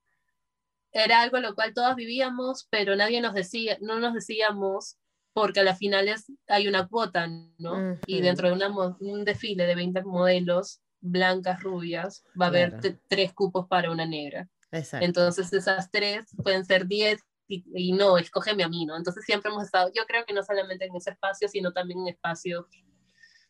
era 0.93 1.23
algo 1.23 1.39
lo 1.39 1.55
cual 1.55 1.75
todas 1.75 1.97
vivíamos, 1.97 2.67
pero 2.71 2.97
nadie 2.97 3.21
nos 3.21 3.35
decía, 3.35 3.79
no 3.81 3.99
nos 4.01 4.15
decíamos, 4.15 4.97
porque 5.33 5.61
a 5.61 5.65
las 5.65 5.79
finales 5.79 6.27
hay 6.47 6.69
una 6.69 6.89
cuota, 6.89 7.27
¿no? 7.59 7.99
Y 8.07 8.17
Ujú. 8.17 8.25
dentro 8.25 8.49
de 8.49 8.55
una 8.55 8.69
un 9.01 9.25
desfile 9.25 9.67
de 9.67 9.75
20 9.75 10.03
modelos 10.03 10.81
blancas, 11.01 11.63
rubias, 11.63 12.25
va 12.41 12.47
a 12.47 12.49
haber 12.49 12.69
Claro. 12.71 12.83
te- 12.83 13.01
tres 13.09 13.33
cupos 13.35 13.67
para 13.69 13.91
una 13.91 14.07
negra. 14.07 14.49
Exacto. 14.73 15.05
Entonces, 15.05 15.53
esas 15.53 15.91
tres 15.91 16.25
pueden 16.43 16.65
ser 16.65 16.87
10 16.87 17.21
y, 17.49 17.93
no, 17.93 18.19
escógeme 18.19 18.65
a 18.65 18.69
mí, 18.69 18.87
¿no? 18.87 18.97
Entonces 18.97 19.25
siempre 19.25 19.51
hemos 19.51 19.65
estado, 19.65 19.91
yo 19.95 20.05
creo 20.07 20.25
que 20.25 20.35
no 20.35 20.43
solamente 20.43 20.87
en 20.87 20.97
ese 20.97 21.11
espacio, 21.11 21.49
sino 21.49 21.73
también 21.73 22.01
en 22.01 22.09
espacios 22.09 22.67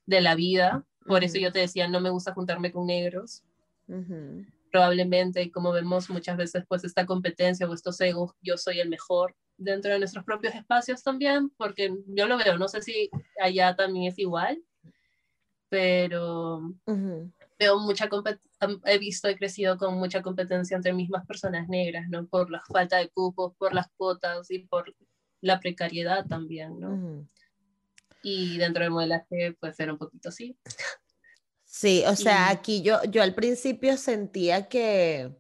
de 0.05 0.21
la 0.21 0.35
vida. 0.35 0.85
Por 1.07 1.25
eso 1.25 1.39
yo 1.39 1.53
te 1.53 1.61
decía, 1.61 1.89
no 1.89 2.01
me 2.01 2.11
gusta 2.11 2.35
juntarme 2.35 2.73
con 2.73 2.87
negros. 2.87 3.43
Probablemente, 4.71 5.51
como 5.51 5.73
vemos 5.73 6.11
muchas 6.11 6.37
veces, 6.37 6.65
pues 6.69 6.85
esta 6.85 7.07
competencia 7.07 7.69
o 7.69 7.73
estos 7.73 8.01
egos, 8.01 8.33
yo 8.43 8.57
soy 8.57 8.81
el 8.81 8.89
mejor 8.89 9.35
dentro 9.57 9.93
de 9.93 9.99
nuestros 9.99 10.25
propios 10.25 10.55
espacios 10.55 11.03
también, 11.03 11.51
porque 11.57 11.95
yo 12.09 12.27
lo 12.27 12.37
veo, 12.37 12.59
no 12.59 12.69
sé 12.69 12.83
si 12.83 13.11
allá 13.41 13.75
también 13.75 14.13
es 14.13 14.19
igual, 14.19 14.63
pero 15.69 16.75
veo 17.59 17.79
mucha 17.79 18.09
he 18.85 18.99
visto, 18.99 19.29
he 19.29 19.37
crecido 19.37 19.77
con 19.77 19.95
mucha 19.95 20.23
competencia 20.23 20.77
entre 20.77 20.93
mismas 20.93 21.27
personas 21.27 21.69
negras, 21.69 22.09
¿no? 22.09 22.27
Por 22.27 22.51
la 22.51 22.63
falta 22.73 22.97
de 22.99 23.09
cupos, 23.11 23.55
por 23.59 23.75
las 23.75 23.89
cuotas 23.97 24.51
y 24.51 24.61
por 24.61 24.95
la 25.41 25.61
precariedad 25.61 26.27
también, 26.27 26.81
¿no? 26.81 27.27
Y 28.23 28.59
dentro 28.59 28.83
del 28.83 28.93
modelaje 28.93 29.57
puede 29.61 29.75
ser 29.75 29.91
un 29.91 29.99
poquito 29.99 30.31
así. 30.31 30.59
Sí, 31.65 32.05
o 32.07 32.17
sea, 32.17 32.49
aquí 32.49 32.81
yo, 32.81 33.03
yo 33.05 33.23
al 33.23 33.35
principio 33.35 33.99
sentía 33.99 34.69
que, 34.69 35.37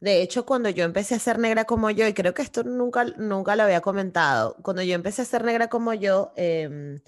de 0.00 0.20
hecho, 0.20 0.44
cuando 0.44 0.68
yo 0.68 0.84
empecé 0.84 1.14
a 1.14 1.20
ser 1.20 1.38
negra 1.38 1.64
como 1.64 1.90
yo, 1.90 2.08
y 2.08 2.14
creo 2.14 2.34
que 2.34 2.42
esto 2.42 2.64
nunca, 2.64 3.04
nunca 3.04 3.54
lo 3.54 3.62
había 3.62 3.80
comentado, 3.80 4.56
cuando 4.62 4.82
yo 4.82 4.94
empecé 4.94 5.22
a 5.22 5.26
ser 5.26 5.44
negra 5.44 5.68
como 5.68 5.94
yo, 5.94 6.32
em, 6.36 7.00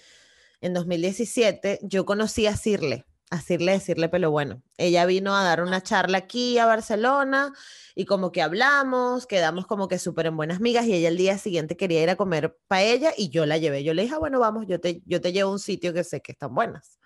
en 0.60 0.74
2017, 0.74 1.80
yo 1.82 2.04
conocí 2.04 2.46
a 2.46 2.56
Cirle 2.56 3.04
decirle, 3.36 3.72
decirle, 3.72 4.08
pero 4.08 4.30
bueno, 4.30 4.62
ella 4.76 5.06
vino 5.06 5.36
a 5.36 5.44
dar 5.44 5.62
una 5.62 5.82
charla 5.82 6.18
aquí 6.18 6.58
a 6.58 6.66
Barcelona 6.66 7.52
y 7.94 8.04
como 8.04 8.32
que 8.32 8.42
hablamos, 8.42 9.26
quedamos 9.26 9.66
como 9.66 9.88
que 9.88 9.98
súper 9.98 10.26
en 10.26 10.36
buenas 10.36 10.60
migas 10.60 10.86
y 10.86 10.94
ella 10.94 11.08
el 11.08 11.16
día 11.16 11.38
siguiente 11.38 11.76
quería 11.76 12.02
ir 12.02 12.10
a 12.10 12.16
comer 12.16 12.58
paella 12.66 13.12
y 13.16 13.30
yo 13.30 13.46
la 13.46 13.58
llevé. 13.58 13.84
Yo 13.84 13.94
le 13.94 14.02
dije, 14.02 14.14
ah, 14.14 14.18
bueno, 14.18 14.40
vamos, 14.40 14.66
yo 14.66 14.80
te, 14.80 15.02
yo 15.06 15.20
te 15.20 15.32
llevo 15.32 15.50
a 15.50 15.52
un 15.54 15.58
sitio 15.60 15.92
que 15.94 16.04
sé 16.04 16.20
que 16.20 16.32
están 16.32 16.54
buenas. 16.54 16.98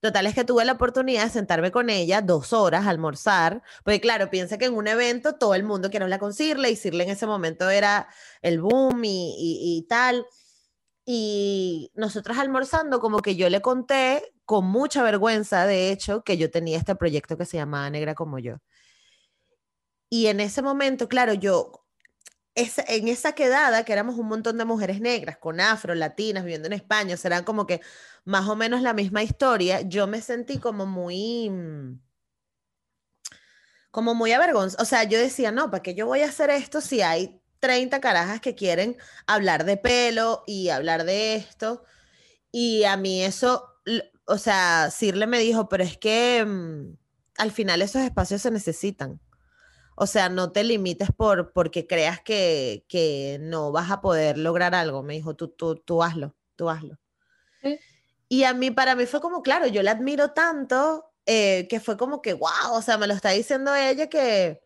Total 0.00 0.26
es 0.26 0.34
que 0.34 0.44
tuve 0.44 0.64
la 0.66 0.72
oportunidad 0.72 1.24
de 1.24 1.30
sentarme 1.30 1.70
con 1.70 1.88
ella 1.88 2.20
dos 2.20 2.52
horas 2.52 2.86
a 2.86 2.90
almorzar, 2.90 3.62
porque 3.84 4.00
claro, 4.02 4.28
piensa 4.28 4.58
que 4.58 4.66
en 4.66 4.74
un 4.74 4.86
evento 4.86 5.36
todo 5.36 5.54
el 5.54 5.64
mundo 5.64 5.88
quiere 5.88 6.04
hablar 6.04 6.20
con 6.20 6.34
Cirle 6.34 6.70
y 6.70 6.76
Cirle 6.76 7.04
en 7.04 7.10
ese 7.10 7.26
momento 7.26 7.70
era 7.70 8.08
el 8.42 8.60
boom 8.60 9.02
y, 9.04 9.34
y, 9.38 9.78
y 9.78 9.82
tal. 9.88 10.26
Y 11.06 11.90
nosotras 11.94 12.38
almorzando, 12.38 13.00
como 13.00 13.20
que 13.20 13.36
yo 13.36 13.48
le 13.48 13.62
conté 13.62 14.33
con 14.44 14.66
mucha 14.66 15.02
vergüenza, 15.02 15.66
de 15.66 15.90
hecho, 15.90 16.22
que 16.22 16.36
yo 16.36 16.50
tenía 16.50 16.78
este 16.78 16.94
proyecto 16.96 17.36
que 17.36 17.46
se 17.46 17.56
llamaba 17.56 17.88
Negra 17.90 18.14
como 18.14 18.38
yo. 18.38 18.58
Y 20.10 20.26
en 20.26 20.40
ese 20.40 20.62
momento, 20.62 21.08
claro, 21.08 21.34
yo, 21.34 21.86
en 22.54 23.08
esa 23.08 23.32
quedada, 23.32 23.84
que 23.84 23.92
éramos 23.92 24.16
un 24.16 24.28
montón 24.28 24.58
de 24.58 24.64
mujeres 24.64 25.00
negras, 25.00 25.38
con 25.38 25.60
afro, 25.60 25.94
latinas, 25.94 26.44
viviendo 26.44 26.66
en 26.66 26.74
España, 26.74 27.16
serán 27.16 27.44
como 27.44 27.66
que 27.66 27.80
más 28.24 28.48
o 28.48 28.56
menos 28.56 28.82
la 28.82 28.94
misma 28.94 29.22
historia, 29.22 29.80
yo 29.82 30.06
me 30.06 30.20
sentí 30.20 30.58
como 30.58 30.86
muy 30.86 31.50
mm, 31.50 31.98
como 33.94 34.14
muy 34.14 34.32
avergonzada. 34.32 34.82
O 34.82 34.86
sea, 34.86 35.04
yo 35.04 35.18
decía, 35.18 35.52
no, 35.52 35.70
¿para 35.70 35.82
qué 35.82 35.94
yo 35.94 36.06
voy 36.06 36.22
a 36.22 36.28
hacer 36.28 36.50
esto 36.50 36.80
si 36.80 37.00
hay 37.02 37.40
30 37.60 38.00
carajas 38.00 38.40
que 38.40 38.56
quieren 38.56 38.96
hablar 39.26 39.64
de 39.64 39.76
pelo 39.76 40.42
y 40.48 40.68
hablar 40.70 41.04
de 41.04 41.36
esto? 41.36 41.84
Y 42.50 42.84
a 42.84 42.96
mí 42.96 43.22
eso 43.24 43.68
o 44.26 44.38
sea, 44.38 44.90
Sirle 44.90 45.26
me 45.26 45.38
dijo, 45.38 45.68
pero 45.68 45.84
es 45.84 45.98
que 45.98 46.44
mm, 46.44 46.96
al 47.38 47.50
final 47.50 47.82
esos 47.82 48.02
espacios 48.02 48.42
se 48.42 48.50
necesitan. 48.50 49.20
O 49.96 50.06
sea, 50.06 50.28
no 50.28 50.50
te 50.50 50.64
limites 50.64 51.08
por 51.16 51.52
porque 51.52 51.86
creas 51.86 52.20
que, 52.20 52.84
que 52.88 53.38
no 53.40 53.70
vas 53.70 53.90
a 53.90 54.00
poder 54.00 54.38
lograr 54.38 54.74
algo. 54.74 55.02
Me 55.02 55.14
dijo, 55.14 55.34
tú, 55.34 55.48
tú, 55.48 55.76
tú 55.76 56.02
hazlo, 56.02 56.34
tú 56.56 56.68
hazlo. 56.68 56.98
Y 58.28 58.44
a 58.44 58.54
mí, 58.54 58.70
para 58.70 58.96
mí 58.96 59.06
fue 59.06 59.20
como, 59.20 59.42
claro, 59.42 59.66
yo 59.68 59.82
la 59.82 59.92
admiro 59.92 60.32
tanto 60.32 61.12
eh, 61.26 61.68
que 61.68 61.78
fue 61.78 61.96
como 61.96 62.20
que, 62.20 62.32
wow, 62.32 62.72
o 62.72 62.82
sea, 62.82 62.98
me 62.98 63.06
lo 63.06 63.14
está 63.14 63.30
diciendo 63.30 63.74
ella 63.74 64.08
que, 64.08 64.63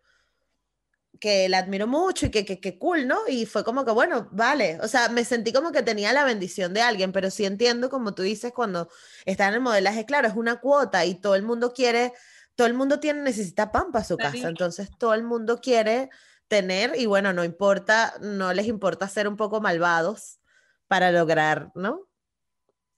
que 1.19 1.49
la 1.49 1.59
admiro 1.59 1.87
mucho 1.87 2.27
y 2.27 2.31
que, 2.31 2.45
que, 2.45 2.79
cool, 2.79 3.07
¿no? 3.07 3.21
Y 3.29 3.47
fue 3.47 3.65
como 3.65 3.85
que, 3.85 3.93
bueno, 3.93 4.29
vale, 4.33 4.79
o 4.81 4.89
sea, 4.89 5.09
me 5.09 5.25
sentí 5.25 5.53
como 5.53 5.73
que 5.73 5.83
tenía 5.83 6.13
la 6.13 6.25
bendición 6.25 6.75
de 6.75 6.83
alguien, 6.83 7.13
pero 7.13 7.31
sí 7.31 7.45
entiendo, 7.45 7.91
como 7.91 8.15
tú 8.15 8.23
dices, 8.23 8.53
cuando 8.53 8.89
está 9.25 9.49
en 9.49 9.55
el 9.55 9.61
modelaje, 9.61 10.05
claro, 10.07 10.29
es 10.29 10.35
una 10.35 10.61
cuota 10.61 11.05
y 11.05 11.15
todo 11.15 11.35
el 11.35 11.43
mundo 11.43 11.73
quiere, 11.73 12.13
todo 12.55 12.67
el 12.67 12.75
mundo 12.75 13.01
tiene, 13.01 13.23
necesita 13.23 13.73
pan 13.73 13.93
para 13.93 14.05
su 14.05 14.17
casa, 14.17 14.49
entonces 14.49 14.91
todo 14.99 15.15
el 15.15 15.23
mundo 15.23 15.61
quiere 15.61 16.11
tener 16.49 16.99
y 16.99 17.07
bueno, 17.07 17.33
no 17.33 17.45
importa, 17.45 18.15
no 18.21 18.53
les 18.53 18.67
importa 18.67 19.09
ser 19.09 19.29
un 19.29 19.37
poco 19.37 19.61
malvados 19.61 20.39
para 20.87 21.13
lograr, 21.13 21.71
¿no? 21.75 22.09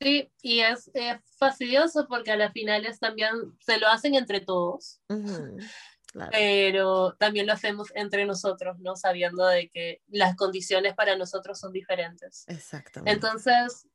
Sí, 0.00 0.32
y 0.40 0.60
es, 0.60 0.90
fastidioso 1.36 2.06
porque 2.08 2.30
a 2.30 2.36
las 2.36 2.52
finales 2.52 2.98
también 2.98 3.34
se 3.60 3.78
lo 3.78 3.86
hacen 3.88 4.14
entre 4.14 4.40
todos. 4.40 5.00
Pero 6.30 7.14
también 7.18 7.46
lo 7.46 7.52
hacemos 7.52 7.92
entre 7.94 8.24
nosotros, 8.26 8.78
¿no? 8.80 8.96
Sabiendo 8.96 9.46
de 9.46 9.68
que 9.68 10.02
las 10.08 10.34
condiciones 10.36 10.94
para 10.94 11.16
nosotros 11.16 11.58
son 11.58 11.72
diferentes. 11.72 12.44
Exactamente. 12.48 13.12
Entonces, 13.12 13.86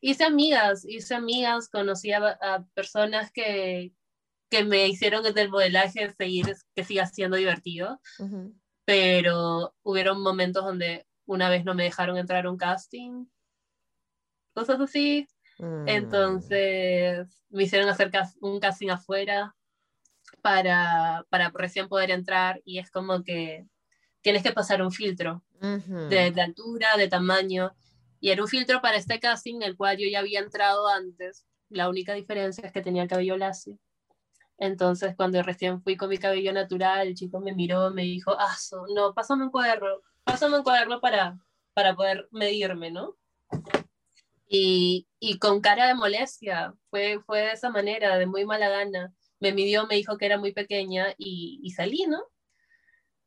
hice 0.00 0.24
amigas, 0.24 0.84
hice 0.84 1.14
amigas, 1.14 1.68
conocí 1.68 2.12
a, 2.12 2.64
personas 2.74 3.30
que, 3.30 3.92
que 4.48 4.64
me 4.64 4.88
hicieron 4.88 5.22
desde 5.22 5.42
el 5.42 5.50
modelaje 5.50 6.12
seguir, 6.12 6.56
que 6.74 6.84
siga 6.84 7.06
siendo 7.06 7.36
divertido, 7.36 8.00
pero 8.84 9.74
hubieron 9.82 10.22
momentos 10.22 10.64
donde 10.64 11.06
una 11.26 11.48
vez 11.50 11.64
no 11.64 11.74
me 11.74 11.84
dejaron 11.84 12.16
entrar 12.16 12.46
a 12.46 12.50
un 12.50 12.56
casting, 12.56 13.26
cosas 14.54 14.80
así. 14.80 15.28
Mm. 15.58 15.88
Entonces 15.88 17.42
me 17.50 17.64
hicieron 17.64 17.88
hacer 17.88 18.10
un 18.40 18.60
casting 18.60 18.88
afuera 18.88 19.54
para, 20.40 21.26
para 21.30 21.50
recién 21.50 21.88
poder 21.88 22.10
entrar 22.10 22.60
y 22.64 22.78
es 22.78 22.90
como 22.90 23.22
que 23.22 23.66
tienes 24.22 24.42
que 24.42 24.52
pasar 24.52 24.82
un 24.82 24.92
filtro 24.92 25.42
de, 25.60 26.40
altura, 26.40 26.96
de 26.96 27.08
tamaño. 27.08 27.72
Y 28.20 28.30
era 28.30 28.42
un 28.42 28.48
filtro 28.48 28.82
para 28.82 28.96
este 28.96 29.18
casting, 29.18 29.62
el 29.62 29.76
cual 29.76 29.96
yo 29.98 30.06
ya 30.08 30.18
había 30.18 30.40
entrado 30.40 30.88
antes. 30.88 31.46
La 31.68 31.88
única 31.88 32.14
diferencia 32.14 32.66
es 32.66 32.72
que 32.72 32.82
tenía 32.82 33.02
el 33.02 33.08
cabello 33.08 33.36
lacio. 33.36 33.78
Entonces, 34.58 35.14
cuando 35.16 35.42
recién 35.42 35.82
fui 35.82 35.96
con 35.96 36.10
mi 36.10 36.18
cabello 36.18 36.52
natural, 36.52 37.08
el 37.08 37.14
chico 37.14 37.40
me 37.40 37.54
miró, 37.54 37.90
me 37.90 38.02
dijo, 38.02 38.36
ah, 38.38 38.56
no, 38.94 39.14
pásame 39.14 39.44
un 39.44 39.50
cuaderno, 39.50 40.02
pásame 40.22 40.58
un 40.58 40.62
cuaderno 40.62 41.00
para, 41.00 41.38
para 41.72 41.94
poder 41.94 42.28
medirme, 42.30 42.90
¿no? 42.90 43.16
Y, 44.46 45.06
y, 45.18 45.38
con 45.38 45.62
cara 45.62 45.86
de 45.86 45.94
molestia, 45.94 46.74
fue, 46.90 47.20
fue 47.24 47.40
de 47.40 47.52
esa 47.52 47.70
manera, 47.70 48.18
de 48.18 48.26
muy 48.26 48.44
mala 48.44 48.68
gana 48.68 49.14
me 49.40 49.52
midió, 49.52 49.86
me 49.86 49.96
dijo 49.96 50.16
que 50.16 50.26
era 50.26 50.38
muy 50.38 50.52
pequeña 50.52 51.14
y, 51.18 51.60
y 51.62 51.70
salí, 51.70 52.06
¿no? 52.06 52.20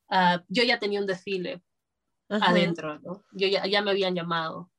Uh, 0.10 0.40
yo 0.48 0.64
ya 0.64 0.80
tenía 0.80 1.00
un 1.00 1.08
desfile 1.08 1.62
adentro, 2.30 3.00
¿no? 3.00 3.24
Yo 3.32 3.48
ya, 3.48 3.66
ya 3.66 3.82
me 3.82 3.92
habían 3.92 4.16
llamado. 4.16 4.72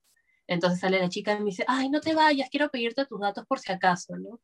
Entonces 0.46 0.80
sale 0.80 0.98
la 0.98 1.08
chica 1.08 1.32
y 1.32 1.38
me 1.38 1.46
dice, 1.46 1.64
ay, 1.66 1.88
no 1.88 2.00
te 2.00 2.14
vayas, 2.14 2.50
quiero 2.50 2.68
pedirte 2.68 3.06
tus 3.06 3.20
datos 3.20 3.46
por 3.46 3.58
si 3.58 3.72
acaso, 3.72 4.16
¿no? 4.16 4.40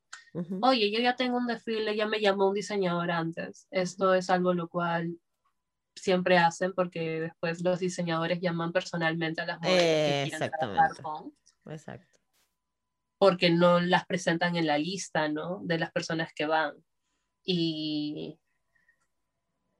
Oye, 0.62 0.90
yo 0.90 1.00
ya 1.00 1.14
tengo 1.14 1.36
un 1.36 1.46
desfile, 1.46 1.94
ya 1.94 2.06
me 2.06 2.20
llamó 2.20 2.48
un 2.48 2.54
diseñador 2.54 3.10
antes. 3.10 3.66
Esto 3.70 4.14
es 4.14 4.30
algo 4.30 4.54
lo 4.54 4.68
cual 4.68 5.18
siempre 5.94 6.38
hacen 6.38 6.72
porque 6.72 7.20
después 7.20 7.62
los 7.62 7.78
diseñadores 7.80 8.40
llaman 8.40 8.72
personalmente 8.72 9.42
a 9.42 9.46
las 9.46 9.60
mujeres 9.60 10.30
que 10.30 10.30
quieren 10.30 10.50
trabajar 10.58 11.02
con. 11.02 11.34
Exacto 11.66 12.19
porque 13.20 13.50
no 13.50 13.80
las 13.80 14.06
presentan 14.06 14.56
en 14.56 14.66
la 14.66 14.78
lista, 14.78 15.28
¿no? 15.28 15.60
De 15.62 15.78
las 15.78 15.92
personas 15.92 16.32
que 16.32 16.46
van. 16.46 16.72
Y, 17.44 18.40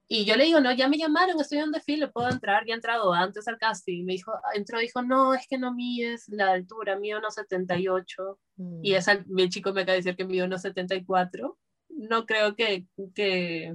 y 0.07 0.27
yo 0.27 0.37
le 0.37 0.45
digo, 0.45 0.61
no, 0.61 0.71
ya 0.73 0.89
me 0.89 0.99
llamaron, 0.99 1.41
estoy 1.41 1.57
en 1.57 1.65
un 1.65 1.73
desfile, 1.73 2.09
puedo 2.09 2.29
entrar, 2.29 2.67
ya 2.67 2.75
he 2.75 2.77
entrado 2.77 3.15
antes 3.15 3.49
al 3.49 3.57
casting. 3.57 4.05
Me 4.05 4.13
dijo, 4.13 4.33
entró, 4.53 4.79
dijo, 4.79 5.01
no, 5.01 5.33
es 5.33 5.47
que 5.49 5.57
no 5.57 5.73
mides 5.73 6.29
la 6.29 6.53
altura, 6.53 6.99
mío 6.99 7.19
1,78. 7.19 8.39
Mm. 8.57 8.81
Y 8.85 8.93
esa, 8.93 9.25
mi 9.27 9.49
chico 9.49 9.73
me 9.73 9.81
acaba 9.81 9.95
de 9.95 10.03
decir 10.03 10.17
que 10.17 10.27
mido 10.27 10.47
1,74. 10.47 11.57
No 11.89 12.27
creo 12.27 12.55
que, 12.55 12.85
que, 13.15 13.75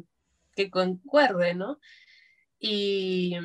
que 0.56 0.70
concuerde, 0.70 1.56
¿no? 1.56 1.80
Y 2.60 3.36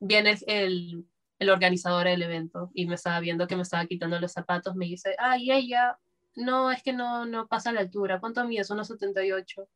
viene 0.00 0.32
el, 0.32 0.42
el 0.48 1.06
organizador 1.50 2.06
del 2.06 2.22
evento 2.22 2.70
y 2.74 2.86
me 2.86 2.96
estaba 2.96 3.20
viendo 3.20 3.46
que 3.46 3.56
me 3.56 3.62
estaba 3.62 3.86
quitando 3.86 4.18
los 4.18 4.32
zapatos, 4.32 4.74
me 4.74 4.86
dice, 4.86 5.14
ay, 5.18 5.50
ella, 5.50 5.98
no, 6.34 6.70
es 6.70 6.82
que 6.82 6.92
no, 6.92 7.26
no 7.26 7.46
pasa 7.46 7.72
la 7.72 7.80
altura, 7.80 8.20
¿cuánto 8.20 8.44
mides? 8.44 8.70
1,78. 8.70 9.68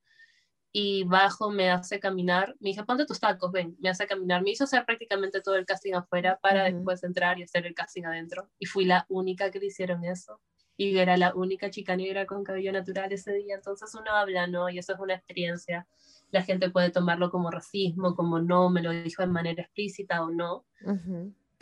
Y 0.73 1.05
bajo, 1.05 1.51
me 1.51 1.71
hace 1.71 2.01
caminar, 2.01 2.57
me 2.59 2.71
dice, 2.71 2.83
ponte 2.85 3.05
tus 3.05 3.21
tacos, 3.21 3.53
ven, 3.53 3.77
me 3.81 3.91
hace 3.91 4.07
caminar, 4.07 4.43
me 4.43 4.51
hizo 4.51 4.65
hacer 4.65 4.85
prácticamente 4.87 5.41
todo 5.41 5.57
el 5.57 5.67
casting 5.67 5.93
afuera 5.95 6.39
para 6.43 6.65
después 6.65 7.05
entrar 7.05 7.39
y 7.39 7.43
hacer 7.43 7.67
el 7.67 7.75
casting 7.75 8.05
adentro. 8.05 8.49
Y 8.59 8.67
fui 8.67 8.85
la 8.87 9.05
única 9.09 9.51
que 9.51 9.61
le 9.61 9.67
hicieron 9.67 10.05
eso. 10.05 10.41
Y 10.79 10.97
era 10.97 11.19
la 11.19 11.35
única 11.35 11.71
chica 11.71 11.95
negra 11.95 12.25
con 12.27 12.43
cabello 12.43 12.73
natural 12.73 13.13
ese 13.13 13.35
día. 13.35 13.55
Entonces 13.55 13.95
uno 13.95 14.11
habla, 14.13 14.47
¿no? 14.47 14.71
Y 14.71 14.79
eso 14.79 14.95
es 14.95 14.99
una 14.99 15.15
experiencia 15.15 15.87
la 16.33 16.43
gente 16.43 16.71
puede 16.71 16.91
tomarlo 16.91 17.31
como 17.31 17.51
racismo, 17.51 18.17
como 18.17 18.41
no, 18.41 18.71
me 18.71 18.83
lo 18.83 18.91
dijo 18.91 19.23
de 19.23 19.29
manera 19.29 19.63
explícita 19.63 20.25
o 20.25 20.31
no, 20.31 20.65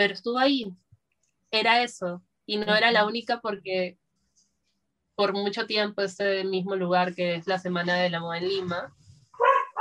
pero 0.01 0.14
estuvo 0.14 0.38
ahí, 0.38 0.74
era 1.51 1.82
eso, 1.82 2.22
y 2.46 2.57
no 2.57 2.74
era 2.74 2.90
la 2.90 3.05
única 3.05 3.42
porque 3.42 3.98
por 5.14 5.34
mucho 5.34 5.66
tiempo 5.66 6.01
ese 6.01 6.42
mismo 6.42 6.74
lugar 6.74 7.14
que 7.14 7.34
es 7.34 7.46
la 7.46 7.59
Semana 7.59 7.96
de 7.96 8.09
la 8.09 8.20
Moda 8.20 8.38
en 8.38 8.48
Lima, 8.48 8.96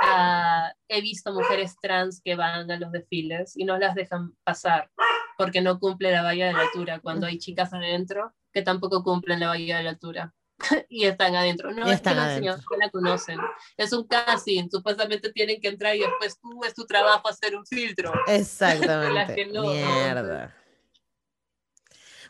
ah, 0.02 0.74
he 0.88 1.00
visto 1.00 1.32
mujeres 1.32 1.74
trans 1.80 2.20
que 2.22 2.36
van 2.36 2.70
a 2.70 2.76
los 2.76 2.92
desfiles 2.92 3.56
y 3.56 3.64
no 3.64 3.78
las 3.78 3.94
dejan 3.94 4.36
pasar 4.44 4.90
porque 5.38 5.62
no 5.62 5.80
cumple 5.80 6.12
la 6.12 6.22
valla 6.22 6.48
de 6.48 6.52
la 6.52 6.64
altura, 6.64 7.00
cuando 7.00 7.26
hay 7.26 7.38
chicas 7.38 7.72
adentro 7.72 8.34
que 8.52 8.60
tampoco 8.60 9.02
cumplen 9.02 9.40
la 9.40 9.48
valla 9.48 9.78
de 9.78 9.84
la 9.84 9.90
altura 9.90 10.34
y 10.88 11.04
están 11.04 11.34
adentro. 11.34 11.72
No, 11.72 11.86
es 11.90 12.00
que 12.00 12.14
la 12.14 12.38
la 12.38 12.90
conocen. 12.90 13.38
Es 13.76 13.92
un 13.92 14.06
casting, 14.06 14.68
supuestamente 14.70 15.32
tienen 15.32 15.60
que 15.60 15.68
entrar 15.68 15.96
y 15.96 16.00
después 16.00 16.38
tú 16.40 16.64
es 16.64 16.74
tu 16.74 16.86
trabajo 16.86 17.28
hacer 17.28 17.56
un 17.56 17.66
filtro. 17.66 18.12
Exactamente. 18.26 19.46
Mierda. 19.46 20.54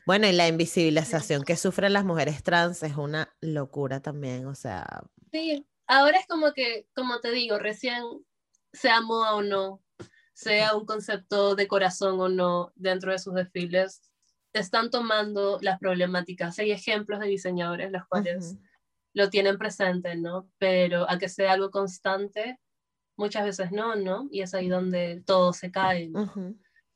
Bueno, 0.06 0.26
y 0.26 0.32
la 0.32 0.48
invisibilización 0.48 1.44
que 1.44 1.56
sufren 1.56 1.92
las 1.92 2.04
mujeres 2.04 2.42
trans 2.42 2.82
es 2.82 2.96
una 2.96 3.34
locura 3.40 4.00
también, 4.00 4.46
o 4.46 4.54
sea. 4.54 4.86
Sí, 5.30 5.66
ahora 5.86 6.18
es 6.18 6.26
como 6.26 6.52
que, 6.52 6.86
como 6.94 7.20
te 7.20 7.30
digo, 7.30 7.58
recién 7.58 8.02
sea 8.72 9.02
moda 9.02 9.34
o 9.34 9.42
no, 9.42 9.82
sea 10.32 10.74
un 10.74 10.86
concepto 10.86 11.54
de 11.54 11.68
corazón 11.68 12.18
o 12.20 12.28
no 12.28 12.72
dentro 12.74 13.12
de 13.12 13.18
sus 13.18 13.34
desfiles, 13.34 14.09
están 14.52 14.90
tomando 14.90 15.58
las 15.60 15.78
problemáticas. 15.78 16.58
Hay 16.58 16.72
ejemplos 16.72 17.20
de 17.20 17.26
diseñadores 17.26 17.90
los 17.92 18.06
cuales 18.06 18.56
lo 19.14 19.30
tienen 19.30 19.58
presente, 19.58 20.16
¿no? 20.16 20.48
Pero 20.58 21.08
a 21.10 21.18
que 21.18 21.28
sea 21.28 21.52
algo 21.52 21.70
constante, 21.70 22.58
muchas 23.16 23.44
veces 23.44 23.72
no, 23.72 23.96
¿no? 23.96 24.28
Y 24.30 24.42
es 24.42 24.54
ahí 24.54 24.68
donde 24.68 25.22
todo 25.26 25.52
se 25.52 25.70
cae, 25.70 26.08
¿no? 26.08 26.32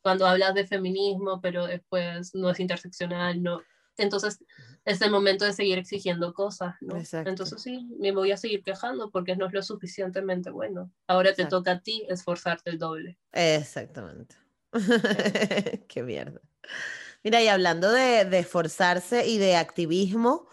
cuando 0.04 0.26
hablas 0.26 0.52
de 0.52 0.66
feminismo, 0.66 1.40
pero 1.40 1.66
después 1.66 2.34
no 2.34 2.50
es 2.50 2.60
interseccional, 2.60 3.42
no. 3.42 3.62
Entonces 3.96 4.38
es 4.84 5.00
el 5.00 5.10
momento 5.10 5.46
de 5.46 5.54
seguir 5.54 5.78
exigiendo 5.78 6.34
cosas, 6.34 6.74
¿no? 6.82 6.96
Entonces 7.24 7.62
sí, 7.62 7.88
me 7.98 8.12
voy 8.12 8.30
a 8.30 8.36
seguir 8.36 8.62
quejando 8.62 9.10
porque 9.10 9.34
no 9.34 9.46
es 9.46 9.54
lo 9.54 9.62
suficientemente 9.62 10.50
bueno. 10.50 10.92
Ahora 11.06 11.32
te 11.32 11.46
toca 11.46 11.72
a 11.72 11.80
ti 11.80 12.04
esforzarte 12.06 12.68
el 12.68 12.78
doble. 12.78 13.18
Exactamente. 13.32 14.36
Qué 15.88 16.02
mierda. 16.02 16.42
Mira, 17.24 17.42
y 17.42 17.48
hablando 17.48 17.90
de, 17.90 18.26
de 18.26 18.38
esforzarse 18.40 19.26
y 19.26 19.38
de 19.38 19.56
activismo, 19.56 20.46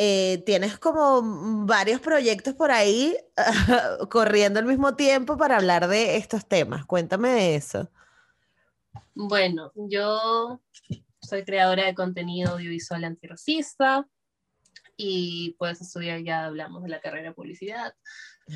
eh, 0.00 0.44
tienes 0.46 0.78
como 0.78 1.66
varios 1.66 2.00
proyectos 2.00 2.54
por 2.54 2.70
ahí 2.70 3.16
corriendo 4.10 4.60
al 4.60 4.66
mismo 4.66 4.94
tiempo 4.94 5.36
para 5.36 5.56
hablar 5.56 5.88
de 5.88 6.16
estos 6.16 6.46
temas. 6.46 6.86
Cuéntame 6.86 7.30
de 7.30 7.56
eso. 7.56 7.90
Bueno, 9.16 9.72
yo 9.74 10.62
soy 11.20 11.44
creadora 11.44 11.86
de 11.86 11.96
contenido 11.96 12.52
audiovisual 12.52 13.02
antirracista 13.02 14.06
y 14.96 15.56
pues 15.58 15.80
estudiar 15.80 16.22
ya 16.22 16.44
hablamos 16.44 16.84
de 16.84 16.90
la 16.90 17.00
carrera 17.00 17.30
de 17.30 17.34
publicidad, 17.34 17.92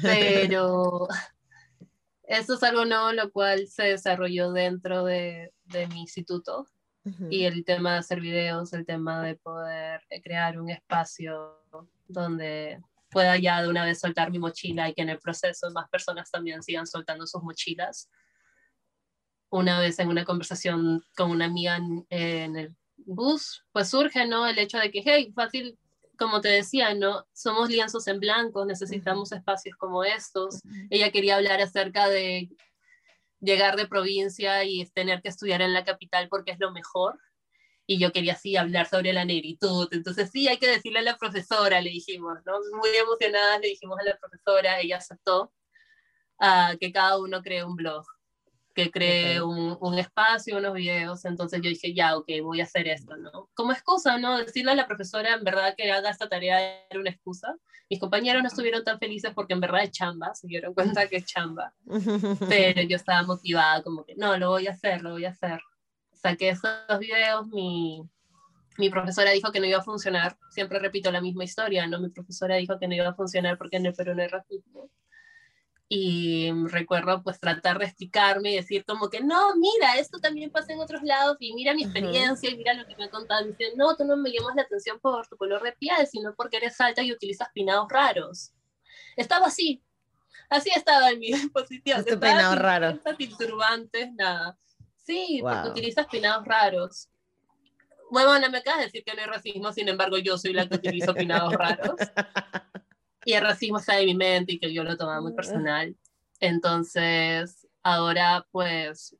pero 0.01 1.09
eso 2.23 2.55
es 2.55 2.63
algo 2.63 2.85
nuevo 2.85 3.11
lo 3.11 3.33
cual 3.33 3.67
se 3.67 3.83
desarrolló 3.83 4.53
dentro 4.53 5.05
de, 5.05 5.53
de 5.65 5.89
mi 5.89 6.03
instituto 6.03 6.69
y 7.31 7.45
el 7.45 7.65
tema 7.65 7.93
de 7.93 7.99
hacer 7.99 8.21
videos, 8.21 8.73
el 8.73 8.87
tema 8.87 9.23
de 9.23 9.35
poder 9.37 10.03
crear 10.23 10.61
un 10.61 10.71
espacio 10.71 11.59
donde 12.07 12.81
pueda 13.11 13.37
ya 13.37 13.63
de 13.63 13.69
una 13.69 13.85
vez 13.85 14.01
soltar 14.01 14.31
mi 14.31 14.39
mochila 14.39 14.89
y 14.89 14.95
que 14.95 15.03
en 15.03 15.11
el 15.11 15.19
proceso 15.19 15.71
más 15.73 15.89
personas 15.89 16.31
también 16.31 16.63
sigan 16.63 16.87
soltando 16.87 17.27
sus 17.27 17.43
mochilas 17.43 18.09
una 19.53 19.79
vez 19.79 19.99
en 19.99 20.09
una 20.09 20.25
conversación 20.25 21.05
con 21.15 21.31
una 21.31 21.45
amiga 21.45 21.79
en, 22.09 22.57
el 22.57 22.75
bus, 22.97 23.65
pues 23.71 23.91
surge, 23.91 24.27
¿no? 24.27 24.47
El 24.47 24.59
hecho 24.59 24.79
de 24.79 24.91
que, 24.91 25.03
hey, 25.05 25.31
fácil, 25.35 25.79
como 26.19 26.41
te 26.41 26.49
decía, 26.49 26.95
¿no? 26.95 27.27
Somos 27.35 27.69
lienzos 27.69 28.07
en 28.09 28.19
blanco, 28.19 28.65
necesitamos 28.65 29.31
espacios 29.31 29.77
como 29.77 30.05
estos. 30.05 30.61
Ella 30.89 31.11
quería 31.11 31.37
hablar 31.37 31.61
acerca 31.61 32.09
de 32.09 32.49
llegar 33.43 33.77
de 33.77 33.87
provincia 33.87 34.65
y 34.65 34.87
tener 34.87 35.21
que 35.21 35.29
estudiar 35.29 35.61
en 35.61 35.75
la 35.75 35.85
capital 35.85 36.29
porque 36.31 36.53
es 36.53 36.59
lo 36.61 36.73
mejor. 36.73 37.19
Y 37.87 37.99
yo 37.99 38.13
quería 38.13 38.37
sí 38.37 38.57
hablar 38.57 38.87
sobre 38.87 39.13
la 39.13 39.25
negritud. 39.25 39.89
Entonces 39.91 40.31
sí, 40.31 40.49
hay 40.49 40.59
que 40.59 40.69
decirle 40.69 41.01
a 41.01 41.03
la 41.03 41.19
profesora, 41.19 41.81
le 41.81 41.91
dijimos, 41.91 42.39
¿no? 42.47 42.55
Muy 42.79 42.91
emocionadas 42.97 43.61
le 43.61 43.69
dijimos 43.69 43.99
a 44.01 44.05
la 44.05 44.17
profesora, 44.17 44.81
ella 44.81 44.99
aceptó 44.99 45.53
uh, 46.41 46.79
que 46.81 46.93
cada 46.93 47.19
uno 47.19 47.43
cree 47.43 47.65
un 47.65 47.77
blog 47.77 48.07
que 48.75 48.91
cree 48.91 49.43
un, 49.43 49.77
un, 49.81 49.99
espacio, 49.99 50.57
unos 50.57 50.75
videos, 50.75 51.25
entonces 51.25 51.61
yo 51.63 51.69
dije, 51.69 51.95
ya, 51.95 52.17
ok, 52.17 52.29
voy 52.43 52.61
a 52.61 52.65
hacer 52.65 52.89
esto, 52.89 53.17
¿no? 53.17 53.51
Como 53.55 53.73
excusa, 53.73 54.19
¿no? 54.19 54.39
Decirle 54.39 54.73
a 54.73 54.75
la 54.75 54.87
profesora 54.87 55.35
en 55.35 55.45
verdad 55.45 55.75
que 55.77 55.91
haga 55.91 56.11
esta 56.11 56.29
tarea 56.29 56.85
era 56.89 57.01
una 57.01 57.11
excusa. 57.11 57.57
Mis 57.91 58.01
compañeros 58.01 58.43
no 58.43 58.49
estuvieron 58.49 58.85
tan 58.85 58.99
felices 58.99 59.33
porque 59.35 59.53
en 59.53 59.61
verdad 59.61 59.83
es 59.83 59.91
chamba, 59.91 60.35
se 60.35 60.47
dieron 60.47 60.75
cuenta 60.75 61.09
que 61.09 61.17
es 61.17 61.27
chamba, 61.27 61.75
pero 62.49 62.83
yo 62.83 62.97
estaba 62.97 63.23
motivada 63.23 63.83
como 63.83 64.05
que, 64.05 64.15
no, 64.17 64.37
lo 64.37 64.51
voy 64.51 64.67
a 64.67 64.73
hacer, 64.73 65.03
lo 65.03 65.13
voy 65.13 65.25
a 65.25 65.31
hacer. 65.31 65.61
Saqué 66.15 66.51
esos 66.51 66.71
videos, 66.99 67.47
mi, 67.49 68.09
mi 68.79 68.89
profesora 68.89 69.33
dijo 69.33 69.53
que 69.53 69.61
no 69.61 69.67
iba 69.67 69.79
a 69.79 69.85
funcionar, 69.85 70.39
siempre 70.51 70.79
repito 70.79 71.11
la 71.11 71.21
misma 71.21 71.45
historia, 71.45 71.87
¿no? 71.87 72.01
Mi 72.01 72.09
profesora 72.09 72.57
dijo 72.57 72.79
que 72.79 72.89
no 72.89 72.95
iba 72.95 73.09
a 73.09 73.15
funcionar 73.15 73.59
porque 73.59 73.77
en 73.77 73.87
el 73.87 73.95
Perú 73.95 74.15
no 74.15 74.23
hay 74.23 74.29
racismo 74.29 74.89
y 75.95 76.51
recuerdo 76.69 77.23
pues 77.23 77.39
tratar 77.39 77.79
de 77.79 77.85
explicarme 77.85 78.53
y 78.53 78.57
decir 78.57 78.83
como 78.87 79.11
que 79.11 79.21
no, 79.21 79.55
mira, 79.57 79.99
esto 79.99 80.19
también 80.21 80.51
pasa 80.51 80.73
en 80.73 80.81
otros 80.81 81.03
lados 81.03 81.37
y 81.39 81.53
mira 81.53 81.75
mi 81.75 81.83
experiencia 81.83 82.49
y 82.49 82.57
mira 82.57 82.73
lo 82.73 82.87
que 82.87 82.97
me 82.97 83.05
han 83.05 83.11
contado. 83.11 83.45
Y 83.45 83.49
dicen, 83.49 83.77
no, 83.77 83.95
tú 83.95 84.07
no 84.07 84.17
me 84.17 84.33
llamas 84.33 84.57
la 84.57 84.63
atención 84.63 84.99
por 85.01 85.29
tu 85.29 85.37
color 85.37 85.63
de 85.63 85.73
piel, 85.73 86.07
sino 86.11 86.35
porque 86.35 86.57
eres 86.57 86.81
alta 86.81 87.03
y 87.03 87.13
utilizas 87.13 87.51
peinados 87.53 87.89
raros. 87.91 88.55
Estaba 89.19 89.49
así, 89.49 89.85
así 90.49 90.71
estaba 90.75 91.11
en 91.11 91.19
mi 91.19 91.27
disposición. 91.31 92.01
Este 92.01 92.17
peinado 92.17 92.55
raro. 92.55 92.99
turbantes, 93.39 94.15
nada. 94.15 94.59
Sí, 94.97 95.41
porque 95.43 95.69
utilizas 95.69 96.07
peinados 96.07 96.47
raros. 96.47 97.11
Bueno, 98.11 98.39
no 98.39 98.49
me 98.49 98.59
acabas 98.59 98.79
de 98.79 98.87
decir 98.87 99.05
que 99.05 99.13
no 99.13 99.21
hay 99.21 99.27
racismo, 99.27 99.71
sin 99.75 99.91
embargo 99.91 100.17
yo 100.17 100.39
soy 100.39 100.55
la 100.55 100.67
que 100.67 100.77
utilizo 100.77 101.13
peinados 101.13 101.53
raros. 101.53 101.97
y 103.25 103.33
el 103.33 103.43
racismo 103.43 103.79
está 103.79 103.99
en 103.99 104.07
mi 104.07 104.15
mente 104.15 104.55
y 104.55 104.59
que 104.59 104.73
yo 104.73 104.85
lo 104.85 104.97
tomaba 104.97 105.21
muy 105.21 105.33
personal. 105.33 105.97
Entonces, 106.41 107.67
ahora 107.83 108.47
pues 108.51 109.17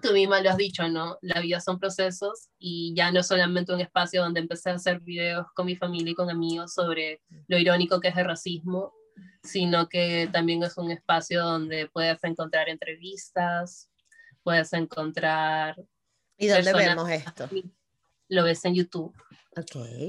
tú 0.00 0.12
misma 0.12 0.40
lo 0.40 0.50
has 0.50 0.56
dicho, 0.56 0.88
¿no? 0.88 1.18
La 1.20 1.40
vida 1.40 1.60
son 1.60 1.78
procesos 1.78 2.48
y 2.58 2.94
ya 2.94 3.10
no 3.10 3.20
es 3.20 3.26
solamente 3.26 3.72
un 3.72 3.80
espacio 3.80 4.22
donde 4.22 4.40
empecé 4.40 4.70
a 4.70 4.74
hacer 4.74 5.00
videos 5.00 5.46
con 5.54 5.66
mi 5.66 5.76
familia 5.76 6.12
y 6.12 6.14
con 6.14 6.30
amigos 6.30 6.72
sobre 6.72 7.20
lo 7.48 7.58
irónico 7.58 8.00
que 8.00 8.08
es 8.08 8.16
el 8.16 8.26
racismo, 8.26 8.92
sino 9.42 9.88
que 9.88 10.28
también 10.32 10.62
es 10.62 10.76
un 10.78 10.90
espacio 10.90 11.42
donde 11.42 11.88
puedes 11.88 12.22
encontrar 12.24 12.68
entrevistas, 12.68 13.90
puedes 14.42 14.72
encontrar... 14.72 15.76
¿Y 16.36 16.46
dónde 16.46 16.72
vemos 16.72 17.10
esto? 17.10 17.48
Lo 18.28 18.44
ves 18.44 18.64
en 18.64 18.74
YouTube. 18.74 19.14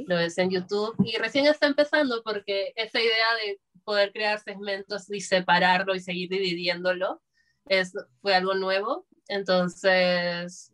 Lo 0.08 0.16
ves 0.16 0.38
en 0.38 0.52
YouTube 0.52 0.96
y 1.04 1.18
recién 1.18 1.48
está 1.48 1.68
empezando 1.68 2.22
porque 2.24 2.72
esa 2.76 3.00
idea 3.00 3.34
de 3.44 3.60
poder 3.84 4.12
crear 4.12 4.40
segmentos 4.40 5.10
y 5.10 5.22
separarlo 5.22 5.96
y 5.96 6.00
seguir 6.00 6.30
dividiéndolo 6.30 7.22
es, 7.66 7.94
fue 8.22 8.36
algo 8.36 8.54
nuevo. 8.54 9.08
Entonces, 9.28 10.72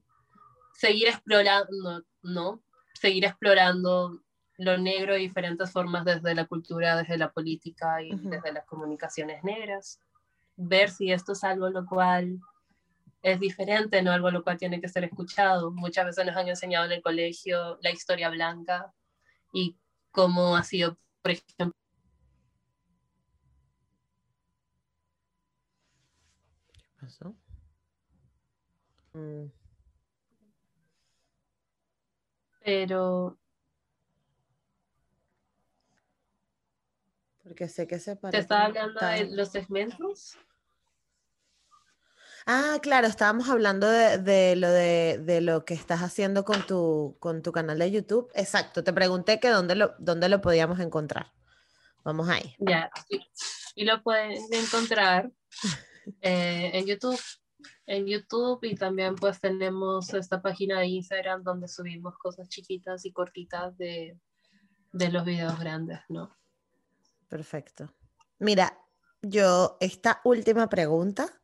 seguir 0.74 1.08
explorando, 1.08 2.04
¿no? 2.22 2.64
Seguir 2.94 3.26
explorando 3.26 4.20
lo 4.58 4.78
negro 4.78 5.14
de 5.14 5.20
diferentes 5.20 5.72
formas 5.72 6.06
desde 6.06 6.36
la 6.36 6.46
cultura, 6.46 6.98
desde 6.98 7.18
la 7.18 7.32
política 7.32 8.02
y 8.02 8.16
desde 8.16 8.54
las 8.54 8.66
comunicaciones 8.66 9.44
negras. 9.44 10.00
Ver 10.56 10.90
si 10.90 11.12
esto 11.12 11.34
es 11.34 11.44
algo 11.44 11.70
lo 11.70 11.86
cual 11.86 12.40
es 13.22 13.40
diferente, 13.40 14.02
no 14.02 14.12
algo 14.12 14.32
lo 14.32 14.44
cual 14.44 14.58
tiene 14.58 14.82
que 14.82 14.90
ser 14.90 15.04
escuchado. 15.04 15.72
Muchas 15.72 16.06
veces 16.06 16.26
nos 16.26 16.36
han 16.36 16.48
enseñado 16.48 16.86
en 16.86 16.94
el 16.94 17.02
colegio 17.02 17.78
la 17.82 17.92
historia 17.92 18.30
blanca 18.30 18.94
y 19.54 19.78
cómo 20.12 20.56
ha 20.56 20.64
sido, 20.64 20.98
por 21.22 21.32
ejemplo, 21.32 21.72
¿Qué 26.74 26.90
pasó? 27.00 27.36
Mm. 29.14 29.52
Pero 32.64 33.38
porque 37.46 37.70
sé 37.70 37.86
que 37.86 38.00
se 38.00 38.16
¿Te 38.16 38.40
estaba 38.40 38.66
hablando 38.66 39.00
de 39.06 39.26
los 39.36 39.50
segmentos? 39.50 40.36
Ah, 42.48 42.78
claro, 42.82 43.08
estábamos 43.08 43.50
hablando 43.50 43.90
de, 43.90 44.56
lo 44.56 44.70
de, 44.70 45.42
lo 45.42 45.66
que 45.66 45.74
estás 45.74 46.02
haciendo 46.02 46.46
con 46.46 46.66
tu, 46.68 47.18
con 47.20 47.42
tu 47.42 47.52
canal 47.52 47.80
de 47.80 47.90
YouTube. 47.90 48.30
Exacto, 48.36 48.84
te 48.84 48.94
pregunté 48.94 49.40
que 49.40 49.50
dónde 49.50 49.76
lo, 49.76 49.96
dónde 49.98 50.30
lo 50.30 50.42
podíamos 50.42 50.80
encontrar. 50.80 51.32
Vamos 52.04 52.30
ahí. 52.30 52.56
Ya, 52.60 52.92
Y 53.74 53.86
lo 53.86 54.04
pueden 54.04 54.38
encontrar 54.52 55.32
eh, 56.22 56.70
en 56.74 56.86
YouTube. 56.86 57.20
En 57.88 58.06
YouTube 58.06 58.64
y 58.64 58.76
también 58.76 59.16
pues 59.16 59.40
tenemos 59.40 60.14
esta 60.14 60.42
página 60.42 60.80
de 60.80 60.88
Instagram 60.88 61.44
donde 61.44 61.68
subimos 61.68 62.16
cosas 62.18 62.48
chiquitas 62.48 63.06
y 63.06 63.12
cortitas 63.12 63.76
de, 63.78 64.20
de 64.92 65.10
los 65.10 65.26
videos 65.26 65.60
grandes, 65.60 66.00
¿no? 66.10 66.36
Perfecto. 67.28 67.92
Mira, 68.38 68.78
yo 69.22 69.78
esta 69.80 70.22
última 70.24 70.70
pregunta, 70.70 71.42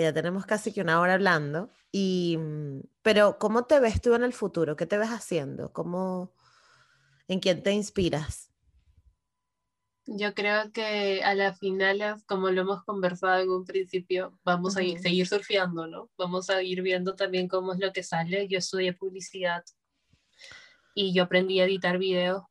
porque 0.00 0.04
ya 0.04 0.14
tenemos 0.14 0.46
casi 0.46 0.72
que 0.72 0.80
una 0.80 1.00
hora 1.00 1.14
hablando, 1.14 1.68
y, 1.92 2.36
mm, 2.38 2.80
pero 3.02 3.38
¿cómo 3.38 3.64
te 3.64 3.80
ves 3.80 4.00
tú 4.00 4.14
en 4.14 4.22
el 4.22 4.32
futuro? 4.32 4.76
¿Qué 4.76 4.86
te 4.86 4.96
ves 4.96 5.10
haciendo? 5.10 5.72
¿Cómo, 5.72 6.32
¿En 7.28 7.40
quién 7.40 7.62
te 7.62 7.72
inspiras? 7.72 8.50
Yo 10.06 10.32
creo 10.32 10.72
que 10.72 11.22
a 11.22 11.34
las 11.34 11.58
finales, 11.58 12.24
como 12.24 12.50
lo 12.50 12.62
hemos 12.62 12.82
conversado 12.84 13.42
en 13.42 13.50
un 13.50 13.64
principio, 13.66 14.38
vamos 14.42 14.76
a 14.76 14.82
ir, 14.82 15.00
seguir 15.00 15.26
surfeando, 15.26 15.86
¿no? 15.86 16.08
Vamos 16.16 16.48
a 16.48 16.62
ir 16.62 16.80
viendo 16.80 17.14
también 17.14 17.46
cómo 17.46 17.74
es 17.74 17.78
lo 17.80 17.92
que 17.92 18.02
sale. 18.02 18.48
Yo 18.48 18.58
estudié 18.58 18.94
publicidad 18.94 19.62
y 20.94 21.12
yo 21.12 21.24
aprendí 21.24 21.60
a 21.60 21.64
editar 21.64 21.98
videos 21.98 22.44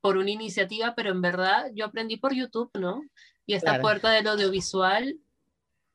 por 0.00 0.18
una 0.18 0.30
iniciativa, 0.30 0.94
pero 0.94 1.10
en 1.10 1.20
verdad 1.20 1.70
yo 1.74 1.86
aprendí 1.86 2.16
por 2.16 2.32
YouTube, 2.32 2.70
¿no? 2.78 3.02
Y 3.44 3.54
esta 3.54 3.80
puerta 3.80 4.10
del 4.10 4.28
audiovisual 4.28 5.18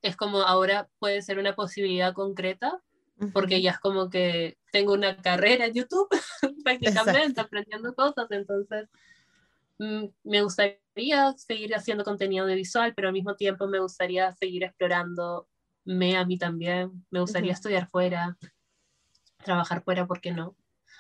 es 0.01 0.15
como 0.15 0.41
ahora 0.41 0.89
puede 0.99 1.21
ser 1.21 1.39
una 1.39 1.55
posibilidad 1.55 2.13
concreta, 2.13 2.81
porque 3.33 3.61
ya 3.61 3.71
es 3.71 3.79
como 3.79 4.09
que 4.09 4.57
tengo 4.71 4.93
una 4.93 5.21
carrera 5.21 5.65
en 5.65 5.73
YouTube, 5.73 6.07
prácticamente, 6.63 7.41
aprendiendo 7.41 7.93
cosas, 7.93 8.27
entonces 8.31 8.87
mm, 9.77 10.05
me 10.23 10.41
gustaría 10.41 11.33
seguir 11.33 11.75
haciendo 11.75 12.05
contenido 12.05 12.45
audiovisual, 12.45 12.93
pero 12.95 13.09
al 13.09 13.13
mismo 13.13 13.35
tiempo 13.35 13.67
me 13.67 13.79
gustaría 13.79 14.31
seguir 14.33 14.63
explorando 14.63 15.47
me 15.89 16.17
a 16.17 16.25
mí 16.25 16.37
también, 16.37 17.05
me 17.09 17.19
gustaría 17.19 17.51
estudiar 17.51 17.87
fuera, 17.89 18.37
trabajar 19.43 19.83
fuera, 19.83 20.05
¿por 20.05 20.21
qué 20.21 20.31
no? 20.31 20.55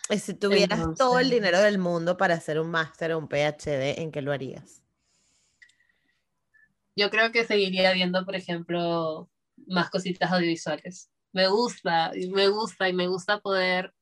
Y 0.09 0.17
si 0.17 0.33
tuvieras 0.33 0.95
todo 0.97 1.19
el 1.19 1.29
dinero 1.29 1.59
del 1.61 1.77
mundo 1.77 2.17
para 2.17 2.33
hacer 2.33 2.59
un 2.59 2.71
máster 2.71 3.11
o 3.11 3.19
un 3.19 3.27
PhD, 3.27 4.01
¿en 4.01 4.11
qué 4.11 4.21
lo 4.21 4.31
harías? 4.31 4.81
Yo 6.99 7.09
creo 7.09 7.31
que 7.31 7.45
seguiría 7.45 7.93
viendo, 7.93 8.25
por 8.25 8.35
ejemplo, 8.35 9.29
más 9.67 9.89
cositas 9.89 10.31
audiovisuales. 10.31 11.09
Me 11.31 11.47
gusta, 11.47 12.11
me 12.31 12.49
gusta 12.49 12.89
y 12.89 12.93
me 12.93 13.07
gusta 13.07 13.39
poder 13.39 13.93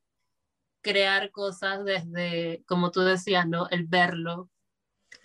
crear 0.82 1.30
cosas 1.32 1.86
desde, 1.86 2.64
como 2.66 2.90
tú 2.92 3.02
decías, 3.02 3.48
¿no? 3.48 3.70
El 3.70 3.86
verlo 3.86 4.50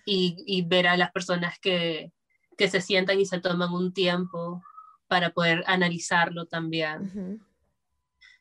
y, 0.04 0.36
y 0.46 0.62
ver 0.62 0.86
a 0.86 0.98
las 0.98 1.12
personas 1.12 1.58
que, 1.60 2.12
que, 2.58 2.68
se 2.68 2.82
sientan 2.82 3.18
y 3.18 3.24
se 3.24 3.40
toman 3.40 3.72
un 3.72 3.94
tiempo 3.94 4.62
para 5.06 5.30
poder 5.30 5.64
analizarlo 5.66 6.44
también. 6.44 7.40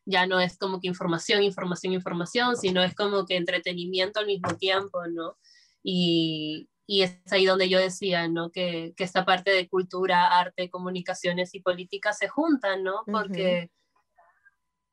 Ya 0.06 0.26
no 0.26 0.42
es 0.42 0.58
como 0.58 0.82
que 0.82 0.88
información, 0.88 1.44
información, 1.44 1.94
información, 1.94 2.58
sino 2.58 2.84
es 2.84 2.96
como 2.96 3.26
que 3.26 3.38
entretenimiento 3.38 4.20
al 4.20 4.26
mismo 4.26 4.58
tiempo, 4.58 5.08
¿no? 5.08 5.38
Y, 5.84 6.68
y 6.92 7.04
es 7.04 7.22
ahí 7.32 7.46
donde 7.46 7.70
yo 7.70 7.80
decía, 7.80 8.28
¿no? 8.28 8.52
Que, 8.52 8.94
que, 8.98 9.06
esta 9.06 9.24
parte 9.24 9.50
de 9.50 9.70
cultura, 9.70 10.38
arte, 10.38 10.70
comunicaciones 10.70 11.56
y 11.56 11.62
política 11.62 12.12
se 12.12 12.28
juntan, 12.28 12.84
¿no? 12.84 13.04
Porque 13.06 13.72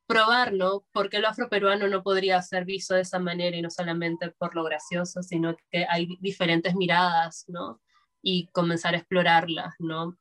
probar, 0.06 0.52
¿no? 0.52 0.86
Porque 0.92 1.18
lo 1.18 1.26
afroperuano 1.26 1.88
no 1.88 2.04
podría 2.04 2.40
ser 2.40 2.64
visto 2.64 2.94
de 2.94 3.00
esa 3.00 3.18
manera 3.18 3.56
y 3.56 3.62
no 3.62 3.70
solamente 3.70 4.30
por 4.38 4.54
lo 4.54 4.62
gracioso, 4.62 5.24
sino 5.24 5.56
que 5.72 5.86
hay 5.90 6.06
diferentes 6.20 6.76
miradas, 6.76 7.44
¿no? 7.48 7.80
Y 8.22 8.46
comenzar 8.52 8.94
a 8.94 8.98
explorarlas, 8.98 9.74
¿no? 9.80 10.16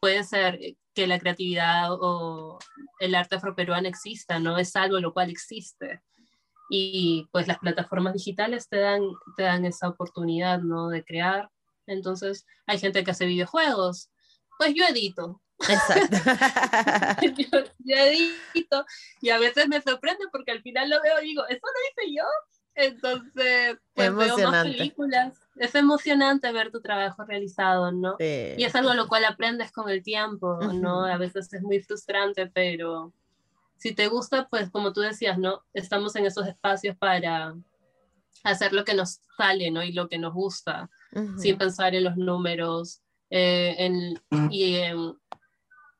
Puede 0.00 0.24
ser 0.24 0.58
que 0.94 1.06
la 1.06 1.18
creatividad 1.18 1.88
o 1.90 2.58
el 2.98 3.14
arte 3.14 3.36
afroperuano 3.36 3.88
exista, 3.88 4.38
¿no? 4.38 4.56
Es 4.56 4.74
algo 4.74 4.98
lo 5.00 5.12
cual 5.12 5.28
existe 5.28 6.00
y 6.76 7.28
pues 7.30 7.46
las 7.46 7.58
plataformas 7.58 8.14
digitales 8.14 8.68
te 8.68 8.78
dan, 8.78 9.02
te 9.36 9.44
dan 9.44 9.64
esa 9.64 9.88
oportunidad, 9.88 10.58
¿no? 10.58 10.88
De 10.88 11.04
crear. 11.04 11.48
Entonces, 11.86 12.46
hay 12.66 12.78
gente 12.78 13.04
que 13.04 13.12
hace 13.12 13.26
videojuegos. 13.26 14.10
Pues 14.58 14.74
yo 14.74 14.84
edito. 14.84 15.40
Exacto. 15.68 16.16
yo, 17.78 17.94
edito 17.94 18.84
y 19.20 19.30
a 19.30 19.38
veces 19.38 19.68
me 19.68 19.80
sorprende 19.80 20.24
porque 20.32 20.50
al 20.50 20.62
final 20.62 20.90
lo 20.90 21.00
veo 21.00 21.22
y 21.22 21.26
digo, 21.26 21.46
¿eso 21.46 21.60
lo 21.62 22.02
hice 22.02 22.12
yo? 22.16 22.24
Entonces, 22.74 23.76
pues 23.94 24.16
veo 24.16 24.50
más 24.50 24.64
películas. 24.64 25.38
Es 25.54 25.76
emocionante 25.76 26.50
ver 26.50 26.72
tu 26.72 26.80
trabajo 26.80 27.24
realizado, 27.24 27.92
¿no? 27.92 28.16
Y 28.18 28.64
es 28.64 28.74
algo 28.74 28.94
lo 28.94 29.06
cual 29.06 29.24
aprendes 29.26 29.70
con 29.70 29.88
el 29.88 30.02
tiempo, 30.02 30.58
¿no? 30.72 31.04
A 31.04 31.16
veces 31.18 31.52
es 31.52 31.62
muy 31.62 31.80
frustrante, 31.80 32.48
pero 32.48 33.12
si 33.84 33.92
te 33.92 34.08
gusta, 34.08 34.48
pues 34.48 34.70
como 34.70 34.94
tú 34.94 35.02
decías, 35.02 35.38
¿no? 35.38 35.62
Estamos 35.74 36.16
en 36.16 36.24
esos 36.24 36.46
espacios 36.46 36.96
para 36.96 37.54
hacer 38.42 38.72
lo 38.72 38.82
que 38.82 38.94
nos 38.94 39.20
sale, 39.36 39.70
¿no? 39.70 39.82
Y 39.82 39.92
lo 39.92 40.08
que 40.08 40.16
nos 40.16 40.32
gusta, 40.32 40.88
sin 41.36 41.58
pensar 41.58 41.94
en 41.94 42.04
los 42.04 42.16
números 42.16 43.02
eh, 43.28 43.74
en, 43.76 44.18
y, 44.50 44.76
en, 44.76 45.18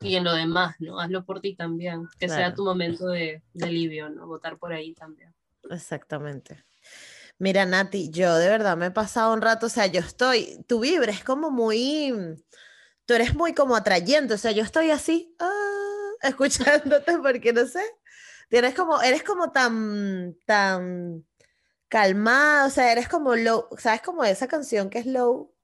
y, 0.01 0.17
en, 0.17 0.25
lo 0.25 0.33
demás, 0.33 0.77
¿no? 0.79 0.99
Hazlo 0.99 1.27
por 1.27 1.43
ti 1.43 1.57
también, 1.57 2.09
que 2.19 2.27
sea 2.27 2.55
tu 2.55 2.65
momento 2.65 3.09
de, 3.09 3.43
de 3.53 3.67
alivio, 3.67 4.09
¿no? 4.09 4.27
Votar 4.29 4.57
por 4.57 4.73
ahí 4.73 4.95
también. 4.95 5.35
Exactamente. 5.69 6.65
Mira, 7.37 7.67
Nati, 7.67 8.09
yo 8.09 8.35
de 8.37 8.49
verdad 8.49 8.79
me 8.79 8.87
he 8.87 8.93
pasado 8.93 9.35
un 9.35 9.43
rato, 9.43 9.67
o 9.67 9.69
sea, 9.69 9.89
yo 9.89 10.01
estoy, 10.01 10.65
tu 10.67 10.81
vibra 10.81 11.13
es 11.13 11.23
como 11.23 11.51
muy, 11.51 12.15
tú 13.05 13.13
eres 13.13 13.35
muy 13.35 13.53
como 13.53 13.77
atrayente, 13.77 14.33
o 14.33 14.39
sea, 14.39 14.53
yo 14.53 14.63
estoy 14.63 14.91
así, 14.91 15.37
ah, 15.39 15.74
escuchándote 16.29 17.19
porque 17.19 17.53
no 17.53 17.67
sé, 17.67 17.83
tienes 18.49 18.75
como, 18.75 19.01
eres 19.03 19.23
como 19.23 19.53
tan, 19.53 20.37
tan 20.47 21.25
calmada, 21.89 22.67
o 22.67 22.71
sea, 22.71 22.93
eres 22.93 23.09
como 23.09 23.35
low, 23.37 23.69
¿sabes? 23.79 24.03
Como 24.03 24.25
esa 24.25 24.49
canción 24.49 24.91
que 24.91 24.99
es 24.99 25.07
low, 25.07 25.55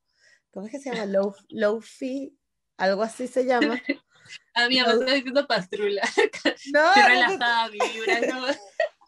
¿cómo 0.52 0.66
es 0.66 0.72
que 0.72 0.78
se 0.78 0.90
llama? 0.90 1.06
Low, 1.06 1.34
low 1.48 1.80
fi, 1.80 2.36
algo 2.76 3.02
así 3.02 3.26
se 3.26 3.44
llama. 3.44 3.80
A 4.54 4.68
mí 4.68 4.80
me 4.80 4.92
está 4.92 5.12
diciendo 5.12 5.46
pastrula. 5.46 6.02
No, 6.72 6.88
Estoy 6.88 7.02
relajada, 7.02 7.68
vibra, 7.68 8.20
no. 8.28 8.46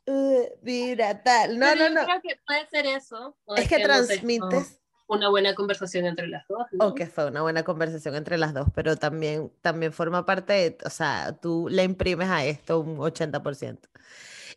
Uh, 0.04 0.48
vibra 0.62 1.22
tal. 1.22 1.56
No, 1.60 1.76
no, 1.76 1.88
no. 1.88 2.04
Creo 2.04 2.20
que 2.20 2.36
puede 2.44 2.68
ser 2.70 2.86
eso. 2.86 3.38
Es, 3.56 3.68
que, 3.68 3.78
transmites 3.78 4.81
una 5.12 5.28
buena 5.28 5.54
conversación 5.54 6.06
entre 6.06 6.26
las 6.28 6.46
dos. 6.48 6.66
O 6.78 6.94
que 6.94 7.06
fue 7.06 7.26
una 7.26 7.42
buena 7.42 7.62
conversación 7.62 8.14
entre 8.14 8.38
las 8.38 8.54
dos, 8.54 8.68
pero 8.74 8.96
también, 8.96 9.52
también 9.60 9.92
forma 9.92 10.24
parte 10.24 10.52
de, 10.52 10.78
o 10.84 10.90
sea, 10.90 11.38
tú 11.40 11.68
le 11.70 11.84
imprimes 11.84 12.28
a 12.28 12.44
esto 12.44 12.80
un 12.80 12.98
80%. 12.98 13.78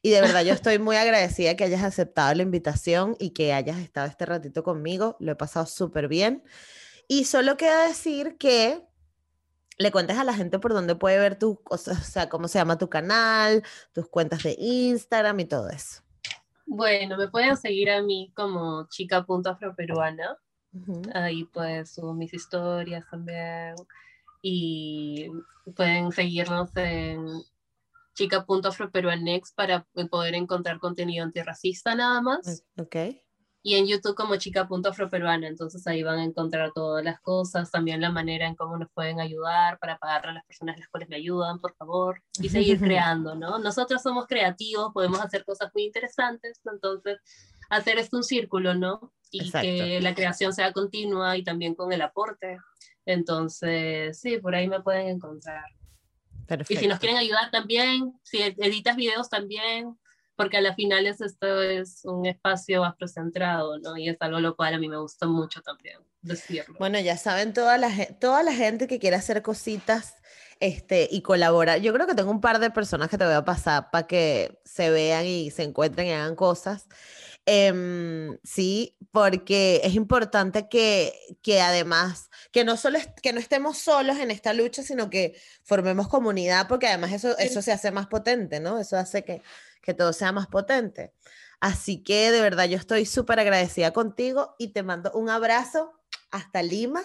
Y 0.01 0.11
de 0.11 0.21
verdad 0.21 0.43
yo 0.43 0.53
estoy 0.53 0.79
muy 0.79 0.95
agradecida 0.95 1.55
que 1.55 1.63
hayas 1.63 1.83
aceptado 1.83 2.33
la 2.33 2.43
invitación 2.43 3.15
y 3.19 3.31
que 3.31 3.53
hayas 3.53 3.79
estado 3.79 4.07
este 4.07 4.25
ratito 4.25 4.63
conmigo. 4.63 5.17
Lo 5.19 5.31
he 5.31 5.35
pasado 5.35 5.65
súper 5.65 6.07
bien. 6.07 6.43
Y 7.07 7.25
solo 7.25 7.57
queda 7.57 7.87
decir 7.87 8.37
que 8.37 8.81
le 9.77 9.91
cuentes 9.91 10.17
a 10.17 10.23
la 10.23 10.33
gente 10.33 10.59
por 10.59 10.73
dónde 10.73 10.95
puede 10.95 11.19
ver 11.19 11.37
cosas, 11.63 11.99
o 11.99 12.03
sea, 12.03 12.29
cómo 12.29 12.47
se 12.47 12.59
llama 12.59 12.77
tu 12.77 12.89
canal, 12.89 13.63
tus 13.93 14.07
cuentas 14.07 14.43
de 14.43 14.55
Instagram 14.57 15.39
y 15.39 15.45
todo 15.45 15.69
eso. 15.69 16.01
Bueno, 16.65 17.17
me 17.17 17.27
pueden 17.27 17.55
seguir 17.57 17.91
a 17.91 18.01
mí 18.01 18.31
como 18.35 18.87
chica.afroperuana. 18.89 20.37
Ahí 21.13 21.45
pues 21.45 21.93
subo 21.93 22.13
mis 22.13 22.33
historias 22.33 23.05
también. 23.09 23.75
Y 24.41 25.27
pueden 25.75 26.11
seguirnos 26.11 26.69
en 26.75 27.25
chica.afroperuanex 28.13 29.51
para 29.53 29.85
poder 30.09 30.35
encontrar 30.35 30.79
contenido 30.79 31.23
antirracista 31.23 31.95
nada 31.95 32.21
más. 32.21 32.63
Ok 32.77 32.95
y 33.65 33.73
en 33.73 33.87
YouTube 33.87 34.13
como 34.13 34.35
chica.afroperuana, 34.35 35.47
entonces 35.47 35.87
ahí 35.87 36.03
van 36.03 36.19
a 36.19 36.23
encontrar 36.23 36.71
todas 36.71 37.03
las 37.03 37.19
cosas, 37.19 37.71
también 37.71 37.99
la 37.99 38.11
manera 38.11 38.45
en 38.45 38.53
cómo 38.53 38.77
nos 38.77 38.91
pueden 38.91 39.19
ayudar 39.19 39.79
para 39.79 39.97
pagarle 39.97 40.29
a 40.29 40.33
las 40.35 40.45
personas 40.45 40.77
las 40.77 40.87
cuales 40.87 41.09
me 41.09 41.15
ayudan, 41.15 41.59
por 41.59 41.73
favor, 41.73 42.21
y 42.39 42.49
seguir 42.49 42.79
creando, 42.79 43.33
¿no? 43.33 43.57
Nosotros 43.57 44.03
somos 44.03 44.27
creativos, 44.27 44.93
podemos 44.93 45.19
hacer 45.19 45.43
cosas 45.43 45.71
muy 45.73 45.85
interesantes, 45.85 46.61
entonces 46.63 47.17
hacer 47.71 47.97
esto 47.97 48.17
un 48.17 48.23
círculo, 48.23 48.75
¿no? 48.75 49.11
Y 49.31 49.51
que 49.51 49.99
la 50.01 50.15
creación 50.15 50.53
sea 50.53 50.71
continua 50.71 51.35
y 51.37 51.43
también 51.43 51.75
con 51.75 51.91
el 51.91 52.01
aporte. 52.01 52.57
Entonces, 53.05 54.19
sí, 54.19 54.37
por 54.37 54.55
ahí 54.55 54.67
me 54.67 54.81
pueden 54.81 55.07
encontrar. 55.07 55.65
Perfecto. 56.47 56.73
Y 56.73 56.77
si 56.77 56.87
nos 56.87 56.99
quieren 56.99 57.17
ayudar 57.17 57.51
también, 57.51 58.13
si 58.23 58.41
editas 58.41 58.95
videos 58.95 59.29
también, 59.29 59.97
porque 60.35 60.57
a 60.57 60.61
la 60.61 60.75
final 60.75 61.05
esto 61.07 61.61
es 61.61 62.01
un 62.03 62.25
espacio 62.25 62.83
afrocentrado, 62.83 63.79
¿no? 63.79 63.97
Y 63.97 64.09
es 64.09 64.17
algo 64.19 64.39
lo 64.39 64.55
cual 64.55 64.73
a 64.73 64.79
mí 64.79 64.87
me 64.87 64.97
gusta 64.97 65.27
mucho 65.27 65.61
también 65.61 65.99
decirlo. 66.21 66.75
Bueno, 66.77 66.99
ya 66.99 67.17
saben, 67.17 67.53
toda 67.53 67.77
la, 67.77 67.89
toda 68.19 68.43
la 68.43 68.53
gente 68.53 68.87
que 68.87 68.99
quiera 68.99 69.17
hacer 69.17 69.41
cositas 69.41 70.15
este, 70.59 71.07
y 71.11 71.21
colaborar. 71.21 71.79
Yo 71.79 71.93
creo 71.93 72.07
que 72.07 72.15
tengo 72.15 72.31
un 72.31 72.41
par 72.41 72.59
de 72.59 72.69
personas 72.69 73.09
que 73.09 73.17
te 73.17 73.25
voy 73.25 73.33
a 73.33 73.45
pasar 73.45 73.91
para 73.91 74.07
que 74.07 74.59
se 74.65 74.89
vean 74.89 75.25
y 75.25 75.51
se 75.51 75.63
encuentren 75.63 76.07
y 76.07 76.11
hagan 76.11 76.35
cosas. 76.35 76.87
Em, 77.47 78.39
sí, 78.43 78.97
porque 79.11 79.81
es 79.83 79.93
importante 79.93 80.67
que, 80.67 81.13
que 81.43 81.61
además, 81.61 82.29
que 82.51 82.63
no 82.63 82.75
solo 82.75 82.97
que 83.21 83.33
no 83.33 83.39
estemos 83.39 83.77
solos 83.77 84.17
en 84.17 84.31
esta 84.31 84.53
lucha, 84.53 84.81
sino 84.81 85.11
que 85.11 85.39
formemos 85.63 86.07
comunidad, 86.07 86.67
porque 86.67 86.87
además 86.87 87.13
eso, 87.13 87.37
eso 87.37 87.61
se 87.61 87.71
hace 87.71 87.91
más 87.91 88.07
potente, 88.07 88.59
¿no? 88.59 88.79
Eso 88.79 88.97
hace 88.97 89.23
que, 89.23 89.43
que 89.83 89.93
todo 89.93 90.11
sea 90.11 90.31
más 90.31 90.47
potente. 90.47 91.13
Así 91.59 92.03
que 92.03 92.31
de 92.31 92.41
verdad 92.41 92.65
yo 92.65 92.77
estoy 92.77 93.05
súper 93.05 93.39
agradecida 93.39 93.93
contigo 93.93 94.55
y 94.57 94.69
te 94.69 94.83
mando 94.83 95.11
un 95.13 95.29
abrazo 95.29 95.93
hasta 96.31 96.63
Lima. 96.63 97.03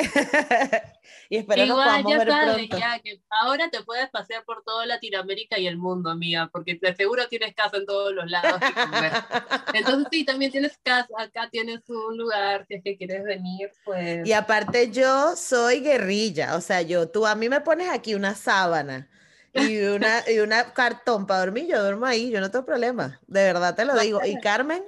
y 1.28 1.36
espero 1.36 1.64
Igual, 1.64 2.04
ya 2.08 2.24
sabes, 2.24 2.68
ya 2.68 2.98
que 3.00 3.20
ahora 3.42 3.70
te 3.70 3.82
puedes 3.82 4.08
pasear 4.10 4.44
por 4.44 4.62
toda 4.64 4.86
Latinoamérica 4.86 5.58
y 5.58 5.66
el 5.66 5.76
mundo, 5.76 6.10
amiga, 6.10 6.48
porque 6.52 6.74
te 6.74 6.94
seguro 6.94 7.28
tienes 7.28 7.54
casa 7.54 7.76
en 7.76 7.86
todos 7.86 8.12
los 8.12 8.30
lados. 8.30 8.60
Entonces 9.74 10.08
sí, 10.10 10.24
también 10.24 10.50
tienes 10.50 10.78
casa, 10.82 11.08
acá 11.18 11.48
tienes 11.50 11.88
un 11.88 12.16
lugar, 12.16 12.66
si 12.66 12.74
es 12.74 12.84
que 12.84 12.96
quieres 12.96 13.24
venir, 13.24 13.70
pues... 13.84 14.26
Y 14.26 14.32
aparte 14.32 14.90
yo 14.90 15.36
soy 15.36 15.80
guerrilla, 15.80 16.56
o 16.56 16.60
sea, 16.60 16.82
yo, 16.82 17.08
tú 17.08 17.26
a 17.26 17.34
mí 17.34 17.48
me 17.48 17.60
pones 17.60 17.88
aquí 17.88 18.14
una 18.14 18.34
sábana 18.34 19.08
y 19.52 19.82
una, 19.82 20.22
y 20.30 20.38
una 20.38 20.72
cartón 20.72 21.26
para 21.26 21.40
dormir, 21.40 21.66
yo 21.68 21.82
duermo 21.82 22.06
ahí, 22.06 22.30
yo 22.30 22.40
no 22.40 22.50
tengo 22.50 22.64
problema, 22.64 23.20
de 23.26 23.42
verdad 23.44 23.74
te 23.74 23.84
lo 23.84 23.98
digo. 23.98 24.20
Y 24.24 24.38
Carmen, 24.40 24.82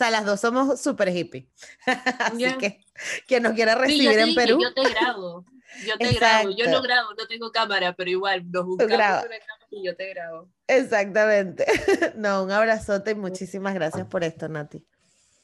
sea, 0.00 0.10
las 0.10 0.24
dos 0.24 0.40
somos 0.40 0.80
súper 0.80 1.14
hippie. 1.14 1.50
Así 2.18 2.56
que 2.58 2.80
quien 3.26 3.42
nos 3.42 3.52
quiera 3.52 3.74
recibir 3.74 4.18
en 4.18 4.34
Perú. 4.34 4.58
Yo 4.60 4.72
te 4.72 4.88
grabo. 4.88 5.44
Yo 5.86 5.98
te 5.98 6.12
grabo. 6.14 6.50
Yo 6.50 6.70
no 6.70 6.82
grabo, 6.82 7.10
no 7.16 7.26
tengo 7.26 7.52
cámara, 7.52 7.92
pero 7.94 8.10
igual 8.10 8.50
nos 8.50 8.66
buscamos 8.66 8.94
una 8.94 8.98
cámara 8.98 9.38
y 9.70 9.84
yo 9.84 9.94
te 9.96 10.08
grabo. 10.08 10.48
Exactamente. 10.66 11.66
No, 12.16 12.42
un 12.42 12.50
abrazote 12.50 13.12
y 13.12 13.14
muchísimas 13.14 13.74
gracias 13.74 14.06
por 14.06 14.24
esto, 14.24 14.48
Nati. 14.48 14.84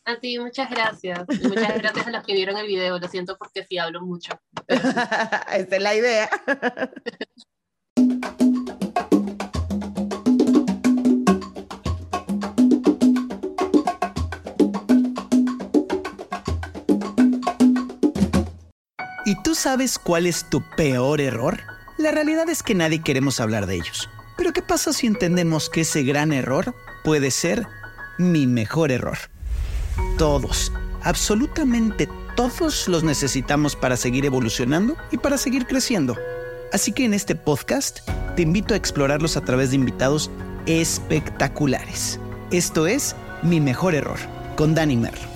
A 0.04 0.18
ti, 0.18 0.38
muchas 0.38 0.70
gracias. 0.70 1.20
Y 1.28 1.48
muchas 1.48 1.78
gracias 1.78 2.06
a 2.06 2.10
los 2.10 2.24
que 2.24 2.34
vieron 2.34 2.56
el 2.56 2.66
video. 2.66 2.98
Lo 2.98 3.08
siento 3.08 3.36
porque 3.36 3.64
sí 3.64 3.78
hablo 3.78 4.00
mucho. 4.00 4.32
Esa 4.68 5.48
es 5.48 5.82
la 5.82 5.94
idea. 5.94 6.30
¿Y 19.26 19.34
tú 19.34 19.56
sabes 19.56 19.98
cuál 19.98 20.24
es 20.24 20.44
tu 20.44 20.62
peor 20.62 21.20
error? 21.20 21.58
La 21.98 22.12
realidad 22.12 22.48
es 22.48 22.62
que 22.62 22.76
nadie 22.76 23.02
queremos 23.02 23.40
hablar 23.40 23.66
de 23.66 23.74
ellos. 23.74 24.08
Pero 24.36 24.52
¿qué 24.52 24.62
pasa 24.62 24.92
si 24.92 25.08
entendemos 25.08 25.68
que 25.68 25.80
ese 25.80 26.04
gran 26.04 26.32
error 26.32 26.76
puede 27.02 27.32
ser 27.32 27.66
mi 28.18 28.46
mejor 28.46 28.92
error? 28.92 29.18
Todos, 30.16 30.72
absolutamente 31.02 32.08
todos 32.36 32.86
los 32.86 33.02
necesitamos 33.02 33.74
para 33.74 33.96
seguir 33.96 34.24
evolucionando 34.24 34.96
y 35.10 35.16
para 35.16 35.38
seguir 35.38 35.66
creciendo. 35.66 36.16
Así 36.72 36.92
que 36.92 37.04
en 37.04 37.12
este 37.12 37.34
podcast 37.34 38.08
te 38.36 38.42
invito 38.42 38.74
a 38.74 38.76
explorarlos 38.76 39.36
a 39.36 39.40
través 39.40 39.70
de 39.70 39.76
invitados 39.76 40.30
espectaculares. 40.66 42.20
Esto 42.52 42.86
es 42.86 43.16
Mi 43.42 43.60
Mejor 43.60 43.96
Error, 43.96 44.20
con 44.54 44.76
Danny 44.76 44.96
Merlo. 44.96 45.35